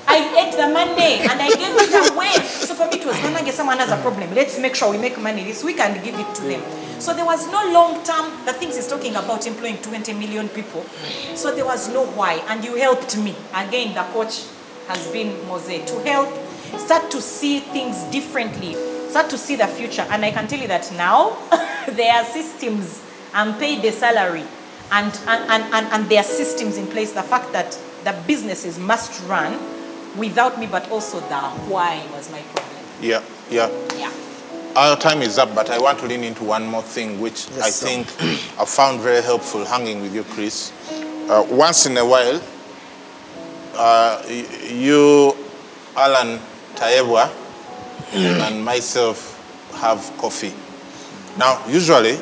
I 0.09 0.23
ate 0.39 0.55
the 0.55 0.69
money 0.71 1.19
and 1.19 1.41
I 1.41 1.49
gave 1.49 1.75
it 1.75 2.13
away. 2.13 2.31
So 2.47 2.73
for 2.75 2.87
me, 2.87 3.01
it 3.01 3.05
was 3.05 3.21
Manage, 3.23 3.53
someone 3.53 3.77
has 3.79 3.91
a 3.91 3.97
problem. 3.97 4.33
Let's 4.33 4.57
make 4.57 4.73
sure 4.73 4.89
we 4.89 4.97
make 4.97 5.19
money 5.19 5.43
this 5.43 5.65
week 5.65 5.79
and 5.81 6.01
give 6.01 6.17
it 6.17 6.35
to 6.35 6.41
them. 6.43 6.61
So 7.01 7.13
there 7.13 7.25
was 7.25 7.45
no 7.51 7.71
long 7.73 8.01
term. 8.03 8.31
The 8.45 8.53
things 8.53 8.77
he's 8.77 8.87
talking 8.87 9.15
about 9.15 9.45
employing 9.45 9.77
20 9.79 10.13
million 10.13 10.47
people. 10.49 10.83
So 11.35 11.53
there 11.53 11.65
was 11.65 11.89
no 11.89 12.05
why, 12.05 12.35
and 12.47 12.63
you 12.63 12.75
helped 12.75 13.17
me. 13.17 13.35
Again, 13.53 13.95
the 13.95 14.03
coach 14.13 14.45
has 14.87 15.05
been 15.11 15.45
Mose 15.47 15.67
to 15.67 15.99
help 16.03 16.29
start 16.77 17.09
to 17.11 17.21
see 17.21 17.59
things 17.59 18.03
differently, 18.05 18.73
start 19.09 19.29
to 19.29 19.37
see 19.37 19.55
the 19.55 19.67
future. 19.67 20.05
And 20.09 20.23
I 20.25 20.31
can 20.31 20.47
tell 20.47 20.59
you 20.59 20.67
that 20.67 20.91
now 20.93 21.37
there 21.87 22.13
are 22.13 22.25
systems. 22.25 23.01
I'm 23.33 23.57
paid 23.59 23.83
a 23.85 23.91
salary, 23.91 24.43
and 24.91 25.13
and, 25.27 25.49
and, 25.51 25.63
and, 25.73 25.87
and 25.93 26.09
there 26.09 26.19
are 26.19 26.23
systems 26.23 26.77
in 26.77 26.87
place. 26.87 27.11
The 27.13 27.23
fact 27.23 27.51
that 27.53 27.77
the 28.03 28.15
businesses 28.27 28.77
must 28.79 29.21
run 29.27 29.57
without 30.17 30.59
me, 30.59 30.67
but 30.67 30.89
also 30.91 31.19
the 31.19 31.39
why 31.69 32.05
was 32.13 32.31
my 32.31 32.41
problem. 32.41 32.83
Yeah, 33.01 33.21
yeah. 33.49 33.69
Yeah. 33.97 34.11
Our 34.75 34.95
time 34.95 35.21
is 35.21 35.37
up, 35.39 35.53
but 35.55 35.69
I 35.71 35.79
want 35.79 35.99
to 35.99 36.05
lean 36.05 36.23
into 36.23 36.43
one 36.43 36.65
more 36.67 36.83
thing, 36.83 37.19
which 37.19 37.47
Yes, 37.49 37.61
I 37.61 37.69
sir. 37.71 37.85
think 37.87 38.07
I 38.59 38.65
found 38.65 38.99
very 39.01 39.21
helpful 39.23 39.65
hanging 39.65 40.01
with 40.01 40.13
you, 40.13 40.23
Chris. 40.23 40.71
Uh, 41.29 41.45
once 41.49 41.85
in 41.87 41.97
a 41.97 42.05
while, 42.05 42.39
uh, 43.75 44.23
you, 44.69 45.35
Alan 45.95 46.39
Taebwa, 46.75 47.29
and 48.13 48.63
myself 48.63 49.33
have 49.75 49.99
coffee. 50.17 50.53
Now, 51.37 51.61
usually, 51.67 52.17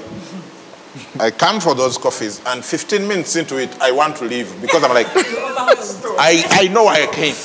I 1.20 1.32
come 1.32 1.62
for 1.62 1.74
those 1.76 1.98
coffees, 1.98 2.42
and 2.46 2.64
15 2.64 3.08
minutes 3.08 3.36
into 3.36 3.58
it, 3.58 3.80
I 3.82 3.92
want 3.92 4.18
to 4.18 4.26
leave 4.26 4.62
because 4.62 4.84
I'm 4.84 4.94
like, 4.94 5.08
I, 5.16 6.44
I 6.52 6.68
know 6.68 6.84
why 6.86 7.04
I 7.04 7.14
came. 7.14 7.36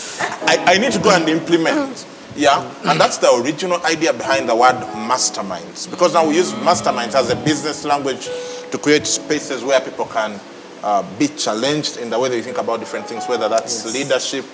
I, 0.49 0.75
I 0.75 0.79
need 0.79 0.93
to 0.93 0.99
go 0.99 1.15
and 1.15 1.29
implement. 1.29 2.07
Yeah, 2.37 2.63
and 2.85 3.01
that's 3.01 3.19
the 3.19 3.31
original 3.33 3.85
idea 3.85 4.13
behind 4.13 4.49
the 4.49 4.57
word 4.57 4.75
masterminds. 4.95 5.89
Because 5.91 6.15
now 6.15 6.27
we 6.27 6.37
use 6.37 6.53
masterminds 6.53 7.15
as 7.15 7.31
a 7.31 7.37
business 7.37 7.85
language 7.85 8.29
to 8.71 8.79
create 8.79 9.07
spaces 9.07 9.63
where 9.65 9.81
people 9.81 10.07
can 10.07 10.41
uh, 10.83 11.05
be 11.19 11.29
challenged 11.29 11.97
in 11.99 12.11
the 12.11 12.19
way 12.19 12.29
they 12.29 12.43
think 12.43 12.59
about 12.59 12.81
different 12.81 13.07
things, 13.07 13.27
whether 13.27 13.49
that's 13.49 13.93
leadership 13.93 14.45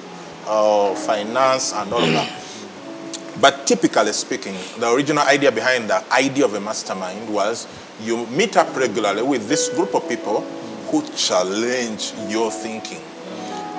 or 0.48 0.94
finance 0.96 1.72
and 1.72 1.92
all 1.92 2.02
of 2.02 2.12
that. 2.12 2.42
But 3.40 3.66
typically 3.66 4.12
speaking, 4.12 4.54
the 4.78 4.90
original 4.90 5.24
idea 5.24 5.52
behind 5.52 5.90
the 5.90 6.02
idea 6.12 6.44
of 6.44 6.54
a 6.54 6.60
mastermind 6.60 7.32
was 7.32 7.66
you 8.02 8.26
meet 8.26 8.56
up 8.56 8.74
regularly 8.76 9.22
with 9.22 9.48
this 9.48 9.68
group 9.70 9.94
of 9.94 10.08
people 10.08 10.40
who 10.90 11.02
challenge 11.16 12.12
your 12.28 12.50
thinking. 12.50 13.00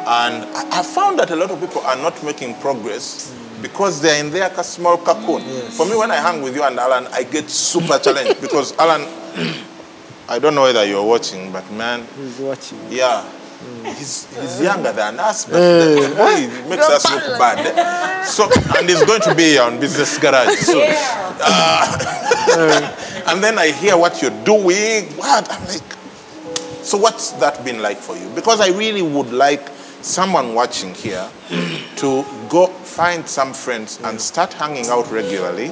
And 0.07 0.43
I, 0.55 0.79
I 0.79 0.83
found 0.83 1.19
that 1.19 1.31
a 1.31 1.35
lot 1.35 1.51
of 1.51 1.59
people 1.59 1.81
are 1.81 1.95
not 1.97 2.21
making 2.23 2.55
progress 2.55 3.33
because 3.61 4.01
they're 4.01 4.23
in 4.23 4.31
their 4.31 4.51
small 4.63 4.97
cocoon. 4.97 5.41
For 5.71 5.85
me, 5.85 5.95
when 5.95 6.11
I 6.11 6.15
hang 6.15 6.41
with 6.41 6.55
you 6.55 6.63
and 6.63 6.77
Alan, 6.79 7.07
I 7.11 7.23
get 7.23 7.49
super 7.49 7.99
challenged 7.99 8.41
because 8.41 8.77
Alan, 8.77 9.01
I 10.29 10.39
don't 10.39 10.55
know 10.55 10.63
whether 10.63 10.85
you're 10.85 11.05
watching, 11.05 11.51
but 11.51 11.69
man, 11.71 12.05
he's 12.17 12.39
watching? 12.39 12.79
yeah. 12.89 13.27
Mm. 13.57 13.85
He's, 13.95 14.27
he's 14.39 14.61
younger 14.61 14.91
than 14.91 15.19
us, 15.19 15.45
but 15.45 15.53
the, 15.53 16.07
the 16.09 16.15
boy 16.15 16.69
makes 16.69 16.87
us 16.87 17.09
look 17.11 17.39
bad. 17.39 18.23
So, 18.23 18.47
and 18.77 18.87
he's 18.87 19.03
going 19.03 19.21
to 19.21 19.33
be 19.33 19.43
here 19.43 19.63
on 19.63 19.79
Business 19.79 20.17
Garage 20.19 20.57
soon. 20.59 20.83
Uh, 21.39 22.89
And 23.27 23.43
then 23.43 23.59
I 23.59 23.71
hear 23.71 23.97
what 23.97 24.21
you're 24.21 24.43
doing. 24.45 25.05
What? 25.17 25.51
I'm 25.51 25.67
like, 25.67 25.83
so 26.81 26.97
what's 26.97 27.31
that 27.33 27.63
been 27.65 27.81
like 27.81 27.97
for 27.97 28.15
you? 28.15 28.29
Because 28.33 28.61
I 28.61 28.69
really 28.69 29.01
would 29.01 29.33
like 29.33 29.67
someone 30.01 30.53
watching 30.53 30.93
here 30.93 31.29
to 31.97 32.23
go 32.49 32.67
find 32.67 33.27
some 33.27 33.53
friends 33.53 33.99
and 34.05 34.21
start 34.21 34.53
hanging 34.53 34.87
out 34.87 35.11
regularly 35.11 35.67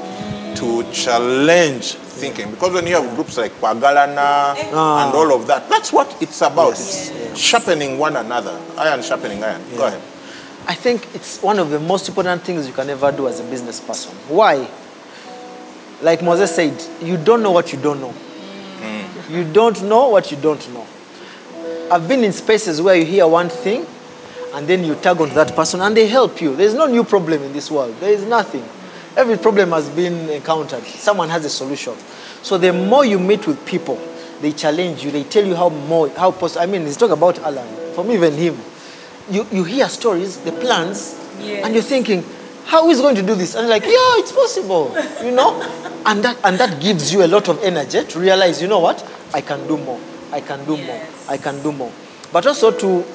to 0.55 0.83
challenge 0.91 1.93
thinking. 1.93 2.51
Because 2.51 2.73
when 2.73 2.87
you 2.87 2.95
have 2.95 3.15
groups 3.15 3.37
like 3.37 3.53
Pagalana 3.53 4.17
ah. 4.17 5.05
and 5.05 5.15
all 5.15 5.33
of 5.33 5.47
that, 5.47 5.69
that's 5.69 5.93
what 5.93 6.21
it's 6.21 6.41
about. 6.41 6.71
It's 6.71 7.39
sharpening 7.39 7.97
one 7.97 8.17
another. 8.17 8.59
Iron 8.77 9.01
sharpening 9.01 9.41
iron. 9.41 9.61
Go 9.77 9.87
ahead. 9.87 10.01
I 10.67 10.73
think 10.73 11.07
it's 11.13 11.41
one 11.41 11.59
of 11.59 11.69
the 11.69 11.79
most 11.79 12.09
important 12.09 12.41
things 12.41 12.67
you 12.67 12.73
can 12.73 12.89
ever 12.89 13.11
do 13.11 13.27
as 13.27 13.39
a 13.39 13.43
business 13.43 13.79
person. 13.79 14.13
Why? 14.27 14.67
Like 16.05 16.21
Moses 16.21 16.55
said, 16.55 16.79
you 17.01 17.17
don't 17.17 17.41
know 17.41 17.49
what 17.49 17.73
you 17.73 17.79
don't 17.79 17.99
know. 17.99 18.13
You 19.27 19.43
don't 19.43 19.81
know 19.85 20.09
what 20.09 20.29
you 20.29 20.37
don't 20.37 20.71
know. 20.71 20.85
I've 21.91 22.07
been 22.07 22.23
in 22.23 22.31
spaces 22.31 22.79
where 22.79 22.95
you 22.95 23.05
hear 23.05 23.25
one 23.27 23.49
thing 23.49 23.87
and 24.53 24.67
then 24.67 24.83
you 24.83 24.93
tag 24.93 25.19
onto 25.19 25.33
that 25.33 25.55
person 25.55 25.81
and 25.81 25.97
they 25.97 26.05
help 26.05 26.39
you. 26.41 26.55
There's 26.55 26.75
no 26.75 26.85
new 26.85 27.03
problem 27.03 27.41
in 27.41 27.53
this 27.53 27.71
world. 27.71 27.95
There 27.99 28.11
is 28.11 28.23
nothing. 28.23 28.63
Every 29.17 29.35
problem 29.35 29.71
has 29.71 29.89
been 29.89 30.29
encountered. 30.29 30.83
Someone 30.83 31.29
has 31.29 31.43
a 31.43 31.49
solution. 31.49 31.95
So 32.43 32.59
the 32.59 32.71
more 32.71 33.03
you 33.03 33.17
meet 33.17 33.47
with 33.47 33.65
people, 33.65 33.99
they 34.41 34.51
challenge 34.51 35.03
you, 35.03 35.09
they 35.09 35.23
tell 35.23 35.43
you 35.43 35.55
how 35.55 35.69
more 35.69 36.09
how 36.09 36.29
possible. 36.29 36.61
I 36.61 36.67
mean, 36.67 36.83
let's 36.83 36.97
talk 36.97 37.09
about 37.09 37.39
Alan. 37.39 37.67
For 37.95 38.03
me, 38.03 38.13
even 38.13 38.33
him. 38.33 38.59
You, 39.31 39.47
you 39.51 39.63
hear 39.63 39.89
stories, 39.89 40.37
the 40.37 40.51
plans, 40.51 41.19
and 41.39 41.73
you're 41.73 41.81
thinking, 41.81 42.23
how 42.65 42.89
is 42.89 42.97
he 42.97 43.03
going 43.03 43.15
to 43.15 43.21
do 43.21 43.35
this? 43.35 43.55
And 43.55 43.69
like, 43.69 43.83
yeah, 43.83 44.19
it's 44.19 44.31
possible, 44.31 44.95
you 45.23 45.31
know? 45.31 45.61
And 46.05 46.23
that, 46.23 46.37
and 46.43 46.57
that 46.57 46.81
gives 46.81 47.13
you 47.13 47.23
a 47.23 47.27
lot 47.27 47.47
of 47.47 47.63
energy 47.63 48.03
to 48.03 48.19
realize, 48.19 48.61
you 48.61 48.67
know 48.67 48.79
what? 48.79 49.05
I 49.33 49.41
can 49.41 49.67
do 49.67 49.77
more. 49.77 49.99
I 50.31 50.41
can 50.41 50.65
do 50.65 50.77
more. 50.77 51.01
I 51.29 51.37
can 51.37 51.61
do 51.61 51.71
more. 51.71 51.91
But 52.33 52.47
also 52.47 52.71
to 52.71 53.05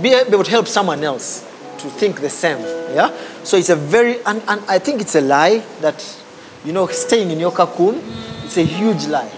be 0.00 0.10
able 0.10 0.44
to 0.44 0.50
help 0.50 0.68
someone 0.68 1.02
else 1.02 1.40
to 1.78 1.88
think 1.88 2.20
the 2.20 2.30
same. 2.30 2.58
Yeah? 2.94 3.16
So 3.42 3.56
it's 3.56 3.70
a 3.70 3.76
very, 3.76 4.22
and, 4.24 4.42
and 4.46 4.62
I 4.68 4.78
think 4.78 5.00
it's 5.00 5.14
a 5.14 5.20
lie 5.20 5.62
that, 5.80 6.04
you 6.64 6.72
know, 6.72 6.86
staying 6.86 7.30
in 7.30 7.40
your 7.40 7.52
cocoon, 7.52 8.02
it's 8.44 8.56
a 8.58 8.62
huge 8.64 9.06
lie. 9.06 9.30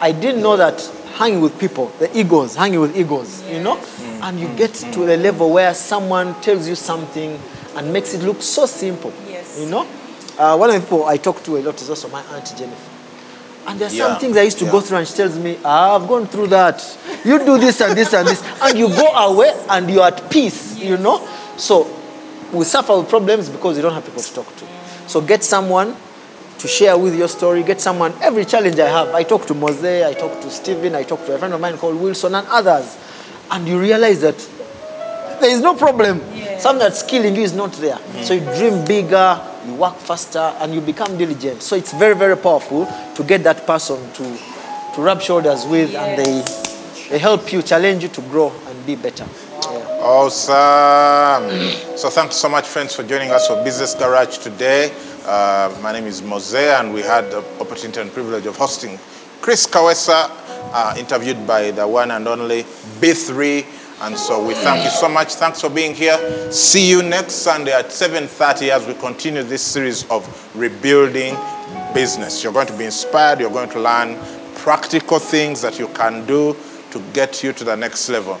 I 0.00 0.12
didn't 0.12 0.42
know 0.42 0.56
that 0.56 0.80
hanging 1.14 1.40
with 1.40 1.58
people, 1.60 1.92
the 1.98 2.16
egos, 2.18 2.56
hanging 2.56 2.80
with 2.80 2.96
egos, 2.96 3.42
you 3.48 3.62
know? 3.62 3.78
And 4.22 4.40
you 4.40 4.48
mm. 4.48 4.56
get 4.56 4.74
to 4.74 5.06
the 5.06 5.16
level 5.16 5.50
where 5.52 5.74
someone 5.74 6.40
tells 6.40 6.68
you 6.68 6.74
something 6.74 7.38
and 7.76 7.92
makes 7.92 8.14
it 8.14 8.22
look 8.22 8.42
so 8.42 8.66
simple. 8.66 9.12
Yes. 9.28 9.60
You 9.60 9.66
know? 9.70 9.86
Uh, 10.38 10.56
one 10.56 10.70
of 10.70 10.76
the 10.76 10.80
people 10.80 11.04
I 11.04 11.16
talk 11.16 11.42
to 11.44 11.58
a 11.58 11.60
lot 11.60 11.80
is 11.80 11.90
also 11.90 12.08
my 12.08 12.22
Aunt 12.22 12.46
Jennifer. 12.56 12.90
And 13.66 13.78
there 13.78 13.88
are 13.88 13.90
some 13.90 14.18
things 14.18 14.36
I 14.36 14.42
used 14.42 14.58
to 14.60 14.64
go 14.64 14.80
through 14.80 14.98
and 14.98 15.06
she 15.06 15.14
tells 15.14 15.38
me, 15.38 15.58
ah, 15.64 15.96
I've 15.96 16.08
gone 16.08 16.26
through 16.26 16.48
that. 16.48 16.80
You 17.24 17.38
do 17.38 17.58
this 17.58 17.80
and 17.80 17.96
this 17.96 18.12
and 18.14 18.26
this. 18.26 18.42
And 18.62 18.78
you 18.78 18.88
go 18.88 19.06
away 19.08 19.52
and 19.68 19.88
you're 19.90 20.04
at 20.06 20.30
peace, 20.30 20.78
you 20.78 20.96
know? 20.96 21.26
So 21.56 21.86
we 22.52 22.64
suffer 22.64 22.96
with 22.96 23.08
problems 23.08 23.48
because 23.48 23.76
we 23.76 23.82
don't 23.82 23.92
have 23.92 24.04
people 24.04 24.22
to 24.22 24.34
talk 24.34 24.56
to. 24.56 24.66
So 25.06 25.20
get 25.20 25.44
someone 25.44 25.94
to 26.58 26.68
share 26.68 26.96
with 26.96 27.16
your 27.16 27.28
story. 27.28 27.62
Get 27.62 27.80
someone, 27.80 28.14
every 28.22 28.44
challenge 28.44 28.78
I 28.78 28.88
have, 28.88 29.14
I 29.14 29.24
talk 29.24 29.46
to 29.46 29.54
Mose, 29.54 29.84
I 29.84 30.14
talk 30.14 30.40
to 30.40 30.50
Stephen, 30.50 30.94
I 30.94 31.02
talk 31.02 31.24
to 31.26 31.34
a 31.34 31.38
friend 31.38 31.54
of 31.54 31.60
mine 31.60 31.76
called 31.76 32.00
Wilson 32.00 32.34
and 32.34 32.46
others. 32.48 32.98
And 33.50 33.68
you 33.68 33.78
realize 33.78 34.20
that 34.22 34.36
there 35.40 35.50
is 35.50 35.60
no 35.60 35.74
problem. 35.74 36.20
Something 36.58 36.78
that's 36.80 37.02
killing 37.02 37.34
you 37.34 37.42
is 37.42 37.54
not 37.54 37.72
there. 37.74 37.98
So 38.22 38.34
you 38.34 38.40
dream 38.40 38.84
bigger, 38.84 39.40
you 39.66 39.74
work 39.74 39.96
faster, 39.96 40.54
and 40.60 40.74
you 40.74 40.80
become 40.80 41.16
diligent. 41.16 41.62
So 41.62 41.76
it's 41.76 41.92
very, 41.92 42.14
very 42.14 42.36
powerful 42.36 42.86
to 43.14 43.24
get 43.24 43.42
that 43.44 43.66
person 43.66 43.96
to, 44.12 44.38
to 44.94 45.00
rub 45.00 45.20
shoulders 45.22 45.66
with, 45.66 45.94
and 45.94 46.18
they, 46.18 47.08
they 47.08 47.18
help 47.18 47.52
you, 47.52 47.62
challenge 47.62 48.02
you 48.02 48.08
to 48.10 48.20
grow 48.22 48.52
and 48.66 48.86
be 48.86 48.96
better. 48.96 49.26
Yeah. 49.70 50.00
Awesome. 50.02 51.50
So 51.96 52.10
thanks 52.10 52.36
so 52.36 52.48
much, 52.48 52.66
friends, 52.66 52.94
for 52.94 53.02
joining 53.02 53.30
us 53.30 53.46
for 53.46 53.62
Business 53.64 53.94
Garage 53.94 54.38
today. 54.38 54.92
Uh, 55.24 55.76
my 55.82 55.92
name 55.92 56.06
is 56.06 56.22
Mose, 56.22 56.54
and 56.54 56.92
we 56.92 57.02
had 57.02 57.30
the 57.30 57.44
opportunity 57.60 58.00
and 58.00 58.12
privilege 58.12 58.46
of 58.46 58.56
hosting 58.56 58.98
Chris 59.40 59.66
Kawesa, 59.66 60.30
uh, 60.72 60.94
interviewed 60.98 61.46
by 61.46 61.70
the 61.70 61.86
one 61.86 62.10
and 62.10 62.26
only 62.28 62.62
B3. 63.00 63.79
And 64.02 64.16
so 64.16 64.42
we 64.44 64.54
thank 64.54 64.82
you 64.82 64.90
so 64.90 65.08
much. 65.08 65.34
Thanks 65.34 65.60
for 65.60 65.68
being 65.68 65.94
here. 65.94 66.18
See 66.50 66.88
you 66.88 67.02
next 67.02 67.34
Sunday 67.34 67.72
at 67.72 67.86
7.30 67.86 68.70
as 68.70 68.86
we 68.86 68.94
continue 68.94 69.42
this 69.42 69.62
series 69.62 70.08
of 70.10 70.24
rebuilding 70.56 71.36
business. 71.92 72.42
You're 72.42 72.52
going 72.54 72.68
to 72.68 72.78
be 72.78 72.84
inspired. 72.86 73.40
You're 73.40 73.50
going 73.50 73.68
to 73.70 73.80
learn 73.80 74.18
practical 74.54 75.18
things 75.18 75.60
that 75.62 75.78
you 75.78 75.88
can 75.88 76.26
do 76.26 76.56
to 76.92 77.02
get 77.12 77.42
you 77.42 77.52
to 77.52 77.64
the 77.64 77.76
next 77.76 78.08
level. 78.08 78.40